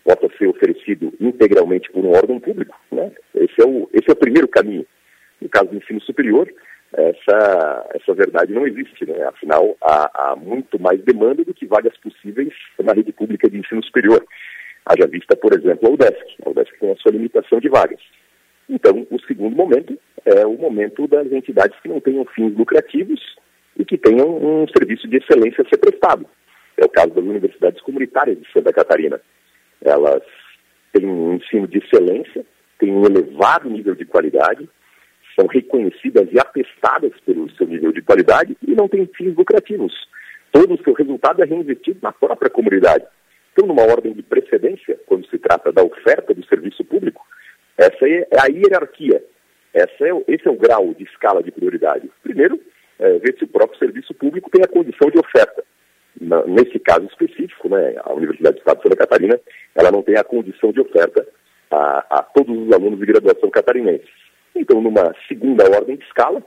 [0.04, 4.16] possa ser oferecido integralmente por um órgão público, né, esse, é o, esse é o
[4.16, 4.86] primeiro caminho.
[5.40, 6.48] No caso do ensino superior,
[6.92, 9.24] essa, essa verdade não existe, né?
[9.24, 13.82] afinal, há, há muito mais demanda do que vagas possíveis na rede pública de ensino
[13.82, 14.24] superior.
[14.84, 16.36] Haja vista, por exemplo, a UDESC.
[16.44, 18.00] A UDESC tem a sua limitação de vagas.
[18.68, 23.20] Então, o segundo momento é o momento das entidades que não tenham fins lucrativos
[23.76, 26.26] e que tenham um serviço de excelência a ser prestado.
[26.76, 29.20] É o caso das universidades comunitárias de Santa Catarina.
[29.82, 30.22] Elas
[30.92, 32.44] têm um ensino de excelência,
[32.78, 34.68] têm um elevado nível de qualidade,
[35.34, 39.92] são reconhecidas e atestadas pelo seu nível de qualidade e não têm fins lucrativos.
[40.50, 43.04] Todo o seu resultado é reinvestido na própria comunidade.
[43.52, 47.24] Então, numa ordem de precedência, quando se trata da oferta do serviço público,
[47.76, 49.22] essa é a hierarquia.
[49.72, 52.10] Essa é, esse é o grau de escala de prioridade.
[52.22, 52.60] Primeiro,
[52.98, 55.64] é, ver se o próprio serviço público tem a condição de oferta.
[56.20, 59.40] Na, nesse caso específico, né, a Universidade do Estado de Santa Catarina,
[59.74, 61.26] ela não tem a condição de oferta
[61.70, 64.10] a, a todos os alunos de graduação catarinenses.
[64.54, 66.42] Então, numa segunda ordem de escala,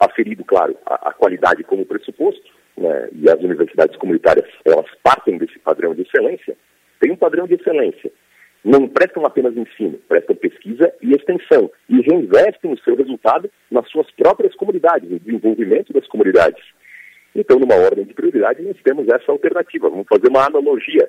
[0.00, 5.58] aferido, claro, a, a qualidade como pressuposto, né, e as universidades comunitárias, elas partem desse
[5.58, 6.56] padrão de excelência,
[7.00, 8.10] tem um padrão de excelência.
[8.66, 14.10] Não prestam apenas ensino, prestam pesquisa e extensão, e reinvestem o seu resultado nas suas
[14.10, 16.64] próprias comunidades, no desenvolvimento das comunidades.
[17.32, 19.88] Então, numa ordem de prioridade, nós temos essa alternativa.
[19.88, 21.08] Vamos fazer uma analogia,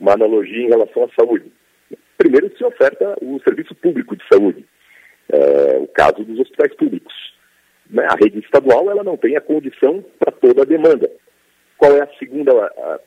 [0.00, 1.52] uma analogia em relação à saúde.
[2.16, 4.66] Primeiro, se oferta o serviço público de saúde,
[5.32, 7.14] é, o caso dos hospitais públicos.
[7.88, 8.04] Né?
[8.10, 11.08] A rede estadual ela não tem a condição para toda a demanda.
[11.76, 12.52] Qual é a segunda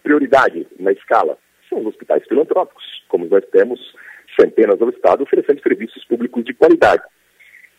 [0.01, 1.37] prioridade na escala?
[1.71, 3.79] São os hospitais filantrópicos, como nós temos
[4.37, 7.01] centenas ao Estado oferecendo serviços públicos de qualidade.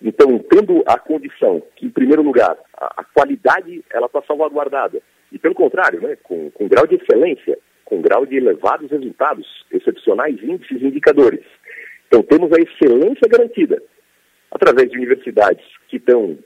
[0.00, 5.00] Então, tendo a condição que, em primeiro lugar, a, a qualidade ela está salvaguardada,
[5.30, 10.42] e pelo contrário, né, com, com grau de excelência, com grau de elevados resultados, excepcionais
[10.42, 11.44] índices e indicadores.
[12.08, 13.82] Então, temos a excelência garantida
[14.50, 16.38] através de universidades que estão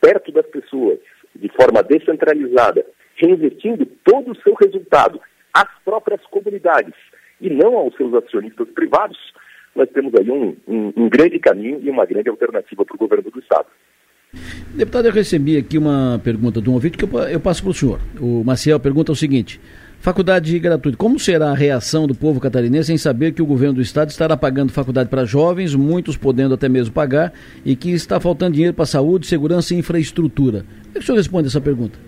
[0.00, 0.98] perto das pessoas,
[1.34, 2.84] de forma descentralizada,
[3.14, 5.20] reinvestindo todo o seu resultado
[5.52, 6.94] às próprias comunidades
[7.40, 9.18] e não aos seus acionistas privados,
[9.74, 13.30] nós temos aí um, um, um grande caminho e uma grande alternativa para o governo
[13.30, 13.66] do Estado.
[14.74, 17.74] Deputado, eu recebi aqui uma pergunta de um ouvinte que eu, eu passo para o
[17.74, 18.00] senhor.
[18.20, 19.58] O Maciel pergunta o seguinte:
[20.00, 20.96] Faculdade gratuita.
[20.96, 24.36] Como será a reação do povo catarinense em saber que o governo do estado estará
[24.36, 27.32] pagando faculdade para jovens, muitos podendo até mesmo pagar,
[27.64, 30.60] e que está faltando dinheiro para saúde, segurança e infraestrutura?
[30.60, 31.98] Como é que o senhor responde essa pergunta?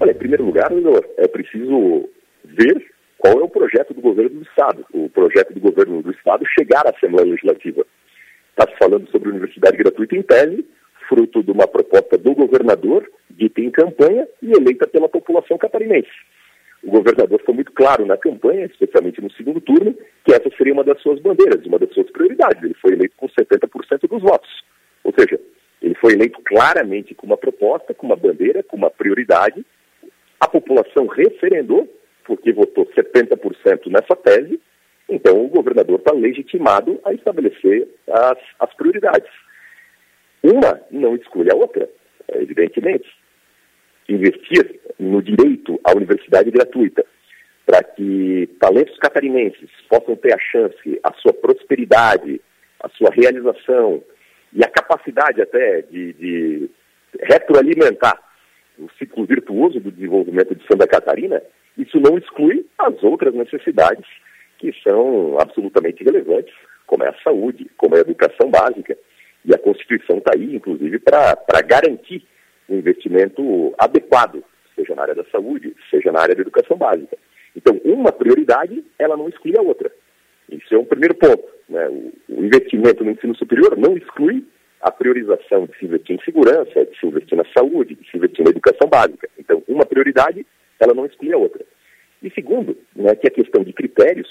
[0.00, 0.70] Olha, em primeiro lugar,
[1.18, 2.08] é preciso
[2.42, 4.86] ver qual é o projeto do governo do estado.
[4.94, 7.84] O projeto do governo do estado chegar à Assembleia Legislativa.
[8.50, 10.66] Está se falando sobre universidade gratuita em tese,
[11.06, 16.08] fruto de uma proposta do governador, dita em campanha e eleita pela população catarinense.
[16.82, 19.94] O governador foi muito claro na campanha, especialmente no segundo turno,
[20.24, 22.62] que essa seria uma das suas bandeiras, uma das suas prioridades.
[22.62, 24.64] Ele foi eleito com 70% dos votos.
[25.04, 25.38] Ou seja,
[25.82, 29.64] ele foi eleito claramente com uma proposta, com uma bandeira, com uma prioridade.
[30.40, 31.86] A população referendou,
[32.24, 34.60] porque votou 70% nessa tese.
[35.08, 39.30] Então, o governador está legitimado a estabelecer as, as prioridades.
[40.42, 41.88] Uma não exclui a outra,
[42.34, 43.06] evidentemente
[44.08, 47.04] investir no direito à universidade gratuita,
[47.66, 52.40] para que talentos catarinenses possam ter a chance, a sua prosperidade,
[52.82, 54.02] a sua realização
[54.52, 56.70] e a capacidade até de, de
[57.22, 58.20] retroalimentar
[58.80, 61.42] o ciclo virtuoso do desenvolvimento de Santa Catarina,
[61.76, 64.04] isso não exclui as outras necessidades
[64.58, 66.54] que são absolutamente relevantes,
[66.86, 68.96] como é a saúde, como é a educação básica.
[69.44, 72.26] E a Constituição está aí, inclusive, para garantir
[72.68, 74.44] um investimento adequado,
[74.76, 77.16] seja na área da saúde, seja na área da educação básica.
[77.56, 79.90] Então, uma prioridade, ela não exclui a outra.
[80.50, 81.44] Isso é um primeiro ponto.
[81.68, 81.88] Né?
[81.88, 84.44] O, o investimento no ensino superior não exclui
[84.80, 88.44] a priorização de se investir em segurança, de se investir na saúde, de se investir
[88.44, 89.28] na educação básica.
[89.38, 90.46] Então, uma prioridade,
[90.78, 91.64] ela não exclui a outra.
[92.22, 94.28] E segundo, né, que a questão de critérios,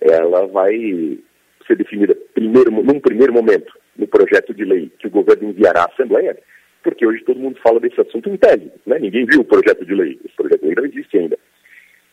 [0.00, 1.18] ela vai
[1.66, 5.86] ser definida primeiro, num primeiro momento no projeto de lei que o governo enviará à
[5.86, 6.36] Assembleia,
[6.82, 8.98] porque hoje todo mundo fala desse assunto em tese, né?
[8.98, 11.38] ninguém viu o projeto de lei, esse projeto de lei não existe ainda.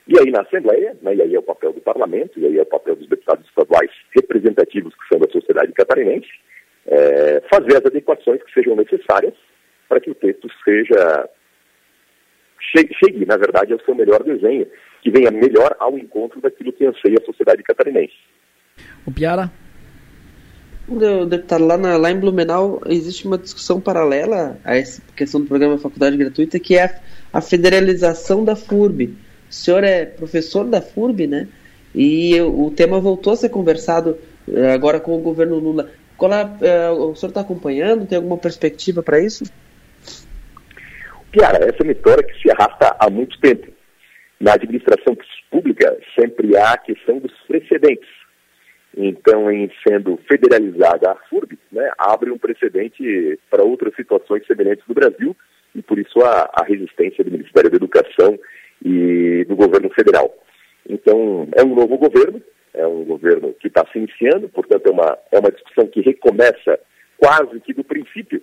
[0.07, 2.63] E aí na Assembleia, né, e aí é o papel do Parlamento, e aí é
[2.63, 6.27] o papel dos deputados estaduais representativos que são da sociedade catarinense,
[6.87, 9.33] é, fazer as adequações que sejam necessárias
[9.87, 11.29] para que o texto seja
[12.71, 14.67] chegue, chegue, na verdade, ao seu melhor desenho,
[15.01, 18.13] que venha melhor ao encontro daquilo que anseia a sociedade catarinense.
[19.05, 19.51] O Piara?
[21.29, 25.77] deputado, lá, na, lá em Blumenau existe uma discussão paralela a essa questão do programa
[25.77, 26.99] Faculdade Gratuita, que é a,
[27.33, 29.15] a federalização da FURB.
[29.49, 31.47] O senhor é professor da FURB, né?
[31.95, 34.17] E o tema voltou a ser conversado
[34.51, 35.91] eh, agora com o governo Lula.
[36.31, 38.07] É, é, o senhor está acompanhando?
[38.07, 39.43] Tem alguma perspectiva para isso?
[41.31, 43.67] Piara, essa é uma história que se arrasta há muito tempo.
[44.39, 45.17] Na administração
[45.49, 48.09] pública sempre há a questão dos precedentes
[48.95, 54.93] então, em sendo federalizada a FURB, né, abre um precedente para outras situações semelhantes no
[54.93, 55.35] Brasil
[55.75, 58.37] e por isso a, a resistência do Ministério da Educação
[58.85, 60.31] e do governo federal.
[60.87, 62.41] Então, é um novo governo,
[62.73, 66.79] é um governo que está se iniciando, portanto, é uma, é uma discussão que recomeça
[67.17, 68.41] quase que do princípio.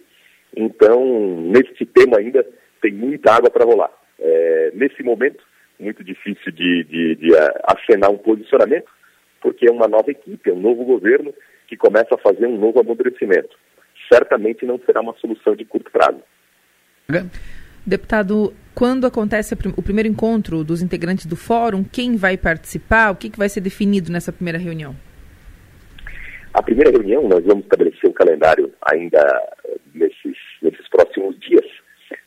[0.56, 1.04] Então,
[1.42, 2.46] nesse tema ainda
[2.80, 3.90] tem muita água para rolar.
[4.18, 5.42] É, nesse momento,
[5.78, 8.90] muito difícil de, de, de uh, acenar um posicionamento,
[9.40, 11.34] porque é uma nova equipe, é um novo governo
[11.66, 13.56] que começa a fazer um novo amadurecimento.
[14.12, 16.22] Certamente não será uma solução de curto prazo.
[17.86, 23.10] Deputado, quando acontece o primeiro encontro dos integrantes do fórum, quem vai participar?
[23.10, 24.94] O que, vai ser definido nessa primeira reunião?
[26.52, 29.20] A primeira reunião, nós vamos estabelecer o calendário ainda
[29.64, 31.64] eh, nesses, nesses próximos dias,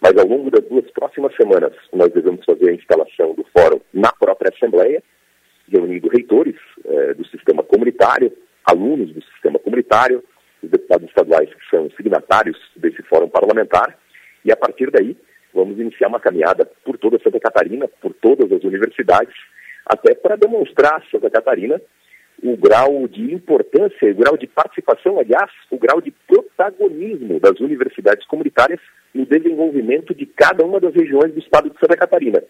[0.02, 4.12] mas ao longo das duas próximas semanas, nós devemos fazer a instalação do fórum na
[4.14, 5.04] própria Assembleia,
[5.70, 6.56] reunindo reitores
[6.86, 8.32] eh, do sistema comunitário,
[8.66, 10.24] alunos do sistema comunitário,
[10.64, 13.98] os deputados estaduais que são signatários desse fórum parlamentar,
[14.46, 15.16] e a partir daí
[15.54, 19.34] vamos iniciar uma caminhada por toda Santa Catarina, por todas as universidades,
[19.86, 21.80] até para demonstrar a Santa Catarina
[22.42, 28.26] o grau de importância, o grau de participação, aliás, o grau de protagonismo das universidades
[28.28, 28.80] comunitárias
[29.14, 32.44] no desenvolvimento de cada uma das regiões do estado de Santa Catarina.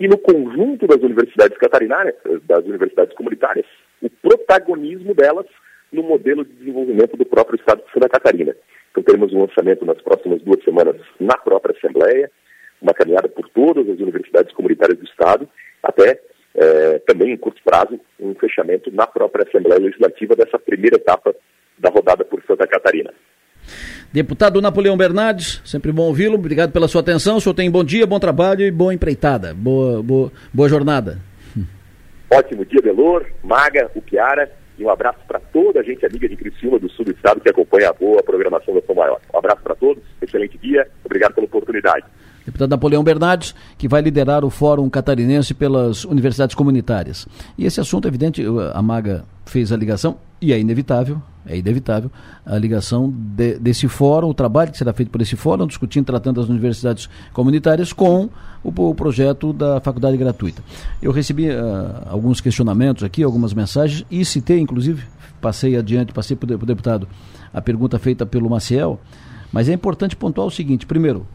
[0.00, 2.16] E no conjunto das universidades catarinárias,
[2.46, 3.66] das universidades comunitárias,
[4.02, 5.46] o protagonismo delas
[5.94, 8.54] no modelo de desenvolvimento do próprio estado de Santa Catarina.
[8.90, 12.30] Então teremos um lançamento nas próximas duas semanas na própria Assembleia,
[12.80, 15.48] uma caminhada por todas as universidades comunitárias do estado,
[15.82, 16.20] até
[16.54, 21.34] é, também em curto prazo, um fechamento na própria Assembleia Legislativa dessa primeira etapa
[21.78, 23.12] da rodada por Santa Catarina.
[24.12, 26.36] Deputado Napoleão Bernardes, sempre bom ouvi-lo.
[26.36, 27.38] Obrigado pela sua atenção.
[27.38, 29.52] O senhor tem bom dia, bom trabalho e boa empreitada.
[29.52, 31.18] Boa, boa, boa jornada.
[32.30, 34.50] Ótimo dia, Delor, Maga, Uquiara.
[34.78, 37.48] E um abraço para toda a gente amiga de Criciúma do sul do estado que
[37.48, 39.20] acompanha a boa programação da São Maior.
[39.32, 42.04] Um abraço para todos, excelente dia, obrigado pela oportunidade.
[42.44, 47.26] Deputado Napoleão Bernardes, que vai liderar o Fórum Catarinense pelas Universidades Comunitárias.
[47.56, 48.42] E esse assunto, evidente,
[48.72, 52.10] a Maga fez a ligação, e é inevitável, é inevitável,
[52.44, 56.40] a ligação de, desse fórum, o trabalho que será feito por esse fórum, discutindo, tratando
[56.40, 58.28] as universidades comunitárias com
[58.62, 60.62] o, o projeto da faculdade gratuita.
[61.00, 61.54] Eu recebi uh,
[62.06, 65.02] alguns questionamentos aqui, algumas mensagens, e citei, inclusive,
[65.40, 67.08] passei adiante, passei para o deputado
[67.52, 69.00] a pergunta feita pelo Maciel,
[69.52, 71.26] mas é importante pontuar o seguinte, primeiro,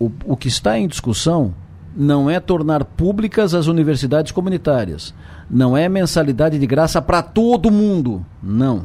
[0.00, 1.54] o, o que está em discussão
[1.94, 5.14] não é tornar públicas as universidades comunitárias.
[5.50, 8.24] Não é mensalidade de graça para todo mundo.
[8.42, 8.84] Não.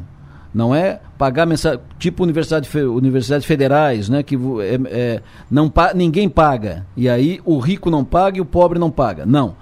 [0.53, 4.23] Não é pagar mensal, tipo universidade, universidades federais, né?
[4.23, 6.85] Que é, é, não, ninguém paga.
[6.95, 9.25] E aí o rico não paga e o pobre não paga.
[9.25, 9.55] Não.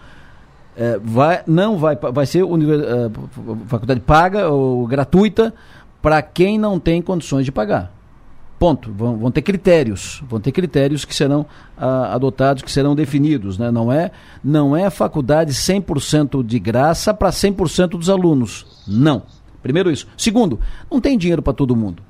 [0.75, 2.49] É, vai, não vai, vai ser uh,
[3.67, 5.53] faculdade paga ou gratuita
[6.01, 7.91] para quem não tem condições de pagar.
[8.63, 8.93] Ponto.
[8.93, 11.45] Vão, vão, ter critérios, vão ter critérios que serão
[11.77, 13.57] ah, adotados, que serão definidos.
[13.57, 13.69] Né?
[13.69, 14.09] Não, é,
[14.41, 18.65] não é faculdade 100% de graça para 100% dos alunos.
[18.87, 19.23] Não.
[19.61, 20.07] Primeiro isso.
[20.15, 22.01] Segundo, não tem dinheiro para todo mundo.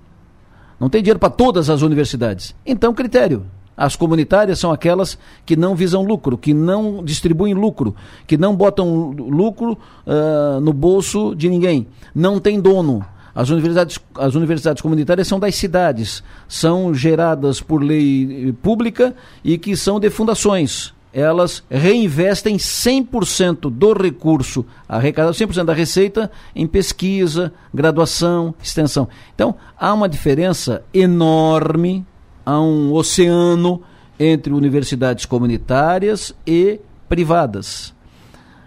[0.79, 2.53] Não tem dinheiro para todas as universidades.
[2.63, 3.47] Então, critério.
[3.75, 5.17] As comunitárias são aquelas
[5.47, 7.95] que não visam lucro, que não distribuem lucro,
[8.27, 9.75] que não botam lucro
[10.05, 11.87] uh, no bolso de ninguém.
[12.13, 13.03] Não tem dono.
[13.35, 19.75] As universidades, as universidades comunitárias são das cidades, são geradas por lei pública e que
[19.75, 20.93] são de fundações.
[21.11, 29.07] Elas reinvestem 100% do recurso arrecadado, 100% da receita em pesquisa, graduação, extensão.
[29.33, 32.05] Então, há uma diferença enorme,
[32.45, 33.81] há um oceano
[34.19, 37.93] entre universidades comunitárias e privadas.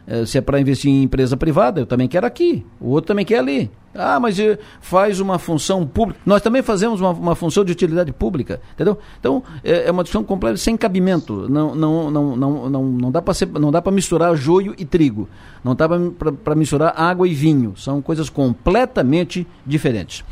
[0.07, 3.25] É, se é para investir em empresa privada, eu também quero aqui, o outro também
[3.25, 3.71] quer ali.
[3.99, 6.21] Ah, mas eh, faz uma função pública.
[6.25, 8.99] Nós também fazemos uma, uma função de utilidade pública, entendeu?
[9.19, 11.49] Então, é, é uma discussão completa, sem cabimento.
[11.49, 15.29] Não, não, não, não, não, não dá para misturar joio e trigo.
[15.65, 17.75] Não dá para misturar água e vinho.
[17.77, 20.25] São coisas completamente diferentes.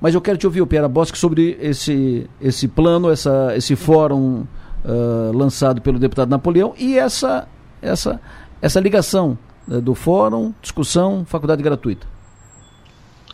[0.00, 4.44] Mas eu quero te ouvir, Piera Bosque, sobre esse, esse plano, essa, esse fórum
[4.84, 7.48] uh, lançado pelo deputado Napoleão e essa,
[7.80, 8.20] essa,
[8.60, 12.13] essa ligação uh, do fórum, discussão, faculdade gratuita.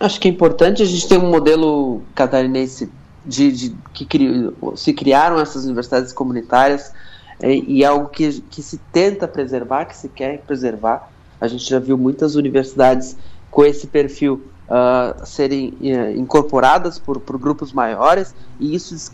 [0.00, 2.90] Acho que é importante a gente ter um modelo catarinense
[3.24, 6.90] de, de que cri, se criaram essas universidades comunitárias
[7.38, 11.10] é, e é algo que, que se tenta preservar, que se quer preservar.
[11.38, 13.14] A gente já viu muitas universidades
[13.50, 19.12] com esse perfil uh, serem uh, incorporadas por, por grupos maiores e isso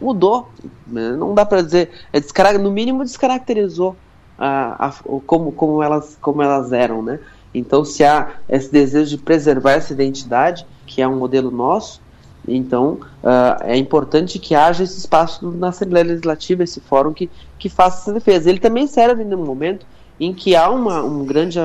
[0.00, 0.48] mudou.
[0.86, 1.10] Né?
[1.16, 3.96] Não dá para dizer, é no mínimo descaracterizou
[4.38, 4.92] a, a,
[5.26, 7.18] como, como, elas, como elas eram, né?
[7.58, 12.00] Então, se há esse desejo de preservar essa identidade, que é um modelo nosso,
[12.46, 17.28] então uh, é importante que haja esse espaço na Assembleia Legislativa, esse fórum que,
[17.58, 18.48] que faça essa defesa.
[18.48, 19.86] Ele também serve no momento
[20.18, 21.58] em que há uma, um, grande,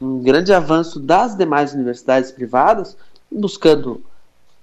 [0.00, 2.96] um grande avanço das demais universidades privadas,
[3.30, 4.00] buscando,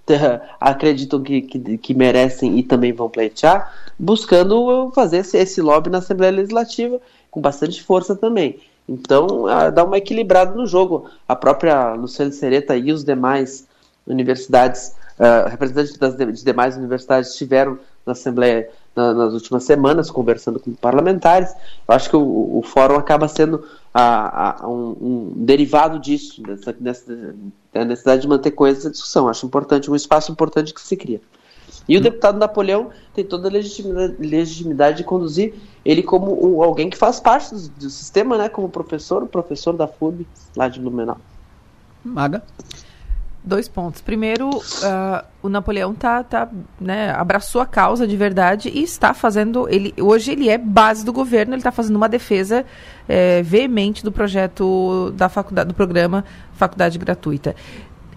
[0.60, 6.00] acreditam que, que, que, merecem e também vão pleitear, buscando fazer esse, esse lobby na
[6.00, 7.00] Assembleia Legislativa
[7.30, 8.60] com bastante força também.
[8.88, 11.10] Então, dá uma equilibrada no jogo.
[11.28, 13.68] A própria Luciana Sereta e os demais
[14.06, 20.60] universidades, uh, representantes das de, demais universidades estiveram na Assembleia na, nas últimas semanas, conversando
[20.60, 21.54] com parlamentares.
[21.88, 26.74] Eu acho que o, o fórum acaba sendo a, a, um, um, derivado disso, dessa,
[26.74, 27.36] dessa,
[27.72, 29.28] da necessidade de manter coesas a discussão.
[29.28, 31.22] Acho importante, um espaço importante que se cria.
[31.88, 35.54] E o deputado Napoleão tem toda a legitimidade, legitimidade de conduzir
[35.84, 38.50] ele como um, alguém que faz parte do, do, sistema, né?
[38.50, 41.18] Como professor, professor da FUB, lá de Blumenau.
[42.04, 42.42] Maga?
[43.46, 44.00] Dois pontos.
[44.00, 46.50] Primeiro, uh, o Napoleão tá, tá,
[46.80, 49.68] né, abraçou a causa de verdade e está fazendo.
[49.68, 52.66] Ele, hoje ele é base do governo, ele está fazendo uma defesa
[53.06, 56.24] é, veemente do projeto da faculdade, do programa
[56.54, 57.54] Faculdade Gratuita.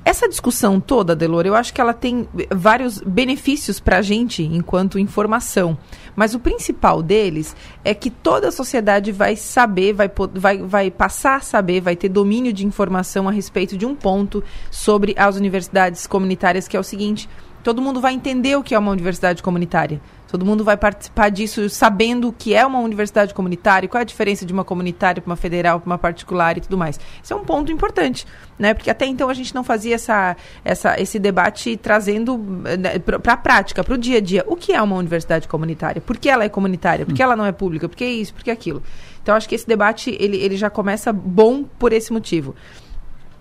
[0.06, 5.00] Essa discussão toda, Delor, eu acho que ela tem vários benefícios para a gente enquanto
[5.00, 5.76] informação.
[6.14, 11.38] Mas o principal deles é que toda a sociedade vai saber, vai, vai, vai passar
[11.38, 16.06] a saber, vai ter domínio de informação a respeito de um ponto sobre as universidades
[16.06, 17.28] comunitárias, que é o seguinte:
[17.64, 20.00] todo mundo vai entender o que é uma universidade comunitária.
[20.28, 24.04] Todo mundo vai participar disso sabendo o que é uma universidade comunitária, qual é a
[24.04, 26.98] diferença de uma comunitária para uma federal, para uma particular e tudo mais.
[27.22, 28.26] Isso é um ponto importante,
[28.58, 28.74] né?
[28.74, 33.36] Porque até então a gente não fazia essa, essa, esse debate trazendo né, para a
[33.36, 34.44] prática, para o dia a dia.
[34.46, 36.00] O que é uma universidade comunitária?
[36.00, 37.06] Por que ela é comunitária?
[37.06, 37.88] Por que ela não é pública?
[37.88, 38.34] Por que isso?
[38.34, 38.82] Por que aquilo?
[39.22, 42.54] Então acho que esse debate ele, ele já começa bom por esse motivo.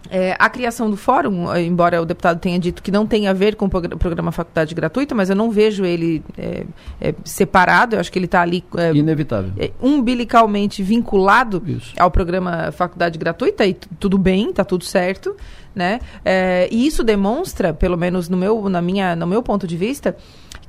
[0.10, 3.34] É, a criação do fórum, eh, embora o deputado tenha dito que não tem a
[3.34, 6.66] ver com o programa Faculdade Gratuita, mas eu não vejo ele é,
[7.02, 8.64] é, separado, eu acho que ele está ali.
[8.94, 9.52] Inevitável.
[9.82, 11.94] umbilicalmente vinculado Isso.
[11.98, 15.36] ao programa Faculdade Gratuita, e tudo bem, está tudo certo.
[15.76, 16.00] Né?
[16.72, 20.16] e isso demonstra, pelo menos no meu, na minha, no meu ponto de vista,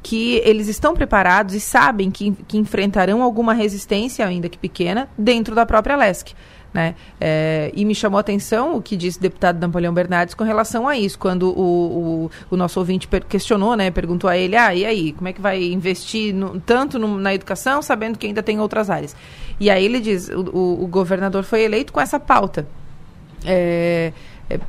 [0.06, 5.52] que eles estão preparados e sabem que, que enfrentarão alguma resistência, ainda que pequena, dentro
[5.52, 6.32] da própria LESC.
[6.76, 6.94] Né?
[7.18, 10.86] É, e me chamou a atenção o que disse o deputado Napoleão Bernardes com relação
[10.86, 14.84] a isso, quando o, o, o nosso ouvinte questionou, né, perguntou a ele, ah, e
[14.84, 18.60] aí, como é que vai investir no, tanto no, na educação, sabendo que ainda tem
[18.60, 19.16] outras áreas?
[19.58, 22.68] E aí ele diz, o, o, o governador foi eleito com essa pauta.
[23.42, 24.12] É,
[24.50, 24.60] é,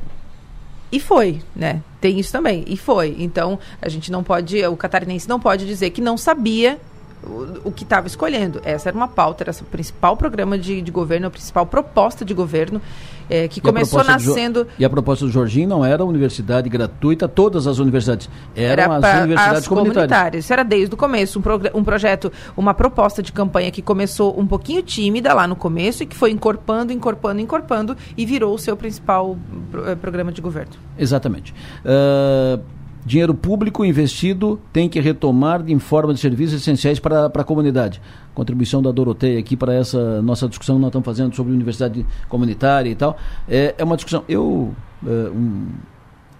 [0.90, 1.82] e foi, né?
[2.00, 2.64] Tem isso também.
[2.66, 3.16] E foi.
[3.18, 6.80] Então, a gente não pode, o catarinense não pode dizer que não sabia
[7.22, 8.60] o, o que estava escolhendo.
[8.64, 12.34] Essa era uma pauta, era o principal programa de, de governo, a principal proposta de
[12.34, 12.80] governo,
[13.28, 14.66] é, que e começou nascendo.
[14.78, 18.28] E a proposta do Jorginho não era universidade gratuita, todas as universidades.
[18.54, 19.94] Eram era as universidades as comunitárias.
[19.94, 20.44] comunitárias.
[20.44, 24.46] Isso era desde o começo, um, um projeto, uma proposta de campanha que começou um
[24.46, 28.76] pouquinho tímida lá no começo e que foi encorpando, encorpando, encorpando e virou o seu
[28.76, 29.36] principal
[29.70, 30.72] pro, eh, programa de governo.
[30.98, 31.54] Exatamente.
[31.84, 32.60] Uh,
[33.04, 38.00] Dinheiro público investido tem que retomar em forma de serviços essenciais para, para a comunidade.
[38.34, 42.90] Contribuição da Doroteia aqui para essa nossa discussão que nós estamos fazendo sobre universidade comunitária
[42.90, 43.16] e tal.
[43.48, 44.24] É, é uma discussão.
[44.28, 44.74] Eu.
[45.06, 45.68] É, um,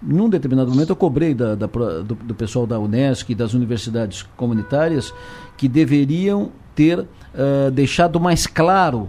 [0.00, 4.22] num determinado momento eu cobrei da, da do, do, pessoal da Unesc e das universidades
[4.36, 5.12] comunitárias
[5.56, 9.08] que deveriam ter uh, deixado mais claro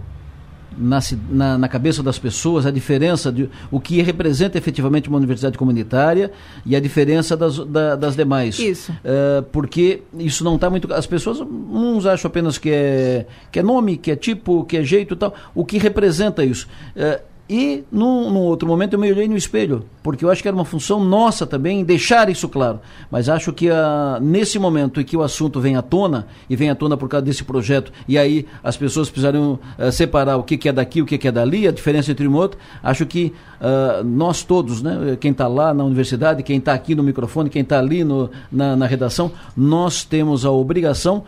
[0.76, 0.98] na,
[1.30, 6.30] na, na, cabeça das pessoas a diferença de o que representa efetivamente uma universidade comunitária
[6.64, 8.58] e a diferença das, da, das demais.
[8.58, 8.92] Isso.
[8.92, 10.92] Uh, porque isso não está muito.
[10.92, 14.82] As pessoas, uns acham apenas que é, que é nome, que é tipo, que é
[14.82, 15.34] jeito e tal.
[15.54, 16.68] O que representa isso?
[16.96, 20.46] Uh, e num, num, outro momento eu me olhei no espelho, porque eu acho que
[20.46, 22.78] era uma função nossa também deixar isso claro.
[23.10, 26.54] Mas acho que a, ah, nesse momento em que o assunto vem à tona, e
[26.54, 30.44] vem à tona por causa desse projeto, e aí as pessoas precisariam uh, separar o
[30.44, 33.04] que, que, é daqui, o que, que, é dali, a diferença entre um outro, acho
[33.04, 37.50] que uh, nós todos, né, quem está lá na universidade, quem está aqui no microfone,
[37.50, 41.24] quem está ali no, na, na redação, nós temos a obrigação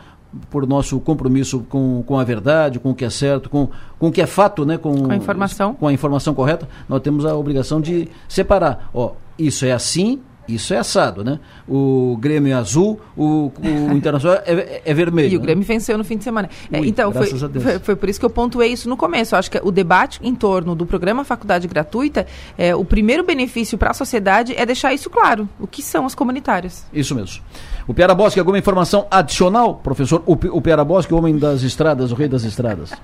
[0.50, 3.68] por nosso compromisso com, com a verdade, com o que é certo, com,
[3.98, 4.78] com o que é fato, né?
[4.78, 5.74] Com, com a informação.
[5.74, 8.88] Com a informação correta, nós temos a obrigação de separar.
[8.94, 10.20] Ó, isso é assim,
[10.54, 11.38] isso é assado, né?
[11.68, 15.32] O Grêmio é azul, o, o Internacional é, é, vermelho.
[15.32, 15.46] E o né?
[15.46, 16.48] Grêmio venceu no fim de semana.
[16.70, 19.34] É, Ui, então, foi, foi, foi, por isso que eu pontuei isso no começo.
[19.34, 22.26] Eu acho que o debate em torno do programa Faculdade Gratuita,
[22.56, 25.48] é, o primeiro benefício para a sociedade é deixar isso claro.
[25.58, 26.86] O que são as comunitárias.
[26.92, 27.42] Isso mesmo.
[27.86, 30.22] O Piara Bosque, alguma informação adicional, professor?
[30.26, 32.92] O, o Piara Bosque, o homem das estradas, o rei das estradas.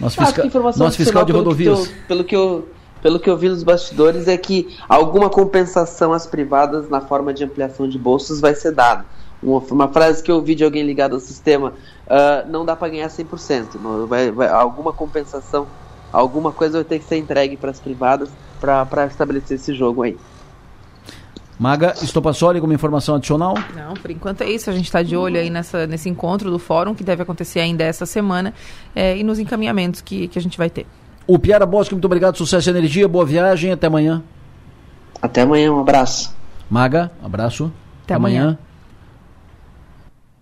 [0.00, 0.42] Nosso, fisca,
[0.76, 1.88] nosso fiscal de rodovias.
[1.88, 2.68] Pelo que eu pelo que eu
[3.38, 8.40] vi nos bastidores, é que alguma compensação às privadas na forma de ampliação de bolsas
[8.40, 9.04] vai ser dada.
[9.42, 11.74] Uma, uma frase que eu ouvi de alguém ligado ao sistema,
[12.06, 13.80] uh, não dá para ganhar 100%.
[13.82, 15.66] Não, vai, vai, alguma compensação,
[16.10, 20.16] alguma coisa vai ter que ser entregue para as privadas para estabelecer esse jogo aí.
[21.58, 23.54] Maga Estopassoli, alguma informação adicional?
[23.76, 24.70] Não, por enquanto é isso.
[24.70, 27.84] A gente está de olho aí nessa, nesse encontro do fórum, que deve acontecer ainda
[27.84, 28.52] essa semana,
[28.94, 30.86] é, e nos encaminhamentos que, que a gente vai ter.
[31.26, 34.22] O Piara Bosque, muito obrigado, sucesso e energia, boa viagem, até amanhã.
[35.22, 36.34] Até amanhã, um abraço.
[36.68, 37.64] Maga, abraço.
[37.64, 37.72] Até,
[38.04, 38.42] até amanhã.
[38.42, 38.58] amanhã.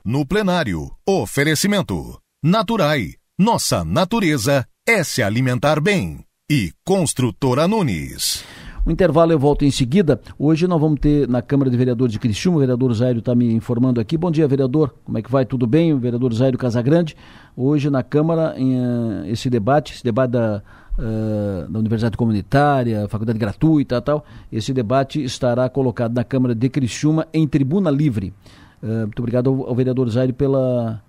[0.05, 2.19] No plenário, oferecimento.
[2.43, 3.15] Naturai.
[3.39, 6.25] Nossa natureza é se alimentar bem.
[6.51, 8.45] E Construtora Nunes.
[8.85, 10.21] O intervalo eu volto em seguida.
[10.37, 13.55] Hoje nós vamos ter na Câmara de Vereadores de Criciúma, o vereador Zairo está me
[13.55, 14.19] informando aqui.
[14.19, 14.93] Bom dia, vereador.
[15.05, 15.47] Como é que vai?
[15.47, 15.93] Tudo bem?
[15.93, 17.17] O vereador Zairo Casagrande.
[17.57, 20.61] Hoje na Câmara, em, uh, esse debate, esse debate da,
[20.99, 27.29] uh, da Universidade Comunitária, Faculdade Gratuita tal, esse debate estará colocado na Câmara de Criciúma
[27.33, 28.35] em tribuna livre.
[28.83, 31.01] Uh, muito obrigado ao, ao vereador Zairo pela,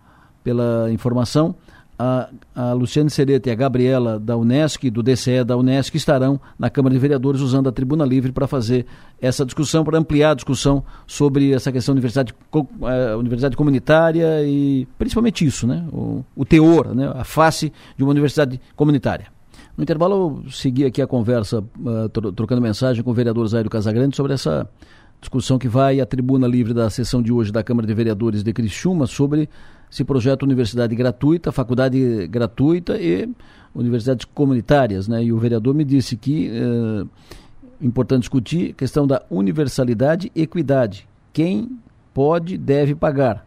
[0.44, 1.56] pela informação
[1.98, 6.70] a, a Luciane Sereta e a Gabriela da Unesc, do DCE da Unesc, estarão na
[6.70, 8.86] Câmara de Vereadores usando a tribuna livre para fazer
[9.22, 14.88] essa discussão, para ampliar a discussão sobre essa questão da universidade, uh, universidade comunitária e
[14.98, 15.86] principalmente isso, né?
[15.92, 17.12] O, o, teor, né?
[17.16, 19.28] a face de uma universidade comunitária.
[19.78, 24.16] No intervalo, eu segui aqui a conversa, uh, trocando mensagem com o vereador Zairo Casagrande
[24.16, 24.68] sobre essa
[25.24, 28.52] discussão que vai à tribuna livre da sessão de hoje da Câmara de Vereadores de
[28.52, 29.50] Criciúma sobre
[29.94, 33.30] esse projeto Universidade Gratuita, Faculdade Gratuita e
[33.76, 35.08] universidades comunitárias.
[35.08, 35.26] Né?
[35.26, 41.08] E o vereador me disse que é importante discutir a questão da universalidade e equidade.
[41.32, 41.78] Quem
[42.12, 43.46] pode, deve pagar.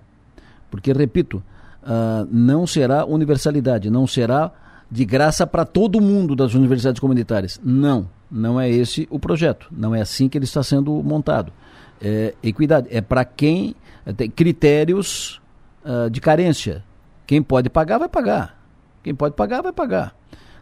[0.70, 1.42] Porque, repito,
[1.82, 4.52] uh, não será universalidade, não será
[4.88, 7.60] de graça para todo mundo das universidades comunitárias.
[7.64, 9.66] Não, não é esse o projeto.
[9.72, 11.52] Não é assim que ele está sendo montado.
[12.00, 13.74] É equidade, é para quem
[14.16, 15.40] tem critérios
[15.86, 16.82] uh, de carência.
[17.26, 18.58] Quem pode pagar, vai pagar.
[19.02, 20.14] Quem pode pagar, vai pagar.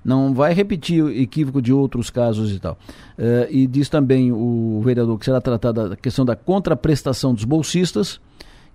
[0.05, 2.79] Não vai repetir o equívoco de outros casos e tal.
[3.19, 8.21] Uh, e diz também o vereador que será tratada a questão da contraprestação dos bolsistas.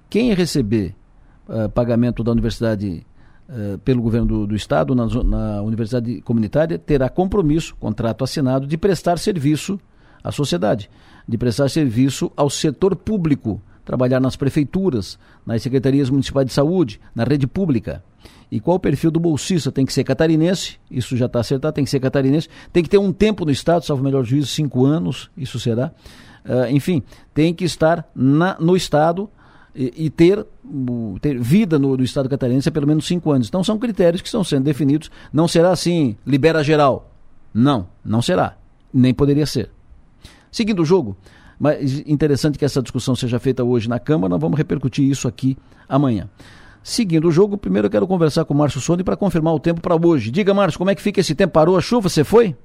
[0.09, 0.95] Quem receber
[1.47, 3.05] uh, pagamento da universidade
[3.51, 8.77] Uh, pelo governo do, do estado na, na, universidade comunitária terá compromisso, contrato assinado, de
[8.77, 9.80] prestar serviço
[10.23, 10.88] à sociedade,
[11.27, 13.59] de prestar serviço ao setor público,
[13.90, 18.03] trabalhar nas prefeituras, nas secretarias municipais de saúde, na rede pública.
[18.52, 19.72] E qual o perfil do bolsista?
[19.72, 22.99] Tem que ser catarinense, isso já está acertado, tem que ser catarinense, tem que ter
[22.99, 25.91] um tempo no Estado, salvo melhor juízo, cinco anos, isso será.
[26.45, 27.02] Uh, enfim,
[27.34, 29.28] tem que estar na, no Estado
[29.74, 30.45] e, e ter,
[31.20, 33.48] ter, vida no, no, Estado catarinense há pelo menos cinco anos.
[33.48, 35.10] Então são critérios que estão sendo definidos.
[35.34, 37.11] Não será assim, libera geral.
[37.52, 38.56] Não, não será.
[38.94, 39.72] Nem poderia ser.
[40.52, 41.18] Seguindo o jogo,
[41.60, 45.57] mas interessante que essa discussão seja feita hoje na Câmara, nós vamos repercutir isso aqui
[45.88, 46.30] amanhã.
[46.81, 49.81] Seguindo o jogo, primeiro eu quero conversar com o Márcio Sone para confirmar o tempo
[49.81, 50.31] para hoje.
[50.31, 51.53] Diga, Márcio, como é que fica esse tempo?
[51.53, 52.07] Parou a chuva?
[52.07, 52.56] Você foi?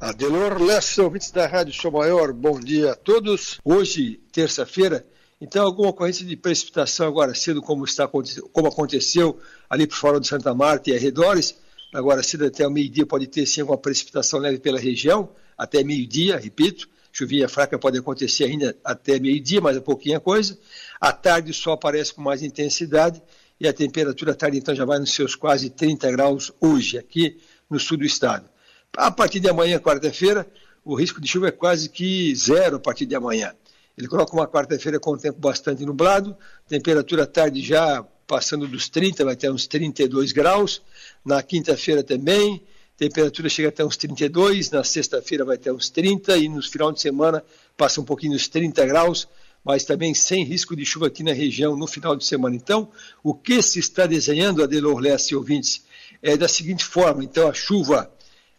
[0.00, 3.60] Adelor Lessa, ouvintes da Rádio Show Maior, bom dia a todos.
[3.64, 5.06] Hoje, terça-feira,
[5.40, 9.38] então alguma ocorrência de precipitação agora cedo, como, está, como aconteceu
[9.70, 11.56] ali por fora do Santa Marta e arredores,
[11.94, 16.36] agora cedo até o meio-dia pode ter sim alguma precipitação leve pela região, até meio-dia,
[16.36, 20.58] repito, chuvinha fraca pode acontecer ainda até meio-dia, mas é pouquinha coisa.
[21.00, 23.22] À tarde o sol aparece com mais intensidade
[23.58, 27.38] e a temperatura à tarde então já vai nos seus quase 30 graus hoje, aqui
[27.70, 28.46] no sul do estado.
[28.94, 30.46] A partir de amanhã, quarta-feira,
[30.84, 33.54] o risco de chuva é quase que zero a partir de amanhã.
[33.96, 36.36] Ele coloca uma quarta-feira com o tempo bastante nublado,
[36.68, 40.82] temperatura à tarde já passando dos 30, vai ter uns 32 graus.
[41.24, 42.62] Na quinta-feira também,
[42.96, 47.00] temperatura chega até uns 32, na sexta-feira vai até uns 30 e no final de
[47.00, 47.44] semana
[47.76, 49.28] passa um pouquinho dos 30 graus,
[49.62, 52.56] mas também sem risco de chuva aqui na região no final de semana.
[52.56, 52.88] Então,
[53.22, 55.84] o que se está desenhando, Adelor Leste e ouvintes,
[56.22, 58.10] é da seguinte forma, então a chuva,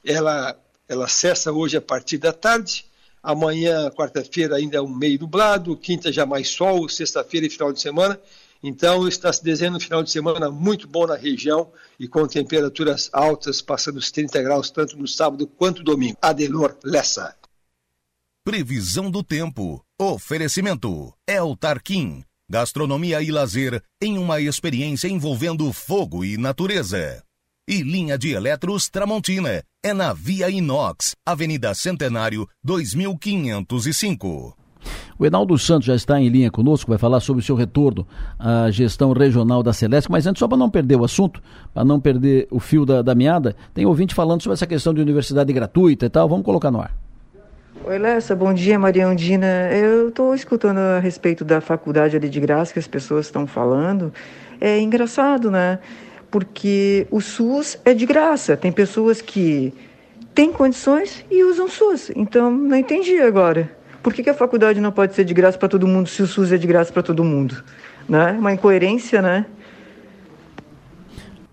[0.06, 0.56] ela,
[0.88, 2.86] ela cessa hoje a partir da tarde,
[3.24, 7.82] amanhã, quarta-feira, ainda é um meio nublado, quinta já mais sol, sexta-feira e final de
[7.82, 8.20] semana,
[8.62, 13.10] então, está se desenhando um final de semana muito bom na região e com temperaturas
[13.14, 16.18] altas, passando os 30 graus tanto no sábado quanto no domingo.
[16.22, 17.36] Adelor Lessa.
[18.44, 19.84] Previsão do tempo.
[20.00, 21.14] Oferecimento.
[21.28, 22.24] El Tarquim.
[22.50, 27.22] Gastronomia e lazer em uma experiência envolvendo fogo e natureza.
[27.68, 29.62] E linha de eletros Tramontina.
[29.84, 34.58] É na Via Inox, Avenida Centenário, 2505.
[35.20, 38.08] O Enaldo Santos já está em linha conosco, vai falar sobre o seu retorno
[38.38, 41.42] à gestão regional da Celeste, mas antes, só para não perder o assunto,
[41.74, 45.02] para não perder o fio da, da meada, tem ouvinte falando sobre essa questão de
[45.02, 46.94] universidade gratuita e tal, vamos colocar no ar.
[47.86, 49.72] Oi, Lessa, bom dia, Maria Undina.
[49.72, 54.12] Eu estou escutando a respeito da faculdade ali de graça que as pessoas estão falando.
[54.60, 55.80] É engraçado, né?
[56.30, 58.58] Porque o SUS é de graça.
[58.58, 59.74] Tem pessoas que
[60.36, 62.12] têm condições e usam SUS.
[62.14, 63.77] Então, não entendi agora.
[64.08, 66.28] Por que, que a faculdade não pode ser de graça para todo mundo se o
[66.28, 67.62] SUS é de graça para todo mundo?
[68.08, 68.32] Né?
[68.40, 69.46] Uma incoerência, né?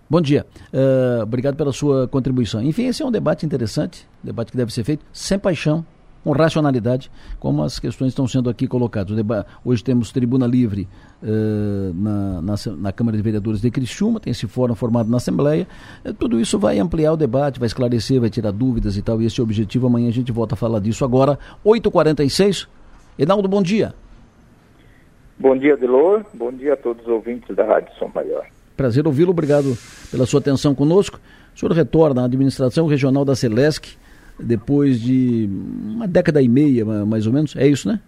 [0.08, 0.46] Bom dia.
[0.72, 2.62] Uh, obrigado pela sua contribuição.
[2.62, 5.84] Enfim, esse é um debate interessante, debate que deve ser feito sem paixão,
[6.24, 9.14] com racionalidade, como as questões estão sendo aqui colocadas.
[9.62, 10.88] Hoje temos tribuna livre
[11.22, 15.68] uh, na, na, na, Câmara de Vereadores de Criciúma, tem esse fórum formado na Assembleia.
[16.02, 19.20] Uh, tudo isso vai ampliar o debate, vai esclarecer, vai tirar dúvidas e tal.
[19.20, 19.86] E esse é o objetivo.
[19.86, 21.38] Amanhã a gente volta a falar disso agora.
[21.62, 22.66] 8h46.
[23.18, 23.94] Enaldo, bom dia.
[25.38, 26.24] Bom dia, Delor.
[26.32, 28.46] Bom dia a todos os ouvintes da Rádio Som Maior.
[28.74, 29.30] Prazer ouvi-lo.
[29.30, 29.76] Obrigado
[30.10, 31.20] pela sua atenção conosco.
[31.54, 33.96] O senhor retorna à administração regional da Celesc
[34.38, 37.56] depois de uma década e meia, mais ou menos.
[37.56, 38.00] É isso, né?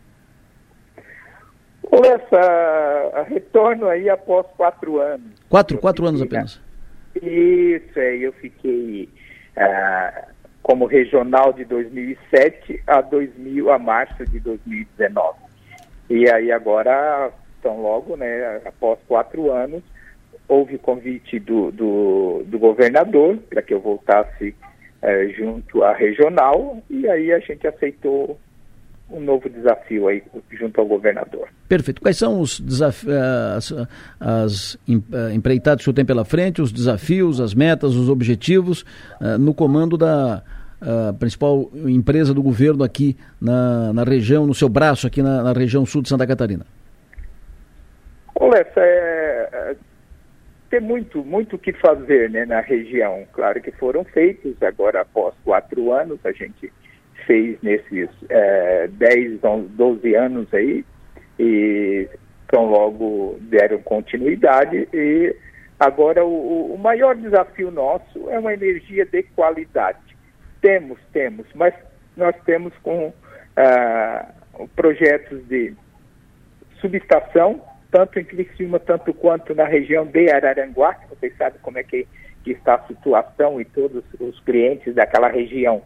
[1.93, 5.27] Essa retorno aí após quatro anos.
[5.49, 6.61] Quatro, quatro anos apenas.
[7.15, 9.09] Isso, é, eu fiquei
[9.57, 10.29] ah,
[10.63, 15.39] como regional de 2007 a 2000 a março de 2019.
[16.11, 17.31] E aí agora,
[17.63, 19.83] tão logo, né, após quatro anos,
[20.49, 24.55] houve convite do, do, do governador para que eu voltasse
[25.07, 28.37] é, junto à regional e aí a gente aceitou
[29.09, 30.21] um novo desafio aí
[30.51, 31.49] junto ao governador.
[31.69, 32.01] Perfeito.
[32.01, 33.15] Quais são os desafios,
[33.57, 33.73] as,
[34.19, 38.83] as eh, empreitadas que o tem pela frente, os desafios, as metas, os objetivos
[39.21, 40.43] uh, no comando da
[40.83, 45.53] uh, principal empresa do governo aqui na, na região, no seu braço aqui na, na
[45.53, 46.67] região sul de Santa Catarina?
[48.35, 49.36] Olha, é, é
[50.77, 53.27] ter muito, muito o que fazer né, na região.
[53.33, 56.73] Claro que foram feitos, agora após quatro anos, a gente
[57.27, 59.41] fez nesses é, 10,
[59.71, 60.85] 12 anos aí,
[61.39, 62.09] e
[62.45, 65.35] então logo deram continuidade e
[65.81, 69.99] agora o, o maior desafio nosso é uma energia de qualidade.
[70.61, 71.75] Temos, temos, mas
[72.17, 73.13] nós temos com
[73.57, 74.29] ah,
[74.77, 75.75] projetos de
[76.81, 77.61] subestação,
[77.97, 82.07] tanto em Criciúma, tanto quanto na região de Araranguá, que vocês sabem como é que,
[82.45, 85.81] que está a situação e todos os clientes daquela região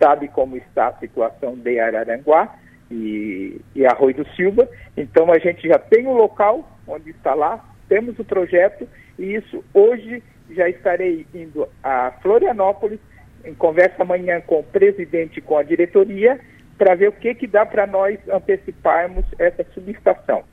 [0.00, 2.54] sabem como está a situação de Araranguá
[2.88, 4.68] e, e Arroio do Silva.
[4.96, 8.88] Então a gente já tem o local onde está lá, temos o projeto
[9.18, 13.00] e isso hoje já estarei indo a Florianópolis
[13.44, 16.38] em conversa amanhã com o presidente e com a diretoria
[16.78, 20.44] para ver o que, que dá para nós anteciparmos essa subestação.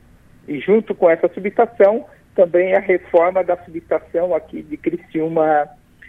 [0.46, 5.68] E junto com essa subestação, também a reforma da subestação aqui de Criciúma,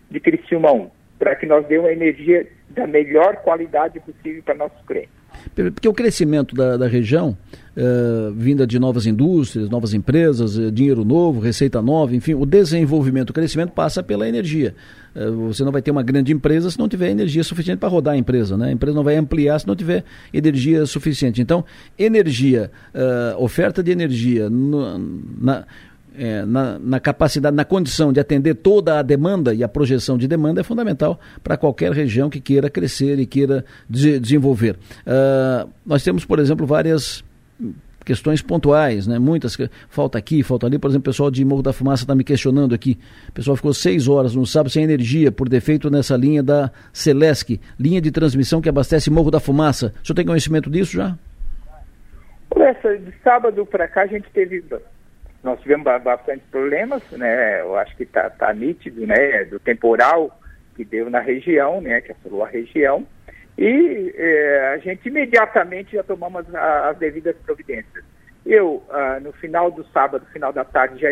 [0.09, 4.85] de Criciúma 1, para que nós demos uma energia da melhor qualidade possível para nossos
[4.85, 5.14] clientes.
[5.53, 7.37] Porque o crescimento da, da região,
[7.75, 13.29] uh, vinda de novas indústrias, novas empresas, uh, dinheiro novo, receita nova, enfim, o desenvolvimento,
[13.29, 14.75] o crescimento passa pela energia.
[15.15, 18.15] Uh, você não vai ter uma grande empresa se não tiver energia suficiente para rodar
[18.15, 18.69] a empresa, né?
[18.69, 20.03] A empresa não vai ampliar se não tiver
[20.33, 21.41] energia suficiente.
[21.41, 21.63] Então,
[21.97, 22.71] energia,
[23.37, 24.97] oferta de energia no,
[25.39, 25.65] na
[26.17, 30.27] é, na, na, capacidade, na condição de atender toda a demanda e a projeção de
[30.27, 34.77] demanda é fundamental para qualquer região que queira crescer e queira de, desenvolver.
[35.05, 37.23] Uh, nós temos, por exemplo, várias
[38.05, 39.17] questões pontuais, né?
[39.17, 39.57] Muitas,
[39.89, 40.77] falta aqui, falta ali.
[40.77, 42.99] Por exemplo, o pessoal de Morro da Fumaça está me questionando aqui.
[43.29, 47.59] O pessoal ficou seis horas no sábado sem energia por defeito nessa linha da Celesc,
[47.79, 49.93] linha de transmissão que abastece Morro da Fumaça.
[50.03, 51.17] O senhor tem conhecimento disso já?
[52.55, 54.63] Essa, de sábado para cá a gente teve
[55.45, 57.61] nós tivemos bastante problemas, né?
[57.61, 59.45] Eu acho que está tá nítido, né?
[59.45, 60.37] Do temporal
[60.75, 62.01] que deu na região, né?
[62.01, 63.05] Que assolou a região.
[63.55, 68.03] E é, a gente imediatamente já tomamos as, as devidas providências.
[68.43, 71.09] Eu, ah, no final do sábado, final da tarde, já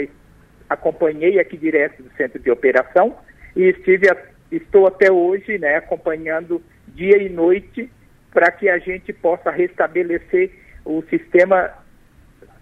[0.67, 3.15] acompanhei aqui direto do centro de operação
[3.55, 4.07] e estive,
[4.51, 5.75] estou até hoje, né?
[5.75, 7.87] Acompanhando dia e noite
[8.31, 10.51] para que a gente possa restabelecer
[10.83, 11.71] o sistema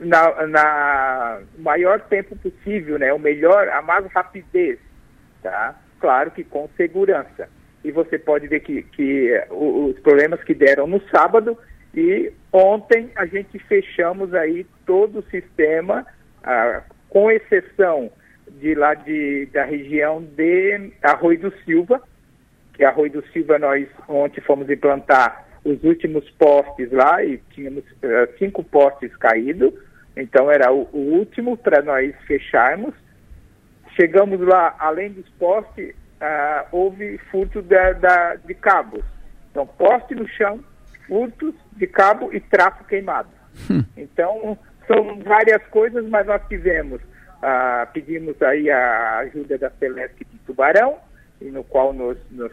[0.01, 3.13] na, na maior tempo possível, né?
[3.13, 4.79] O melhor, a mais rapidez,
[5.41, 5.75] tá?
[5.99, 7.47] Claro que com segurança.
[7.83, 11.57] E você pode ver que, que os problemas que deram no sábado
[11.93, 16.05] e ontem a gente fechamos aí todo o sistema,
[16.43, 18.11] ah, com exceção
[18.59, 22.01] de lá de, da região de Arroio do Silva,
[22.73, 28.37] que Arroio do Silva nós ontem fomos implantar os últimos postes lá e tínhamos uh,
[28.39, 29.73] cinco postes caídos,
[30.21, 32.93] então era o, o último para nós fecharmos.
[33.95, 39.03] Chegamos lá, além dos postes, ah, houve furto da, da, de cabos.
[39.49, 40.63] Então, poste no chão,
[41.07, 43.29] furtos de cabo e traço queimado.
[43.69, 43.83] Hum.
[43.97, 44.57] Então,
[44.87, 47.01] são várias coisas, mas nós tivemos,
[47.41, 50.97] ah, pedimos aí a ajuda da Celeste de Tubarão,
[51.41, 52.51] no qual nos, nos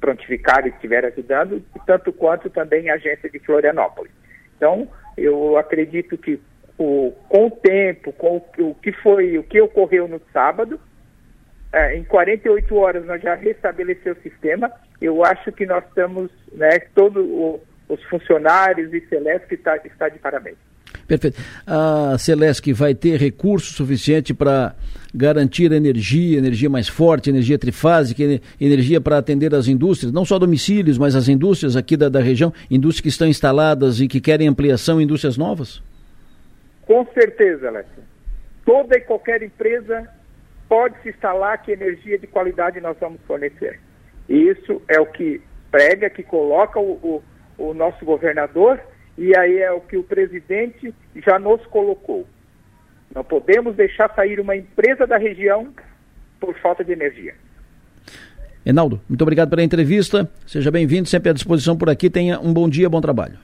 [0.00, 4.12] prontificaram e estiveram ajudando, tanto quanto também a agência de Florianópolis.
[4.56, 6.40] Então, eu acredito que
[6.84, 10.80] o, com o tempo, com o, o que foi, o que ocorreu no sábado,
[11.72, 14.70] é, em 48 horas nós já restabeleceu o sistema.
[15.00, 17.24] Eu acho que nós estamos, né, todos
[17.88, 20.56] os funcionários e Celeste está, está de parabéns.
[21.06, 21.40] Perfeito.
[21.66, 24.74] A Celeste vai ter recurso suficiente para
[25.14, 28.22] garantir energia, energia mais forte, energia trifásica,
[28.60, 32.52] energia para atender as indústrias, não só domicílios, mas as indústrias aqui da, da região,
[32.70, 35.82] indústrias que estão instaladas e que querem ampliação, indústrias novas?
[36.90, 38.02] Com certeza, Alessio.
[38.64, 40.08] Toda e qualquer empresa
[40.68, 43.78] pode se instalar que energia de qualidade nós vamos fornecer.
[44.28, 45.40] E isso é o que
[45.70, 47.22] prega, que coloca o,
[47.56, 48.80] o, o nosso governador
[49.16, 50.92] e aí é o que o presidente
[51.24, 52.26] já nos colocou.
[53.14, 55.72] Não podemos deixar sair uma empresa da região
[56.40, 57.36] por falta de energia.
[58.66, 60.28] Enaldo, muito obrigado pela entrevista.
[60.44, 62.10] Seja bem-vindo, sempre à disposição por aqui.
[62.10, 63.38] Tenha um bom dia, bom trabalho.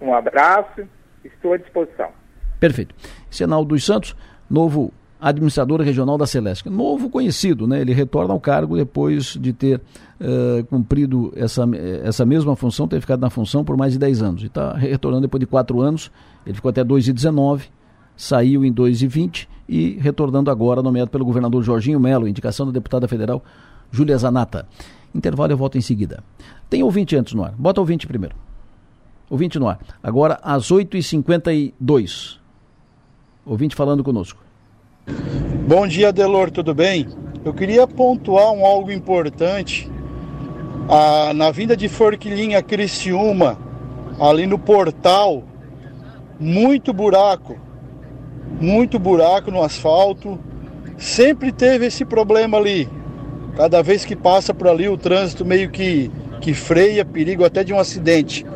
[0.00, 0.82] Um abraço,
[1.24, 2.21] estou à disposição.
[2.62, 2.94] Perfeito.
[3.40, 4.14] Enaldo dos Santos,
[4.48, 6.70] novo administrador regional da Celeste.
[6.70, 7.80] Novo conhecido, né?
[7.80, 9.80] Ele retorna ao cargo depois de ter
[10.20, 11.64] uh, cumprido essa,
[12.04, 14.42] essa mesma função, ter ficado na função por mais de 10 anos.
[14.44, 16.08] E está retornando depois de 4 anos.
[16.46, 17.68] Ele ficou até 2019,
[18.16, 23.42] saiu em 2020 e retornando agora, nomeado pelo governador Jorginho Melo, indicação da deputada federal
[23.90, 24.68] Júlia Zanata.
[25.12, 26.22] Intervalo, eu volto em seguida.
[26.70, 27.56] Tem ouvinte antes no ar.
[27.58, 28.36] Bota ouvinte primeiro.
[29.28, 29.80] Ouvinte no ar.
[30.00, 32.40] Agora às 8h52.
[33.44, 34.40] Ouvinte falando conosco.
[35.66, 37.08] Bom dia, Delor, tudo bem?
[37.44, 39.90] Eu queria pontuar um algo importante.
[40.88, 43.58] Ah, na vinda de Forquilinha Criciúma,
[44.20, 45.42] ali no portal,
[46.38, 47.58] muito buraco,
[48.60, 50.38] muito buraco no asfalto.
[50.96, 52.88] Sempre teve esse problema ali.
[53.56, 57.72] Cada vez que passa por ali, o trânsito meio que, que freia, perigo até de
[57.72, 58.46] um acidente.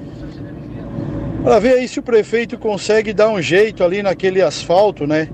[1.46, 5.28] Para ver aí se o prefeito consegue dar um jeito ali naquele asfalto, né?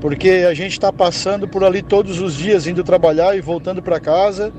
[0.00, 4.00] porque a gente está passando por ali todos os dias, indo trabalhar e voltando para
[4.00, 4.52] casa,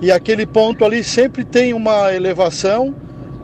[0.00, 2.94] e aquele ponto ali sempre tem uma elevação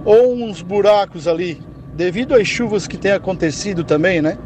[0.03, 1.61] ou uns buracos ali,
[1.95, 4.39] devido às chuvas que têm acontecido também, né?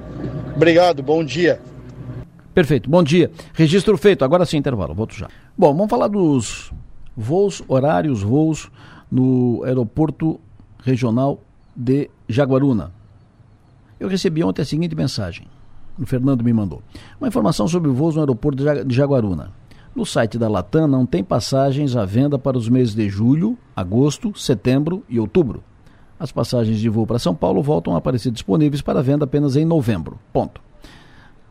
[0.56, 1.60] Obrigado, bom dia.
[2.52, 3.30] Perfeito, bom dia.
[3.54, 5.28] Registro feito, agora sim, intervalo, volto já.
[5.56, 6.72] Bom, vamos falar dos
[7.16, 8.68] voos, horários, voos
[9.08, 10.40] no aeroporto
[10.84, 11.40] regional
[11.76, 12.92] de Jaguaruna.
[13.98, 15.46] Eu recebi ontem a seguinte mensagem
[15.98, 16.82] o Fernando me mandou.
[17.20, 19.50] Uma informação sobre voos no aeroporto de Jaguaruna.
[19.94, 24.38] No site da Latam não tem passagens à venda para os meses de julho, agosto,
[24.38, 25.62] setembro e outubro.
[26.20, 29.64] As passagens de voo para São Paulo voltam a aparecer disponíveis para venda apenas em
[29.64, 30.18] novembro.
[30.32, 30.60] Ponto.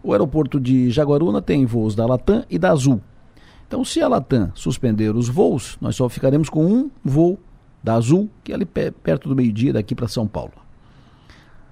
[0.02, 3.02] O aeroporto de Jaguaruna tem voos da Latam e da Azul.
[3.68, 7.38] Então, se a Latam suspender os voos, nós só ficaremos com um voo
[7.84, 10.66] da Azul, que é ali perto do meio-dia daqui para São Paulo.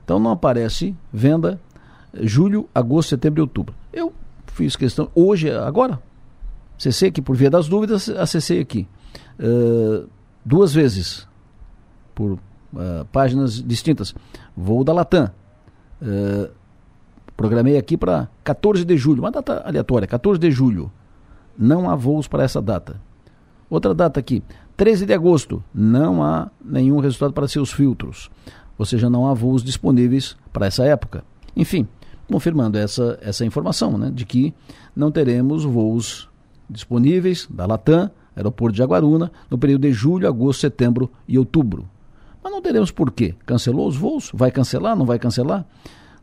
[0.05, 1.59] Então não aparece venda
[2.21, 3.75] julho, agosto, setembro e outubro.
[3.91, 4.13] Eu
[4.47, 5.99] fiz questão, hoje, agora,
[6.77, 8.87] acessei aqui, por via das dúvidas, acessei aqui.
[9.39, 10.07] Uh,
[10.45, 11.27] duas vezes,
[12.13, 12.39] por uh,
[13.11, 14.15] páginas distintas.
[14.55, 15.31] Voo da Latam.
[16.01, 16.49] Uh,
[17.35, 20.91] programei aqui para 14 de julho, uma data aleatória, 14 de julho.
[21.57, 23.01] Não há voos para essa data.
[23.69, 24.43] Outra data aqui,
[24.77, 28.29] 13 de agosto, não há nenhum resultado para seus filtros.
[28.77, 31.23] Ou seja, não há voos disponíveis para essa época.
[31.55, 31.87] Enfim,
[32.29, 34.53] confirmando essa, essa informação, né, de que
[34.95, 36.27] não teremos voos
[36.69, 41.87] disponíveis da Latam, aeroporto de Jaguaruna, no período de julho, agosto, setembro e outubro.
[42.43, 43.33] Mas não teremos por quê?
[43.45, 44.31] Cancelou os voos?
[44.33, 44.95] Vai cancelar?
[44.95, 45.65] Não vai cancelar?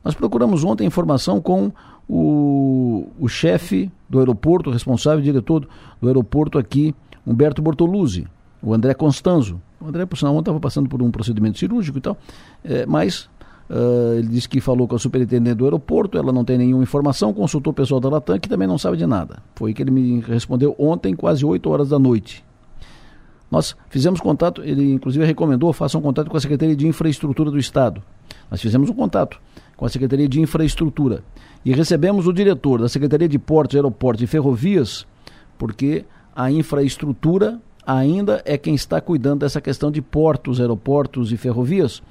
[0.05, 1.73] Nós procuramos ontem informação com
[2.09, 5.67] o, o chefe do aeroporto, responsável diretor
[6.01, 6.95] do aeroporto aqui,
[7.27, 8.27] Humberto Bortoluzzi,
[8.63, 9.61] o André Constanzo.
[9.81, 12.17] O André, por sinal, ontem estava passando por um procedimento cirúrgico e tal,
[12.65, 13.29] é, mas
[13.71, 17.33] Uh, ele disse que falou com a superintendente do aeroporto, ela não tem nenhuma informação,
[17.33, 19.39] consultou o pessoal da Latam, que também não sabe de nada.
[19.55, 22.45] Foi que ele me respondeu ontem, quase 8 horas da noite.
[23.51, 27.59] Nós fizemos contato, ele inclusive recomendou, façam um contato com a Secretaria de Infraestrutura do
[27.59, 28.03] Estado.
[28.51, 29.41] Nós fizemos um contato
[29.75, 31.23] com a Secretaria de Infraestrutura
[31.65, 35.07] e recebemos o diretor da Secretaria de Portos, Aeroportos e Ferrovias,
[35.57, 42.03] porque a infraestrutura ainda é quem está cuidando dessa questão de portos, aeroportos e ferrovias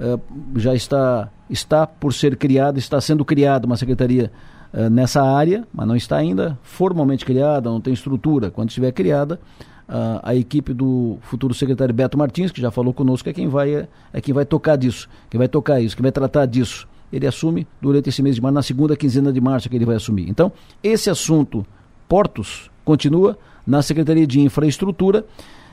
[0.00, 0.20] uh,
[0.56, 4.30] já está, está por ser criada, está sendo criada uma secretaria
[4.72, 8.50] uh, nessa área, mas não está ainda formalmente criada, não tem estrutura.
[8.50, 9.40] Quando estiver criada,
[9.88, 13.74] uh, a equipe do futuro secretário Beto Martins, que já falou conosco, é quem vai,
[13.74, 16.88] é, é quem vai tocar disso, quem vai tocar isso, quem vai tratar disso.
[17.12, 19.96] Ele assume durante esse mês de março, na segunda quinzena de março que ele vai
[19.96, 20.28] assumir.
[20.28, 21.64] Então, esse assunto,
[22.08, 25.24] portos, continua na Secretaria de Infraestrutura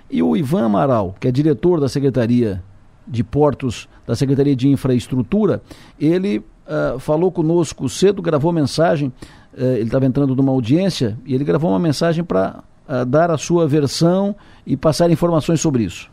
[0.09, 2.63] e o Ivan Amaral, que é diretor da Secretaria
[3.07, 5.61] de Portos da Secretaria de Infraestrutura,
[5.99, 11.43] ele uh, falou conosco cedo, gravou mensagem, uh, ele estava entrando numa audiência e ele
[11.43, 16.09] gravou uma mensagem para uh, dar a sua versão e passar informações sobre isso.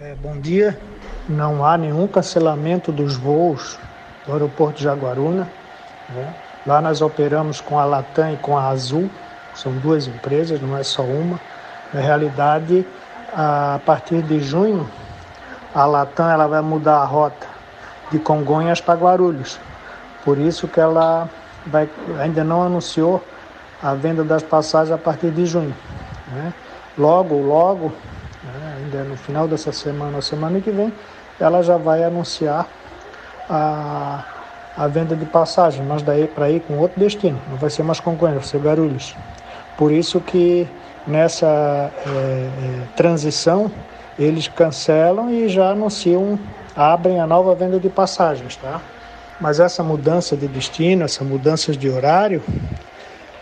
[0.00, 0.78] É, bom dia.
[1.28, 3.78] Não há nenhum cancelamento dos voos
[4.26, 5.48] do aeroporto de Jaguaruna.
[6.10, 6.34] Né?
[6.66, 9.08] Lá nós operamos com a Latam e com a Azul,
[9.54, 11.40] são duas empresas, não é só uma.
[11.92, 12.86] Na realidade,
[13.32, 14.88] a partir de junho,
[15.74, 17.46] a Latam ela vai mudar a rota
[18.10, 19.58] de Congonhas para Guarulhos.
[20.24, 21.28] Por isso que ela
[21.66, 21.88] vai,
[22.20, 23.22] ainda não anunciou
[23.82, 25.74] a venda das passagens a partir de junho.
[26.32, 26.52] Né?
[26.96, 27.92] Logo, logo,
[28.42, 30.92] né, ainda no final dessa semana, semana que vem,
[31.40, 32.66] ela já vai anunciar
[33.50, 34.24] a,
[34.76, 38.00] a venda de passagem, mas daí para ir com outro destino, não vai ser mais
[38.00, 39.14] Congonhas, vai ser Guarulhos.
[39.76, 40.66] Por isso que
[41.06, 42.50] nessa é, é,
[42.96, 43.70] transição
[44.18, 46.38] eles cancelam e já anunciam,
[46.74, 48.80] abrem a nova venda de passagens, tá?
[49.40, 52.42] Mas essa mudança de destino, essa mudança de horário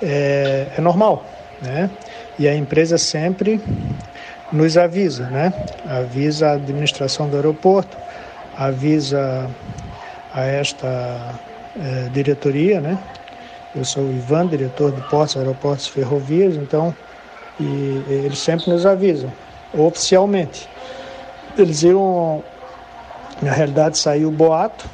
[0.01, 1.25] é, é normal,
[1.61, 1.91] né?
[2.39, 3.61] E a empresa sempre
[4.51, 5.53] nos avisa, né?
[5.87, 7.97] Avisa a administração do aeroporto,
[8.57, 9.49] avisa
[10.35, 11.35] a esta
[11.79, 12.99] é, diretoria, né?
[13.75, 16.95] Eu sou o Ivan, diretor de portos, aeroportos e ferrovias, então
[17.59, 19.31] e eles sempre nos avisam,
[19.73, 20.69] oficialmente.
[21.57, 22.43] Eles iam,
[23.41, 24.89] na realidade saiu o boato,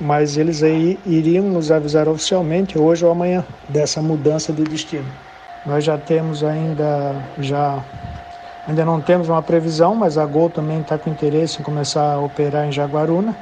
[0.00, 5.06] mas eles aí iriam nos avisar oficialmente hoje ou amanhã dessa mudança de destino.
[5.64, 7.82] Nós já temos ainda, já
[8.66, 12.20] ainda não temos uma previsão, mas a Gol também está com interesse em começar a
[12.20, 13.34] operar em Jaguaruna.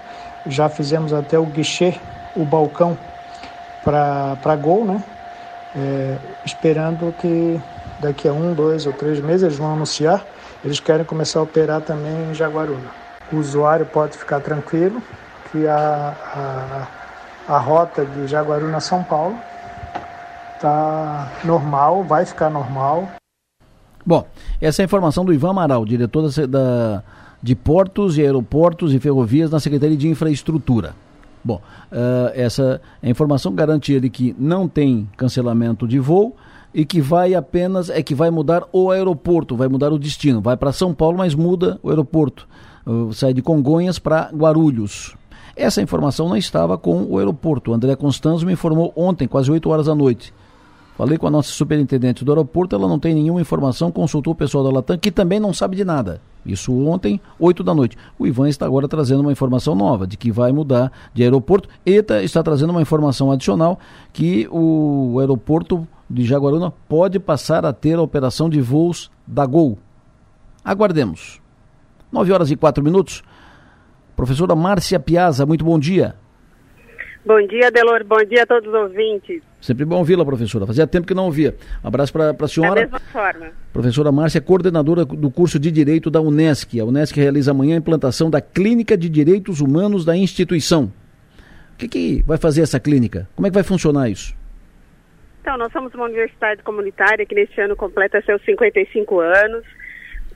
[0.47, 1.95] Já fizemos até o guichê,
[2.37, 2.97] o balcão
[3.85, 5.03] para Gol, né?
[5.75, 7.61] É, esperando que
[8.01, 10.25] daqui a um, dois ou três meses eles vão anunciar,
[10.65, 12.91] eles querem começar a operar também em Jaguaruna.
[13.33, 15.01] O usuário pode ficar tranquilo
[15.51, 16.87] que a,
[17.49, 19.37] a, a rota de Jaguaruna a São Paulo
[20.57, 23.09] está normal, vai ficar normal.
[24.05, 24.27] Bom,
[24.61, 27.03] essa é a informação do Ivan Amaral, diretor da,
[27.43, 30.95] de Portos e Aeroportos e Ferrovias na Secretaria de Infraestrutura.
[31.43, 31.61] Bom,
[31.91, 36.37] uh, essa informação garante ele que não tem cancelamento de voo
[36.73, 40.41] e que vai apenas, é que vai mudar o aeroporto, vai mudar o destino.
[40.41, 42.47] Vai para São Paulo, mas muda o aeroporto.
[42.87, 45.15] Uh, sai de Congonhas para Guarulhos.
[45.57, 47.71] Essa informação não estava com o aeroporto.
[47.71, 50.33] O André Constanzo me informou ontem, quase 8 horas da noite.
[51.01, 54.63] Falei com a nossa superintendente do aeroporto, ela não tem nenhuma informação, consultou o pessoal
[54.63, 56.21] da Latam, que também não sabe de nada.
[56.45, 57.97] Isso ontem, 8 da noite.
[58.19, 61.71] O Ivan está agora trazendo uma informação nova, de que vai mudar de aeroporto.
[61.87, 63.81] ETA está trazendo uma informação adicional
[64.13, 69.79] que o aeroporto de Jaguaruna pode passar a ter a operação de voos da Gol.
[70.63, 71.41] Aguardemos.
[72.13, 73.23] 9 horas e 4 minutos.
[74.15, 76.15] Professora Márcia Piazza, muito bom dia.
[77.25, 78.05] Bom dia, Delor.
[78.05, 79.50] Bom dia a todos os ouvintes.
[79.61, 80.67] Sempre bom ouvi-la, professora.
[80.67, 81.55] Fazia tempo que não ouvia.
[81.85, 82.75] Abraço para a senhora.
[82.75, 83.49] Da mesma forma.
[83.73, 86.81] Professora Márcia, coordenadora do curso de Direito da Unesc.
[86.81, 90.93] A Unesc realiza amanhã a implantação da Clínica de Direitos Humanos da instituição.
[91.75, 93.29] O que, que vai fazer essa clínica?
[93.35, 94.35] Como é que vai funcionar isso?
[95.43, 99.65] Então, nós somos uma universidade comunitária que neste ano completa seus 55 anos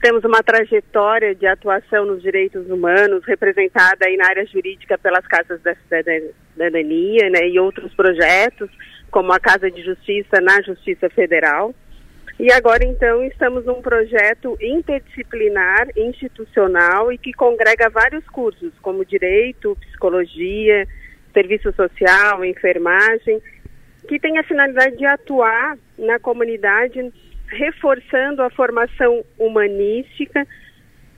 [0.01, 5.59] temos uma trajetória de atuação nos direitos humanos, representada aí na área jurídica pelas Casas
[5.61, 8.69] da Cidadania né, e outros projetos,
[9.15, 11.73] como a Casa de Justiça na Justiça Federal.
[12.37, 19.77] E agora, então, estamos num projeto interdisciplinar, institucional e que congrega vários cursos, como Direito,
[19.79, 20.85] Psicologia,
[21.33, 23.41] Serviço Social, Enfermagem,
[24.05, 27.09] que tem a finalidade de atuar na comunidade
[27.47, 30.45] reforçando a formação humanística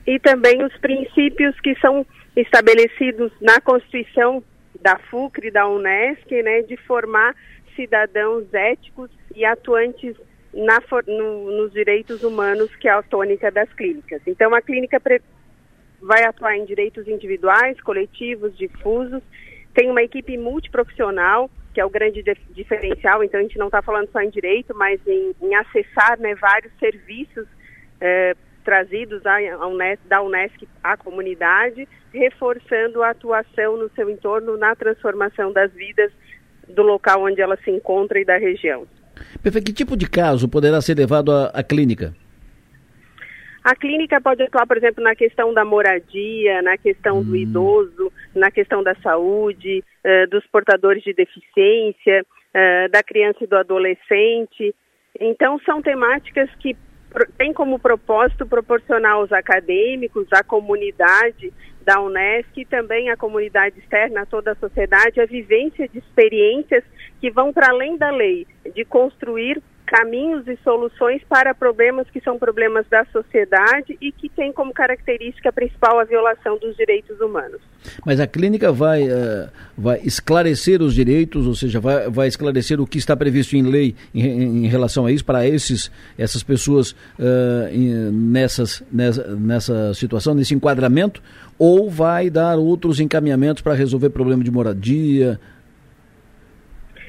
[0.06, 2.06] e também os princípios que são
[2.36, 4.40] estabelecidos na Constituição
[4.80, 7.34] da FUCRE, da UNESCO, né, de formar
[7.78, 10.16] cidadãos éticos e atuantes
[10.52, 14.20] na, no, nos direitos humanos, que é a tônica das clínicas.
[14.26, 15.00] Então, a clínica
[16.02, 19.22] vai atuar em direitos individuais, coletivos, difusos,
[19.72, 23.22] tem uma equipe multiprofissional que é o grande diferencial.
[23.22, 26.72] Então, a gente não está falando só em direito, mas em, em acessar né, vários
[26.80, 27.46] serviços
[28.00, 28.34] é,
[28.64, 36.10] trazidos da Unesco à comunidade, reforçando a atuação no seu entorno na transformação das vidas
[36.68, 38.86] do local onde ela se encontra e da região.
[39.42, 39.66] Perfeito.
[39.66, 42.14] Que tipo de caso poderá ser levado à, à clínica?
[43.64, 47.24] A clínica pode atuar, por exemplo, na questão da moradia, na questão hum.
[47.24, 53.46] do idoso, na questão da saúde, uh, dos portadores de deficiência, uh, da criança e
[53.46, 54.74] do adolescente.
[55.20, 56.76] Então, são temáticas que
[57.36, 61.52] tem como propósito proporcionar aos acadêmicos, à comunidade
[61.82, 66.84] da Unesco e também à comunidade externa, a toda a sociedade, a vivência de experiências
[67.20, 72.38] que vão para além da lei, de construir caminhos e soluções para problemas que são
[72.38, 77.58] problemas da sociedade e que têm como característica principal a violação dos direitos humanos.
[78.04, 82.86] Mas a clínica vai, uh, vai esclarecer os direitos, ou seja, vai, vai esclarecer o
[82.86, 87.68] que está previsto em lei em, em relação a isso para esses, essas pessoas uh,
[87.72, 91.22] em, nessas, nessa, nessa situação, nesse enquadramento,
[91.58, 95.40] ou vai dar outros encaminhamentos para resolver problema de moradia,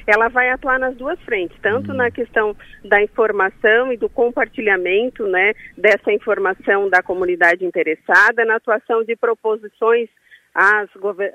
[0.06, 5.52] ela vai atuar nas duas frentes, tanto na questão da informação e do compartilhamento né,
[5.76, 10.08] dessa informação da comunidade interessada, na atuação de proposições
[10.54, 10.88] às,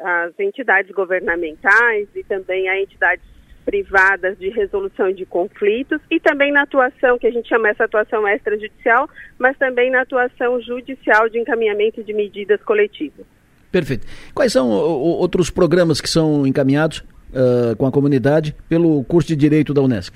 [0.03, 3.25] às entidades governamentais e também a entidades
[3.65, 8.27] privadas de resolução de conflitos e também na atuação, que a gente chama essa atuação
[8.27, 9.09] extrajudicial,
[9.39, 13.25] mas também na atuação judicial de encaminhamento de medidas coletivas.
[13.71, 14.05] Perfeito.
[14.33, 17.03] Quais são outros programas que são encaminhados
[17.35, 20.15] uh, com a comunidade pelo curso de Direito da Unesc?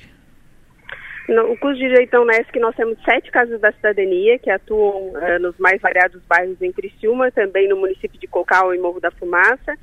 [1.28, 5.40] No curso de Direito da Unesc nós temos sete casas da cidadania que atuam uh,
[5.40, 9.78] nos mais variados bairros em Criciúma, também no município de Cocal e Morro da Fumaça.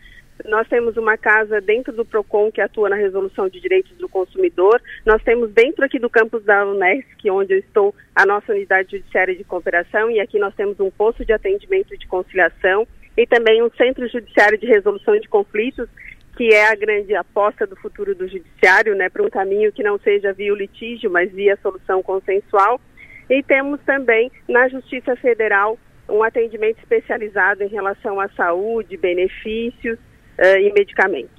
[0.44, 4.82] Nós temos uma casa dentro do PROCON que atua na resolução de direitos do consumidor.
[5.04, 9.34] Nós temos dentro aqui do campus da Unesc, onde eu estou, a nossa unidade judiciária
[9.34, 12.86] de cooperação e aqui nós temos um posto de atendimento de conciliação
[13.16, 15.88] e também um centro judiciário de resolução de conflitos
[16.36, 19.98] que é a grande aposta do futuro do judiciário, né, para um caminho que não
[19.98, 22.80] seja via o litígio, mas via solução consensual.
[23.28, 30.58] E temos também na Justiça Federal um atendimento especializado em relação à saúde, benefícios uh,
[30.60, 31.34] e medicamentos.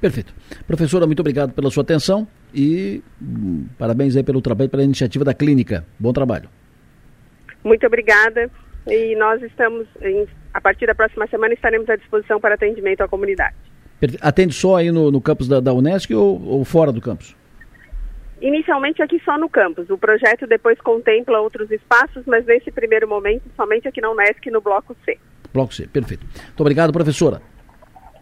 [0.00, 0.32] Perfeito.
[0.66, 5.34] Professora, muito obrigado pela sua atenção e hum, parabéns aí pelo trabalho, pela iniciativa da
[5.34, 5.84] clínica.
[5.98, 6.48] Bom trabalho.
[7.62, 8.50] Muito obrigada.
[8.86, 13.08] E nós estamos, em, a partir da próxima semana, estaremos à disposição para atendimento à
[13.08, 13.56] comunidade.
[14.20, 17.36] Atende só aí no, no campus da, da Unesc ou, ou fora do campus?
[18.40, 19.90] Inicialmente aqui só no campus.
[19.90, 24.60] O projeto depois contempla outros espaços, mas nesse primeiro momento somente aqui na Unesc no
[24.60, 25.18] Bloco C.
[25.52, 26.24] Bloco C, perfeito.
[26.24, 27.42] Muito obrigado, professora.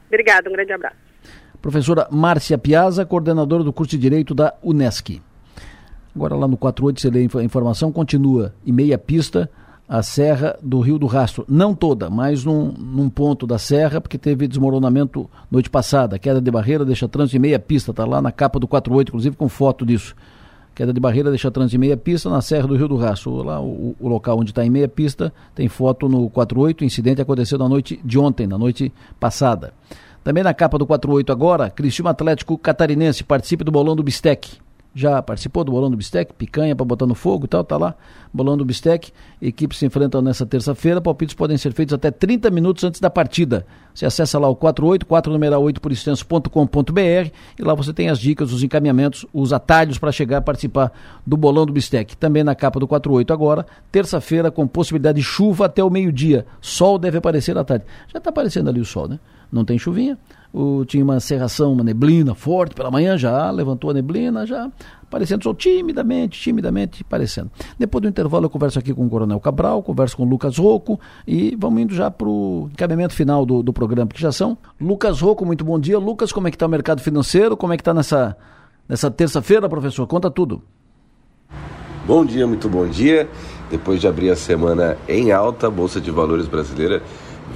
[0.09, 0.97] Obrigada, um grande abraço.
[1.63, 5.21] Professora Márcia Piazza, coordenadora do curso de Direito da Unesc.
[6.15, 9.49] Agora lá no 48 você lê a informação, continua em meia pista
[9.89, 11.45] a serra do Rio do Rastro.
[11.49, 16.19] Não toda, mas num, num ponto da serra, porque teve desmoronamento noite passada.
[16.19, 19.37] Queda de barreira deixa trânsito em meia pista, está lá na capa do 48, inclusive
[19.37, 20.15] com foto disso.
[20.75, 23.43] Queda de barreira deixa trânsito em meia pista na Serra do Rio do Rastro.
[23.43, 26.83] Lá o, o local onde está em meia pista tem foto no 48.
[26.83, 29.73] O incidente aconteceu na noite de ontem, na noite passada.
[30.23, 34.59] Também na capa do 48 agora, Cristiano Atlético Catarinense participe do bolão do Bistec
[34.99, 37.95] já participou do Bolão do Bistec, picanha para botar no fogo e tal, tá lá,
[38.35, 42.83] Bolão do Bistec, equipes se enfrentam nessa terça-feira, palpites podem ser feitos até 30 minutos
[42.83, 43.65] antes da partida.
[43.95, 48.19] Você acessa lá o 48, 4 numeral 8 por extenso.com.br e lá você tem as
[48.19, 50.93] dicas, os encaminhamentos, os atalhos para chegar a participar
[51.25, 52.17] do Bolão do Bistec.
[52.17, 56.45] Também na capa do 48 agora, terça-feira com possibilidade de chuva até o meio-dia.
[56.61, 57.85] Sol deve aparecer à tarde.
[58.13, 59.21] Já está aparecendo ali o sol, né?
[59.51, 60.19] Não tem chuvinha,
[60.53, 64.71] o, tinha uma serração, uma neblina forte pela manhã, já levantou a neblina, já
[65.03, 67.51] aparecendo só timidamente, timidamente aparecendo.
[67.79, 71.01] Depois do intervalo eu converso aqui com o Coronel Cabral, converso com o Lucas Rocco
[71.27, 74.57] e vamos indo já para o encaminhamento final do, do programa, que já são.
[74.81, 75.99] Lucas Rocco, muito bom dia.
[75.99, 77.57] Lucas, como é que está o mercado financeiro?
[77.57, 78.37] Como é que está nessa,
[78.89, 80.07] nessa terça-feira, professor?
[80.07, 80.63] Conta tudo.
[82.07, 83.29] Bom dia, muito bom dia.
[83.71, 87.03] Depois de abrir a semana em alta, a Bolsa de Valores brasileira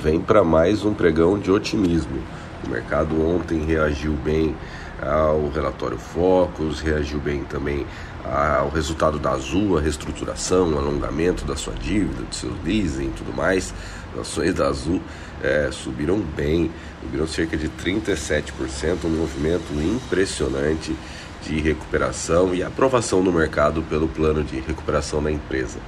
[0.03, 2.19] vem para mais um pregão de otimismo.
[2.65, 4.57] O mercado ontem reagiu bem
[5.01, 7.87] ao relatório Focus, reagiu bem também
[8.25, 13.13] ao resultado da Azul, a reestruturação, o alongamento da sua dívida, do seu leasing e
[13.17, 13.75] tudo mais.
[14.15, 15.01] As ações da Azul
[15.43, 16.71] é, subiram bem,
[17.03, 20.97] subiram cerca de 37%, um movimento impressionante
[21.43, 25.79] de recuperação e aprovação no mercado pelo plano de recuperação da empresa.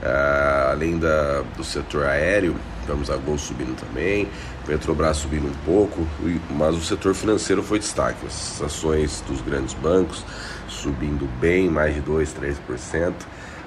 [0.00, 2.54] Uh, além da, do setor aéreo,
[2.86, 4.28] vamos a Gol subindo também,
[4.68, 6.06] Petrobras subindo um pouco,
[6.50, 8.26] mas o setor financeiro foi destaque.
[8.26, 10.22] As ações dos grandes bancos
[10.68, 13.14] subindo bem, mais de 2, 3%,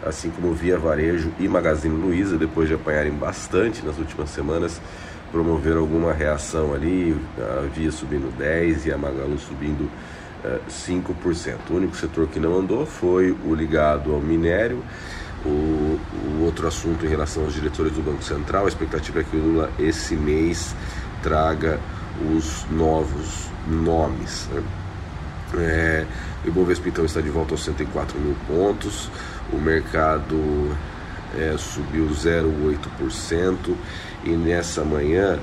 [0.06, 4.80] assim como Via Varejo e Magazine Luiza, depois de apanharem bastante nas últimas semanas,
[5.32, 9.90] promoveram alguma reação ali, a Via subindo 10% e a Magalu subindo uh,
[10.46, 11.58] eh, 5%.
[11.72, 14.84] O único setor que não andou foi o ligado ao minério
[15.46, 16.00] o,
[16.40, 19.40] o, outro assunto em relação aos diretores do Banco Central, a expectativa é que o
[19.40, 20.76] Lula esse mês
[21.24, 21.80] traga
[22.36, 24.48] os novos nomes.
[24.52, 24.64] Né?
[25.58, 26.06] É,
[26.46, 29.10] o Ibovespa então está de volta aos 104 mil pontos,
[29.52, 30.76] o mercado
[31.38, 33.76] é, subiu 0,8%
[34.24, 35.40] e nessa manhã,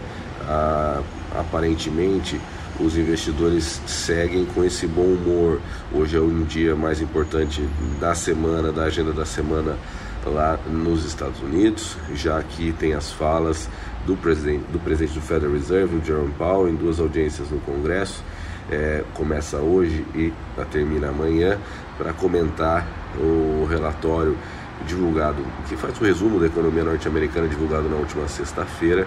[0.46, 1.02] a,
[1.38, 2.40] aparentemente,
[2.80, 5.60] os investidores seguem com esse bom humor.
[5.92, 7.66] Hoje é um dia mais importante
[8.00, 9.76] da semana, da agenda da semana
[10.24, 13.68] lá nos Estados Unidos, já que tem as falas
[14.06, 18.22] do presidente do, presidente do Federal Reserve, o Jerome Powell, em duas audiências no Congresso.
[18.70, 20.32] É, começa hoje e
[20.70, 21.58] termina amanhã
[21.96, 22.86] para comentar
[23.18, 24.36] o relatório
[24.86, 29.06] divulgado, que faz o resumo da economia norte-americana divulgado na última sexta-feira.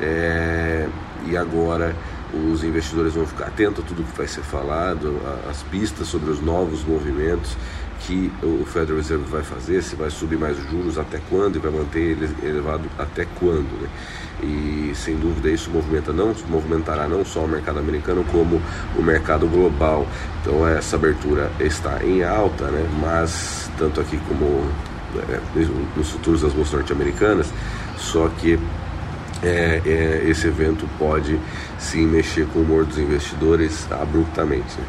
[0.00, 0.88] É,
[1.26, 1.94] e agora
[2.32, 6.40] os investidores vão ficar atentos a tudo que vai ser falado, as pistas sobre os
[6.40, 7.56] novos movimentos
[8.06, 11.58] que o Federal Reserve vai fazer, se vai subir mais os juros até quando e
[11.58, 13.80] vai manter ele elevado até quando.
[13.80, 13.88] Né?
[14.42, 18.60] E sem dúvida isso movimenta não, movimentará não só o mercado americano como
[18.98, 20.06] o mercado global.
[20.40, 22.88] Então essa abertura está em alta, né?
[23.00, 24.66] mas tanto aqui como
[25.30, 25.40] é,
[25.96, 27.52] nos futuros das bolsas norte-americanas,
[27.96, 28.58] só que
[29.42, 31.38] é, é, esse evento pode
[31.78, 34.78] sim mexer com o humor dos investidores abruptamente.
[34.78, 34.84] Né?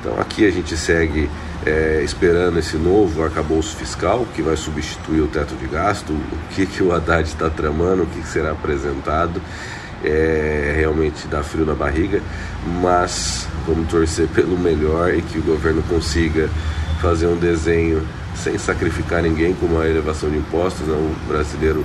[0.00, 1.28] Então aqui a gente segue
[1.64, 6.66] é, esperando esse novo arcabouço fiscal que vai substituir o teto de gasto, o que,
[6.66, 9.42] que o Haddad está tramando, o que, que será apresentado.
[10.04, 12.20] É, realmente dá frio na barriga,
[12.80, 16.48] mas vamos torcer pelo melhor e que o governo consiga
[17.00, 18.06] fazer um desenho
[18.36, 20.86] sem sacrificar ninguém, como a elevação de impostos.
[20.86, 20.94] Né?
[20.94, 21.84] O brasileiro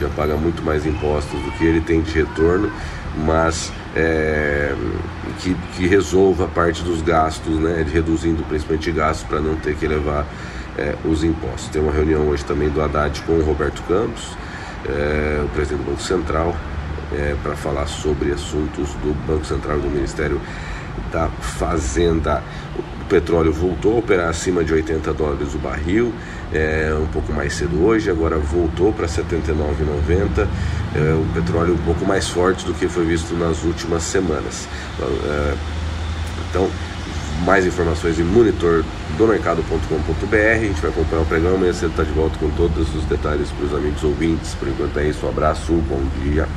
[0.00, 2.70] já paga muito mais impostos do que ele tem de retorno,
[3.24, 4.74] mas é,
[5.40, 10.26] que, que, resolva parte dos gastos, né, reduzindo principalmente gastos para não ter que levar
[10.76, 11.68] é, os impostos.
[11.68, 14.36] Tem uma reunião hoje também do Haddad com o Roberto Campos,
[14.88, 16.56] é, o presidente do Banco Central,
[17.12, 20.40] é, para falar sobre assuntos do Banco Central e do Ministério
[21.10, 22.42] da Fazenda
[23.08, 26.12] petróleo voltou a operar acima de 80 dólares o barril,
[26.52, 30.48] é, um pouco mais cedo hoje, agora voltou para 79,90.
[30.94, 34.66] É, o petróleo um pouco mais forte do que foi visto nas últimas semanas.
[35.00, 35.54] É,
[36.50, 36.70] então,
[37.44, 38.84] mais informações em monitor
[39.16, 40.36] do mercado.com.br.
[40.36, 41.56] A gente vai acompanhar o programa.
[41.56, 44.54] Amanhã cedo está de volta com todos os detalhes para os amigos ouvintes.
[44.54, 45.26] Por enquanto é isso.
[45.26, 46.48] Um abraço, bom dia.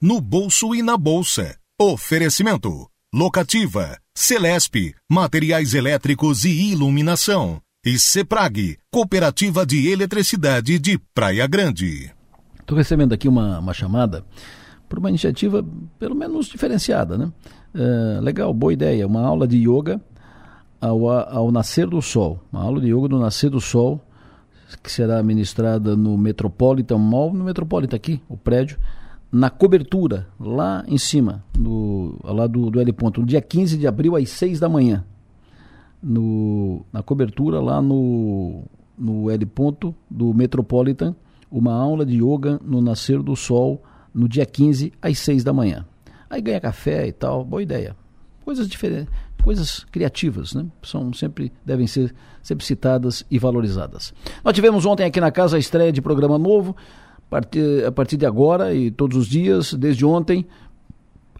[0.00, 1.56] No bolso e na bolsa.
[1.80, 2.88] Oferecimento.
[3.14, 7.62] Locativa, Celesp, Materiais Elétricos e Iluminação.
[7.86, 12.12] E CEPRAG, Cooperativa de Eletricidade de Praia Grande.
[12.58, 14.24] Estou recebendo aqui uma, uma chamada
[14.88, 15.64] por uma iniciativa
[15.96, 17.32] pelo menos diferenciada, né?
[17.72, 19.06] É, legal, boa ideia.
[19.06, 20.00] Uma aula de yoga
[20.80, 22.42] ao, ao nascer do sol.
[22.52, 24.04] Uma aula de yoga do nascer do sol
[24.82, 28.76] que será ministrada no Metropolitan Mall, no Metropolitan aqui, o prédio,
[29.30, 33.86] na cobertura, lá em cima, no, lá do, do L ponto, no dia 15 de
[33.86, 35.04] abril, às 6 da manhã.
[36.02, 38.62] No, na cobertura, lá no,
[38.96, 41.14] no L ponto do Metropolitan,
[41.50, 43.82] uma aula de yoga no nascer do sol,
[44.14, 45.84] no dia 15, às 6 da manhã.
[46.30, 47.96] Aí ganha café e tal, boa ideia.
[48.44, 49.08] Coisas diferentes,
[49.42, 50.66] coisas criativas, né?
[50.82, 54.12] São sempre, devem ser sempre citadas e valorizadas.
[54.44, 56.76] Nós tivemos ontem aqui na casa a estreia de programa novo,
[57.86, 60.46] a partir de agora e todos os dias, desde ontem,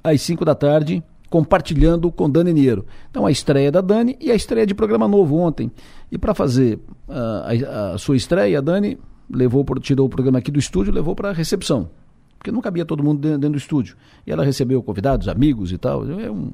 [0.03, 2.87] às 5 da tarde, compartilhando com Dani Niero.
[3.11, 5.71] Então, a estreia da Dani e a estreia de programa novo ontem.
[6.11, 6.79] E para fazer
[7.09, 8.99] uh, a, a, sua estreia, a Dani
[9.31, 11.91] levou, tirou o programa aqui do estúdio levou para a recepção.
[12.39, 13.97] Porque não cabia todo mundo dentro, dentro, do estúdio.
[14.27, 16.09] E ela recebeu convidados, amigos e tal.
[16.19, 16.53] É um,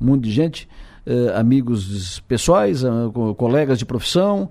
[0.00, 0.68] um de gente.
[1.04, 4.48] Uh, amigos pessoais, uh, colegas de profissão,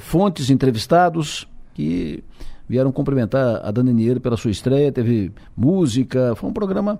[0.00, 2.24] fontes, entrevistados, que
[2.66, 6.98] vieram cumprimentar a Dani Niero pela sua estreia, teve música, foi um programa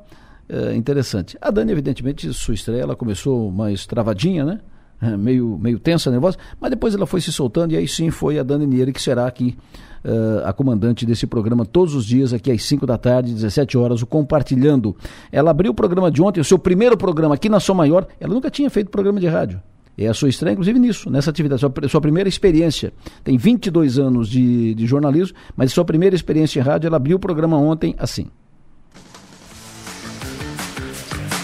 [0.48, 1.36] é, interessante.
[1.40, 4.60] A Dani, evidentemente, sua estreia, ela começou mais travadinha, né?
[5.00, 8.36] É, meio, meio tensa, nervosa, mas depois ela foi se soltando e aí sim foi
[8.36, 9.56] a Dani Nieri que será aqui
[10.04, 14.02] uh, a comandante desse programa todos os dias, aqui às 5 da tarde, 17 horas,
[14.02, 14.96] o Compartilhando.
[15.30, 18.34] Ela abriu o programa de ontem, o seu primeiro programa aqui na Som Maior, ela
[18.34, 19.62] nunca tinha feito programa de rádio.
[19.96, 22.92] É a sua estreia, inclusive, nisso, nessa atividade, sua, sua primeira experiência.
[23.22, 27.20] Tem 22 anos de, de jornalismo, mas sua primeira experiência em rádio, ela abriu o
[27.20, 28.26] programa ontem assim.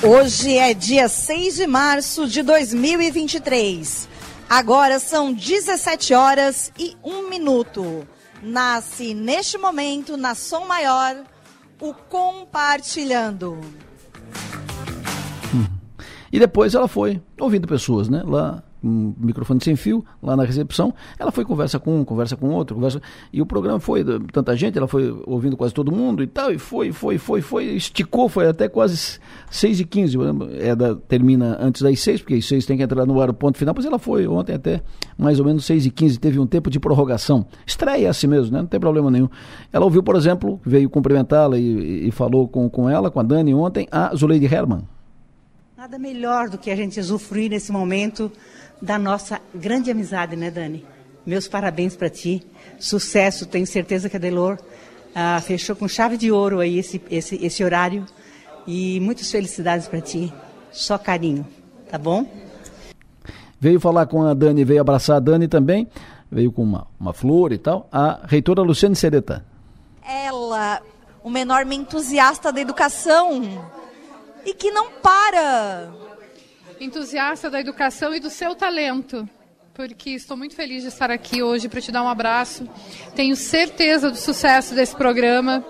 [0.07, 4.07] Hoje é dia 6 de março de 2023.
[4.51, 8.07] Agora são 17 horas e 1 minuto.
[8.43, 11.25] Nasce neste momento, na Som Maior,
[11.81, 13.59] o Compartilhando.
[16.31, 18.23] E depois ela foi ouvindo pessoas, né?
[18.27, 20.93] Lá um microfone sem fio lá na recepção.
[21.19, 23.01] Ela foi conversa com um, conversa com outro, conversa.
[23.33, 26.59] E o programa foi tanta gente, ela foi ouvindo quase todo mundo e tal, e
[26.59, 29.19] foi, foi, foi, foi, esticou, foi até quase
[29.51, 30.19] 6 e 15
[30.61, 33.35] é da, termina antes das 6, porque às 6 tem que entrar no ar o
[33.35, 34.83] ponto final, mas ela foi ontem até
[35.17, 37.47] mais ou menos 6 e 15 teve um tempo de prorrogação.
[37.67, 38.61] Estreia assim mesmo, né?
[38.61, 39.29] Não tem problema nenhum.
[39.73, 43.55] Ela ouviu, por exemplo, veio cumprimentá-la e, e, falou com, com ela, com a Dani
[43.55, 44.94] ontem, a Zuleide Herman.
[45.85, 48.33] Nada melhor do que a gente usufruir nesse momento
[48.81, 50.83] da nossa grande amizade, né, Dani?
[51.27, 52.43] Meus parabéns para ti.
[52.79, 54.59] Sucesso, tenho certeza que a Delor
[55.15, 58.07] ah, fechou com chave de ouro aí esse, esse, esse horário.
[58.67, 60.33] E muitas felicidades para ti.
[60.73, 61.47] Só carinho,
[61.91, 62.27] tá bom?
[63.61, 65.87] Veio falar com a Dani, veio abraçar a Dani também,
[66.33, 69.45] veio com uma, uma flor e tal, a reitora Luciane Sereta.
[70.03, 70.81] Ela,
[71.23, 73.43] uma enorme entusiasta da educação
[74.45, 75.91] e que não para
[76.81, 79.29] entusiasta da educação e do seu talento,
[79.73, 82.69] porque estou muito feliz de estar aqui hoje para te dar um abraço.
[83.15, 85.65] Tenho certeza do sucesso desse programa.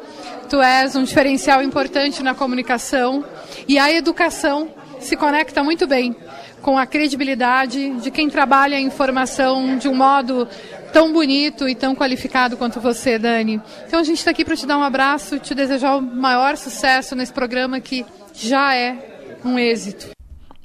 [0.49, 3.25] Tu és um diferencial importante na comunicação
[3.67, 6.17] e a educação se conecta muito bem
[6.61, 10.49] com a credibilidade de quem trabalha a informação de um modo
[10.93, 13.61] tão bonito e tão qualificado quanto você, Dani.
[13.87, 17.15] Então a gente está aqui para te dar um abraço, te desejar o maior sucesso
[17.15, 20.11] nesse programa que já é um êxito.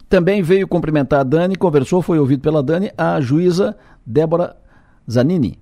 [0.09, 4.57] Também veio cumprimentar a Dani, conversou, foi ouvido pela Dani, a juíza Débora
[5.09, 5.59] Zanini.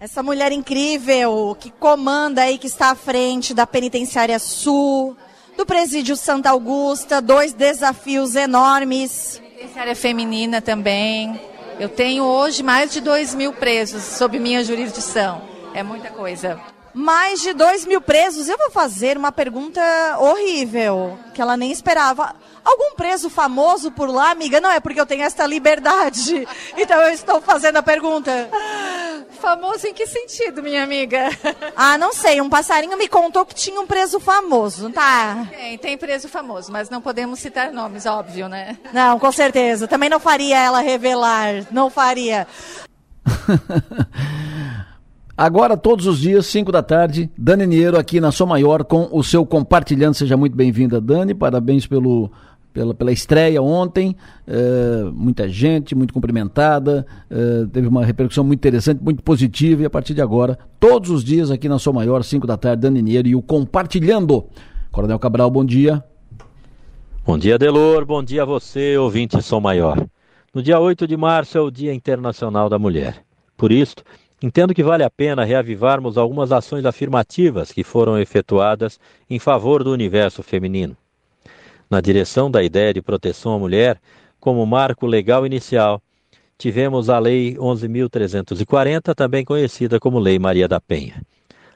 [0.00, 5.16] Essa mulher incrível que comanda aí, que está à frente da Penitenciária Sul,
[5.56, 9.40] do Presídio Santa Augusta, dois desafios enormes.
[9.42, 11.40] Penitenciária feminina também.
[11.78, 15.42] Eu tenho hoje mais de dois mil presos sob minha jurisdição.
[15.74, 16.60] É muita coisa
[16.94, 18.48] mais de dois mil presos.
[18.48, 19.82] Eu vou fazer uma pergunta
[20.18, 22.34] horrível, que ela nem esperava.
[22.64, 24.60] Algum preso famoso por lá, amiga?
[24.60, 26.46] Não é porque eu tenho esta liberdade.
[26.76, 28.48] Então eu estou fazendo a pergunta.
[29.40, 31.28] Famoso em que sentido, minha amiga?
[31.76, 32.40] Ah, não sei.
[32.40, 35.46] Um passarinho me contou que tinha um preso famoso, tá?
[35.50, 38.78] Tem, tem preso famoso, mas não podemos citar nomes, óbvio, né?
[38.92, 39.88] Não, com certeza.
[39.88, 41.66] Também não faria ela revelar.
[41.70, 42.46] Não faria.
[45.36, 49.24] Agora, todos os dias, 5 da tarde, Dani Niero aqui na Sou Maior com o
[49.24, 50.14] seu Compartilhando.
[50.14, 51.34] Seja muito bem-vinda, Dani.
[51.34, 52.30] Parabéns pelo,
[52.72, 54.14] pela, pela estreia ontem.
[54.46, 57.04] É, muita gente, muito cumprimentada.
[57.28, 59.82] É, teve uma repercussão muito interessante, muito positiva.
[59.82, 62.82] E a partir de agora, todos os dias aqui na Sou Maior, 5 da tarde,
[62.82, 64.46] Dani Niero e o Compartilhando.
[64.92, 66.04] Coronel Cabral, bom dia.
[67.26, 68.06] Bom dia, Delor.
[68.06, 70.06] Bom dia a você, ouvinte Sou Maior.
[70.54, 73.24] No dia 8 de março é o Dia Internacional da Mulher.
[73.56, 73.96] Por isso,
[74.44, 79.00] Entendo que vale a pena reavivarmos algumas ações afirmativas que foram efetuadas
[79.30, 80.94] em favor do universo feminino.
[81.88, 83.98] Na direção da ideia de proteção à mulher,
[84.38, 85.98] como marco legal inicial,
[86.58, 91.22] tivemos a Lei 11.340, também conhecida como Lei Maria da Penha.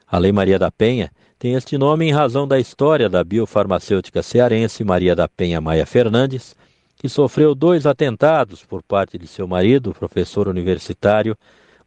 [0.05, 4.83] A Lei Maria da Penha tem este nome em razão da história da biofarmacêutica cearense
[4.83, 6.55] Maria da Penha Maia Fernandes,
[6.97, 11.35] que sofreu dois atentados por parte de seu marido, professor universitário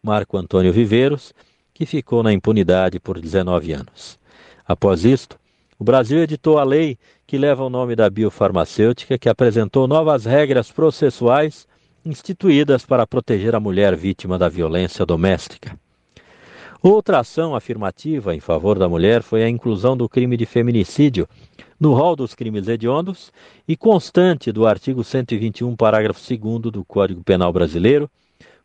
[0.04, 1.32] Marco Antônio Viveiros,
[1.72, 4.18] que ficou na impunidade por 19 anos.
[4.66, 5.38] Após isto,
[5.78, 10.72] o Brasil editou a lei que leva o nome da biofarmacêutica, que apresentou novas regras
[10.72, 11.68] processuais
[12.04, 15.78] instituídas para proteger a mulher vítima da violência doméstica.
[16.82, 21.28] Outra ação afirmativa em favor da mulher foi a inclusão do crime de feminicídio
[21.78, 23.32] no rol dos crimes hediondos
[23.68, 28.10] e constante do artigo 121, parágrafo 2 do Código Penal Brasileiro,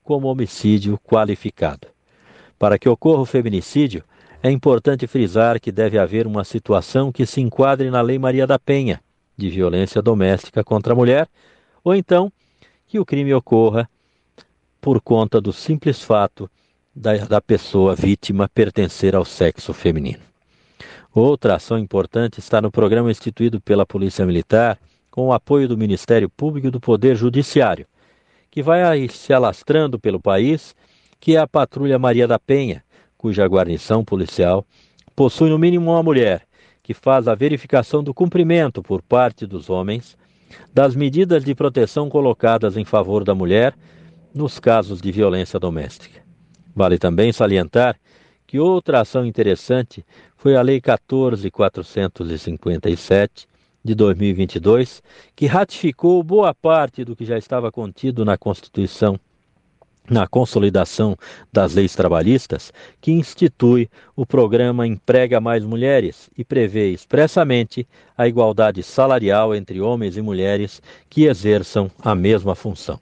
[0.08, 1.86] como homicídio qualificado.
[2.58, 4.06] Para que ocorra o feminicídio,
[4.42, 8.58] é importante frisar que deve haver uma situação que se enquadre na Lei Maria da
[8.58, 9.02] Penha,
[9.36, 11.28] de violência doméstica contra a mulher,
[11.84, 12.32] ou então
[12.88, 13.90] que o crime ocorra
[14.80, 16.50] por conta do simples fato
[16.96, 20.24] da, da pessoa vítima pertencer ao sexo feminino.
[21.14, 24.80] Outra ação importante está no programa instituído pela Polícia Militar,
[25.12, 27.86] com o apoio do Ministério Público e do Poder Judiciário,
[28.58, 30.76] que vai se alastrando pelo país,
[31.20, 32.84] que é a Patrulha Maria da Penha,
[33.16, 34.66] cuja guarnição policial
[35.16, 36.42] possui no mínimo uma mulher
[36.82, 40.18] que faz a verificação do cumprimento por parte dos homens
[40.74, 43.76] das medidas de proteção colocadas em favor da mulher
[44.34, 46.24] nos casos de violência doméstica.
[46.76, 47.96] Vale também salientar
[48.48, 50.04] que outra ação interessante
[50.36, 53.48] foi a Lei 14457,
[53.88, 55.02] de 2022,
[55.34, 59.18] que ratificou boa parte do que já estava contido na Constituição
[60.10, 61.18] na consolidação
[61.52, 67.86] das leis trabalhistas, que institui o programa Emprega Mais Mulheres e prevê expressamente
[68.18, 73.00] a igualdade salarial entre homens e mulheres que exerçam a mesma função.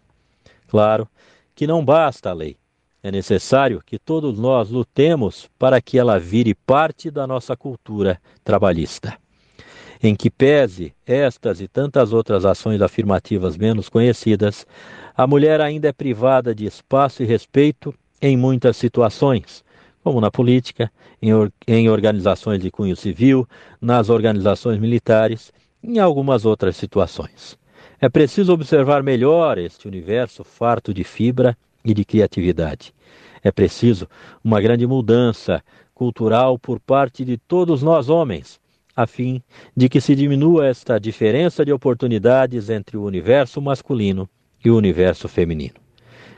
[0.67, 1.07] Claro
[1.53, 2.57] que não basta a lei.
[3.03, 9.15] É necessário que todos nós lutemos para que ela vire parte da nossa cultura trabalhista.
[10.07, 14.63] Em que pese estas e tantas outras ações afirmativas menos conhecidas,
[15.17, 17.91] a mulher ainda é privada de espaço e respeito
[18.21, 19.65] em muitas situações,
[20.03, 23.47] como na política, em, or em organizações de cunho civil,
[23.81, 25.51] nas organizações militares
[25.83, 27.57] em algumas outras situações.
[27.99, 32.93] É preciso observar melhor este universo farto de fibra e de criatividade.
[33.43, 34.07] É preciso
[34.43, 35.63] uma grande mudança
[35.95, 38.63] cultural por parte de todos nós homens,
[38.95, 39.41] a fim
[39.75, 44.29] de que se diminua esta diferença de oportunidades entre o universo masculino
[44.63, 45.75] e o universo feminino.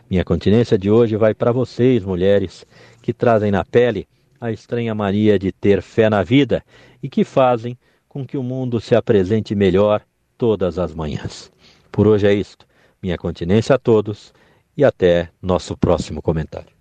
[0.09, 2.65] Minha continência de hoje vai para vocês, mulheres,
[3.01, 4.07] que trazem na pele
[4.39, 6.63] a estranha mania de ter fé na vida
[7.01, 7.77] e que fazem
[8.07, 10.01] com que o mundo se apresente melhor
[10.37, 11.51] todas as manhãs.
[11.91, 12.65] Por hoje é isto.
[13.01, 14.33] Minha continência a todos
[14.75, 16.77] e até nosso próximo comentário.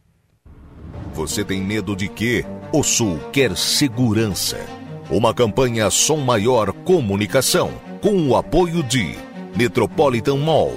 [1.13, 2.45] Você tem medo de quê?
[2.73, 4.86] O Sul quer segurança.
[5.09, 7.71] Uma campanha Som Maior Comunicação,
[8.03, 9.15] com o apoio de
[9.57, 10.75] Metropolitan Mall.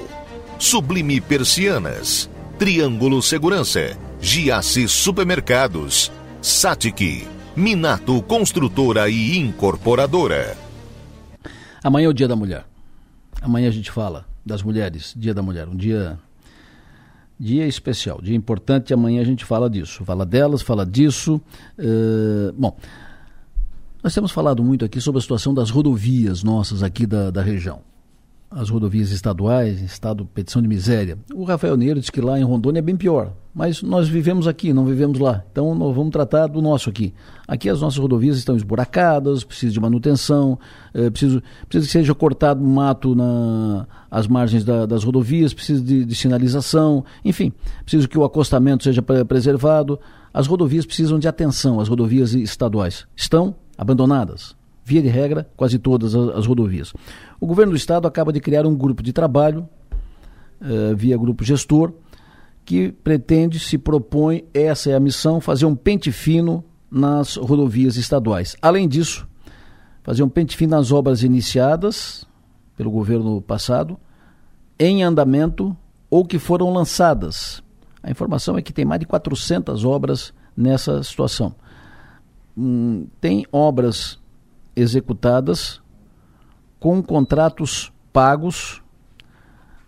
[0.59, 2.29] Sublime Persianas,
[2.59, 6.11] Triângulo Segurança, Giasse Supermercados,
[6.43, 10.55] Satic, Minato Construtora e Incorporadora.
[11.83, 12.65] Amanhã é o Dia da Mulher.
[13.41, 16.19] Amanhã a gente fala das mulheres, Dia da Mulher, um dia
[17.39, 18.93] dia especial, dia importante.
[18.93, 21.41] Amanhã a gente fala disso, fala delas, fala disso.
[21.79, 22.77] Uh, bom,
[24.03, 27.81] nós temos falado muito aqui sobre a situação das rodovias nossas aqui da, da região
[28.51, 31.19] as rodovias estaduais, estado petição de miséria.
[31.33, 34.73] O Rafael Neiro disse que lá em Rondônia é bem pior, mas nós vivemos aqui,
[34.73, 35.43] não vivemos lá.
[35.51, 37.13] Então nós vamos tratar do nosso aqui.
[37.47, 40.57] Aqui as nossas rodovias estão esburacadas, precisa de manutenção,
[40.93, 46.03] é, precisa, precisa que seja cortado mato na as margens da, das rodovias, precisa de,
[46.03, 47.53] de, sinalização, enfim,
[47.83, 49.99] precisa que o acostamento seja preservado.
[50.33, 56.13] As rodovias precisam de atenção, as rodovias estaduais estão abandonadas via de regra, quase todas
[56.13, 56.91] as, as rodovias.
[57.39, 59.69] O governo do estado acaba de criar um grupo de trabalho,
[60.59, 61.93] uh, via grupo gestor,
[62.65, 68.55] que pretende, se propõe, essa é a missão, fazer um pente fino nas rodovias estaduais.
[68.61, 69.27] Além disso,
[70.03, 72.25] fazer um pente fino nas obras iniciadas
[72.75, 73.97] pelo governo passado,
[74.77, 75.75] em andamento
[76.09, 77.63] ou que foram lançadas.
[78.01, 81.55] A informação é que tem mais de 400 obras nessa situação.
[82.57, 84.19] Hum, tem obras
[84.75, 85.81] executadas
[86.79, 88.81] com contratos pagos,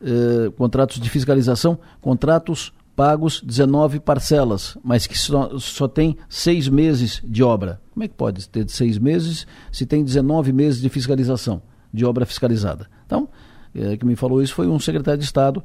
[0.01, 7.21] eh, contratos de fiscalização, contratos pagos 19 parcelas, mas que só, só tem seis meses
[7.23, 7.81] de obra.
[7.93, 11.61] Como é que pode ter seis meses se tem 19 meses de fiscalização,
[11.93, 12.87] de obra fiscalizada?
[13.05, 13.29] Então,
[13.73, 15.63] eh, que me falou isso foi um secretário de Estado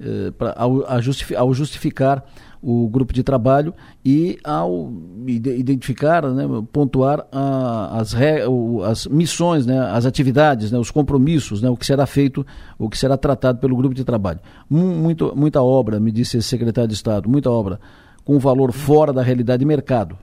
[0.00, 2.24] eh, pra, ao, ao justificar
[2.66, 4.90] o grupo de trabalho e ao
[5.26, 8.38] identificar, né, pontuar a, as, re,
[8.86, 12.46] as missões, né, as atividades, né, os compromissos, né, o que será feito,
[12.78, 14.40] o que será tratado pelo grupo de trabalho.
[14.68, 17.78] Muito, muita obra, me disse esse secretário de Estado, muita obra
[18.24, 20.16] com valor fora da realidade de mercado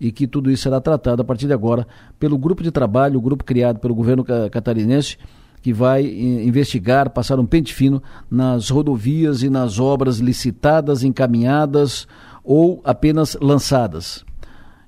[0.00, 1.86] e que tudo isso será tratado a partir de agora
[2.18, 5.18] pelo grupo de trabalho, o grupo criado pelo governo catarinense,
[5.62, 12.06] que vai investigar, passar um pente fino nas rodovias e nas obras licitadas, encaminhadas
[12.42, 14.24] ou apenas lançadas.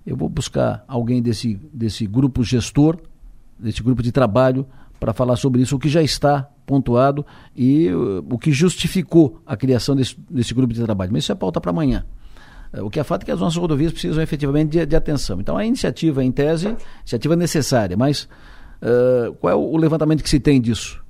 [0.05, 2.99] Eu vou buscar alguém desse, desse grupo gestor,
[3.59, 4.67] desse grupo de trabalho,
[4.99, 7.25] para falar sobre isso, o que já está pontuado
[7.55, 11.13] e uh, o que justificou a criação desse, desse grupo de trabalho.
[11.13, 12.05] Mas isso é pauta para amanhã.
[12.73, 15.41] Uh, o que é fato é que as nossas rodovias precisam efetivamente de, de atenção.
[15.41, 18.29] Então, a iniciativa, em tese, iniciativa necessária, mas
[18.85, 21.03] Uh, qual é o levantamento que se tem disso?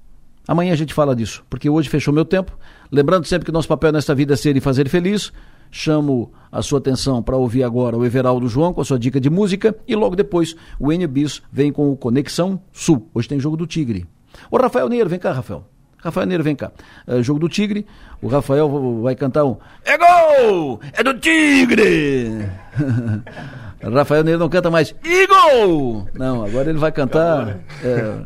[0.46, 2.56] Amanhã a gente fala disso, porque hoje fechou meu tempo.
[2.92, 5.32] Lembrando sempre que nosso papel nesta vida é ser e fazer feliz.
[5.70, 9.28] Chamo a sua atenção para ouvir agora o Everaldo João com a sua dica de
[9.28, 13.10] música e logo depois o NBIS vem com o Conexão Sul.
[13.12, 14.06] Hoje tem jogo do Tigre.
[14.50, 15.64] O Rafael Neiro, vem cá, Rafael.
[15.96, 16.70] Rafael Neiro, vem cá.
[17.08, 17.86] Uh, jogo do Tigre.
[18.20, 19.56] O Rafael vai cantar um.
[19.84, 20.78] É gol!
[20.92, 22.46] É do Tigre!
[23.92, 26.06] Rafael Neiro não canta mais Igor!
[26.14, 27.60] Não, agora ele vai cantar.
[27.82, 28.24] É...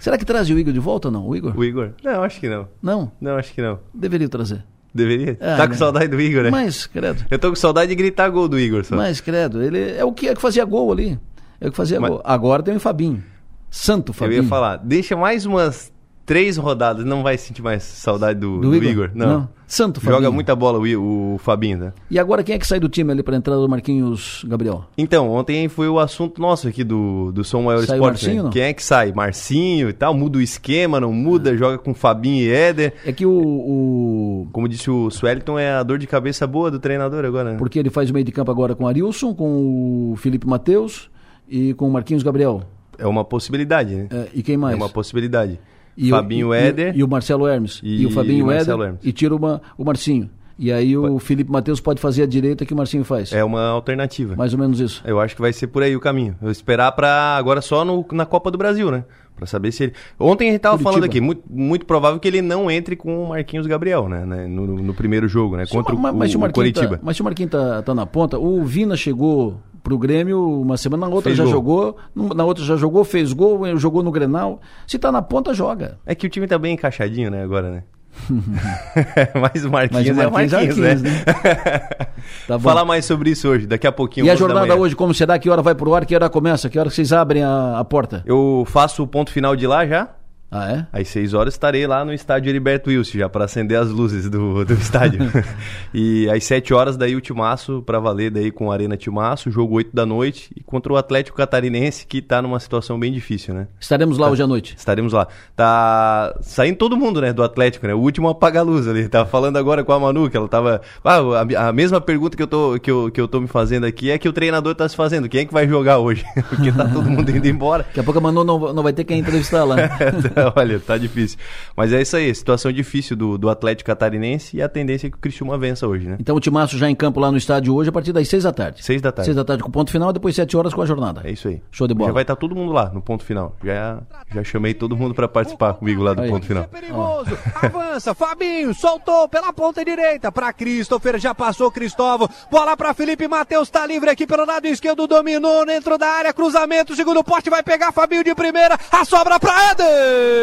[0.00, 1.26] Será que traz o Igor de volta ou não?
[1.26, 1.56] O Igor?
[1.56, 1.92] O Igor?
[2.02, 2.68] Não, acho que não.
[2.82, 3.10] Não?
[3.20, 3.78] Não, acho que não.
[3.92, 4.62] Deveria trazer.
[4.94, 5.36] Deveria?
[5.40, 5.78] Ah, tá com né?
[5.78, 6.50] saudade do Igor, né?
[6.50, 7.24] Mas, credo.
[7.30, 8.84] Eu tô com saudade de gritar gol do Igor.
[8.84, 8.94] Só.
[8.94, 11.18] Mas, credo, ele é o que, é que fazia gol ali.
[11.60, 12.10] É o que fazia Mas...
[12.10, 12.20] gol.
[12.22, 13.24] Agora tem o Fabinho.
[13.70, 14.38] Santo Fabinho.
[14.38, 15.92] Eu ia falar, deixa mais umas
[16.26, 18.90] três rodadas, não vai sentir mais saudade do, Do do Igor?
[18.90, 19.10] Igor?
[19.14, 19.26] Não.
[19.26, 19.48] Não.
[19.66, 20.32] Santo Joga Fabinho.
[20.32, 21.92] muita bola o, o Fabinho, né?
[22.10, 24.84] E agora quem é que sai do time ali pra entrada do Marquinhos Gabriel?
[24.96, 28.24] Então, ontem foi o assunto nosso aqui do, do Som Maior Sai Esporte.
[28.24, 28.50] Marcinho, né?
[28.52, 29.12] Quem é que sai?
[29.12, 32.92] Marcinho e tal, muda o esquema, não muda, joga com Fabinho e Éder.
[33.06, 36.78] É que o, o- Como disse o Swellington, é a dor de cabeça boa do
[36.78, 37.56] treinador agora, né?
[37.58, 41.10] Porque ele faz o meio de campo agora com o Arilson, com o Felipe Matheus
[41.48, 42.62] e com o Marquinhos Gabriel.
[42.98, 44.08] É uma possibilidade, né?
[44.10, 44.74] É, e quem mais?
[44.74, 45.58] É uma possibilidade.
[45.96, 46.96] E o- Fabinho e- Éder.
[46.96, 47.80] E, o Marcelo Hermes.
[47.82, 48.94] E, e o Fabinho Marcelo Éder.
[48.94, 49.06] Hermes.
[49.06, 50.28] E tira uma, o Marcinho.
[50.56, 53.32] E aí o Felipe Matheus pode fazer a direita que o Marcinho faz.
[53.32, 54.36] É uma alternativa.
[54.36, 55.02] Mais ou menos isso.
[55.04, 56.36] Eu acho que vai ser por aí o caminho.
[56.40, 59.04] Eu esperar pra agora só no- na Copa do Brasil, né?
[59.34, 59.92] Pra saber se ele.
[60.18, 60.92] Ontem a gente tava Curitiba.
[60.92, 64.24] falando aqui, muito, muito provável que ele não entre com o Marquinhos Gabriel, né?
[64.24, 64.46] né?
[64.46, 65.66] No, no primeiro jogo, né?
[65.66, 66.98] Contra o, mas, mas se o, o o Marquinhos Coritiba.
[66.98, 70.78] Tá, mas se o Marquinhos tá, tá na ponta, o Vina chegou pro Grêmio uma
[70.78, 71.52] semana, na outra Fez já gol.
[71.52, 71.96] jogou,
[72.34, 74.60] na outra já jogou, fez gol, jogou no Grenal.
[74.86, 75.98] Se tá na ponta, joga.
[76.06, 77.82] É que o time tá bem encaixadinho, né, agora, né?
[79.34, 81.98] Mas o Marquinhos, Mas o é o Marquinhos é o Marquinhos, Marquinhos, né?
[82.48, 82.64] Tá bom.
[82.64, 84.24] Falar mais sobre isso hoje, daqui a pouquinho.
[84.24, 85.38] E a 11 da jornada hoje, como será?
[85.38, 86.06] Que hora vai pro ar?
[86.06, 86.70] Que hora começa?
[86.70, 88.22] Que hora vocês abrem a, a porta?
[88.24, 90.08] Eu faço o ponto final de lá já.
[90.56, 91.00] Ah, é?
[91.00, 94.64] Às 6 horas estarei lá no estádio Heriberto Wilson, já para acender as luzes do,
[94.64, 95.20] do estádio.
[95.92, 99.74] e às 7 horas daí o Timaço para valer daí com a Arena Timaço, jogo
[99.74, 103.66] 8 da noite e contra o Atlético Catarinense que tá numa situação bem difícil, né?
[103.80, 104.32] Estaremos lá Tá.
[104.32, 104.74] hoje à noite.
[104.76, 105.26] Estaremos lá.
[105.56, 107.94] Tá saindo todo mundo, né, do Atlético, né?
[107.94, 109.08] O último a apagar a luz ali.
[109.08, 110.80] Tava falando agora com a Manu, que ela tava.
[111.02, 111.18] Ah,
[111.56, 114.10] a, a mesma pergunta que eu, tô, que, eu, que eu tô me fazendo aqui
[114.10, 115.28] é que o treinador tá se fazendo.
[115.28, 116.24] Quem é que vai jogar hoje?
[116.48, 117.82] Porque tá todo mundo indo embora.
[117.82, 119.76] Daqui a pouco a Manu não, não vai ter quem entrevistar lá.
[120.56, 121.38] Olha, tá difícil.
[121.76, 125.16] Mas é isso aí, situação difícil do, do Atlético Catarinense e a tendência é que
[125.16, 126.16] o Cristiúma vença hoje, né?
[126.20, 128.52] Então o Timaço já em campo lá no estádio hoje a partir das 6 da
[128.52, 128.84] tarde.
[128.84, 129.26] 6 da tarde.
[129.26, 131.22] 6 da tarde com ponto final e depois 7 horas com a jornada.
[131.24, 131.62] É isso aí.
[131.70, 132.08] Show de bola.
[132.08, 133.56] Já vai estar todo mundo lá no ponto final.
[133.62, 134.00] Já,
[134.32, 136.30] já chamei todo mundo para participar comigo lá do Aí.
[136.30, 136.64] ponto final.
[136.64, 137.36] perigoso.
[137.54, 142.28] Avança, Fabinho, soltou pela ponta direita para Christopher, já passou Cristóvão.
[142.50, 146.94] Bola para Felipe Matheus, tá livre aqui pelo lado esquerdo, dominou dentro da área, cruzamento,
[146.94, 150.33] segundo poste, vai pegar Fabinho de primeira, a sobra para Éder.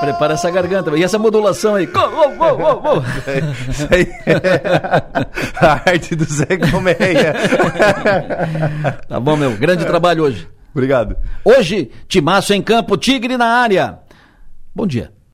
[0.00, 0.96] Prepara essa garganta.
[0.96, 1.86] E essa modulação aí.
[1.86, 3.04] Gol, gol, gol, gol, gol.
[3.68, 7.34] Isso aí é a arte do Zé Colmeia.
[9.08, 9.56] Tá bom, meu.
[9.56, 10.48] Grande trabalho hoje.
[10.72, 11.16] Obrigado.
[11.44, 13.98] Hoje, Timaço em campo, Tigre na área.
[14.74, 15.12] Bom dia.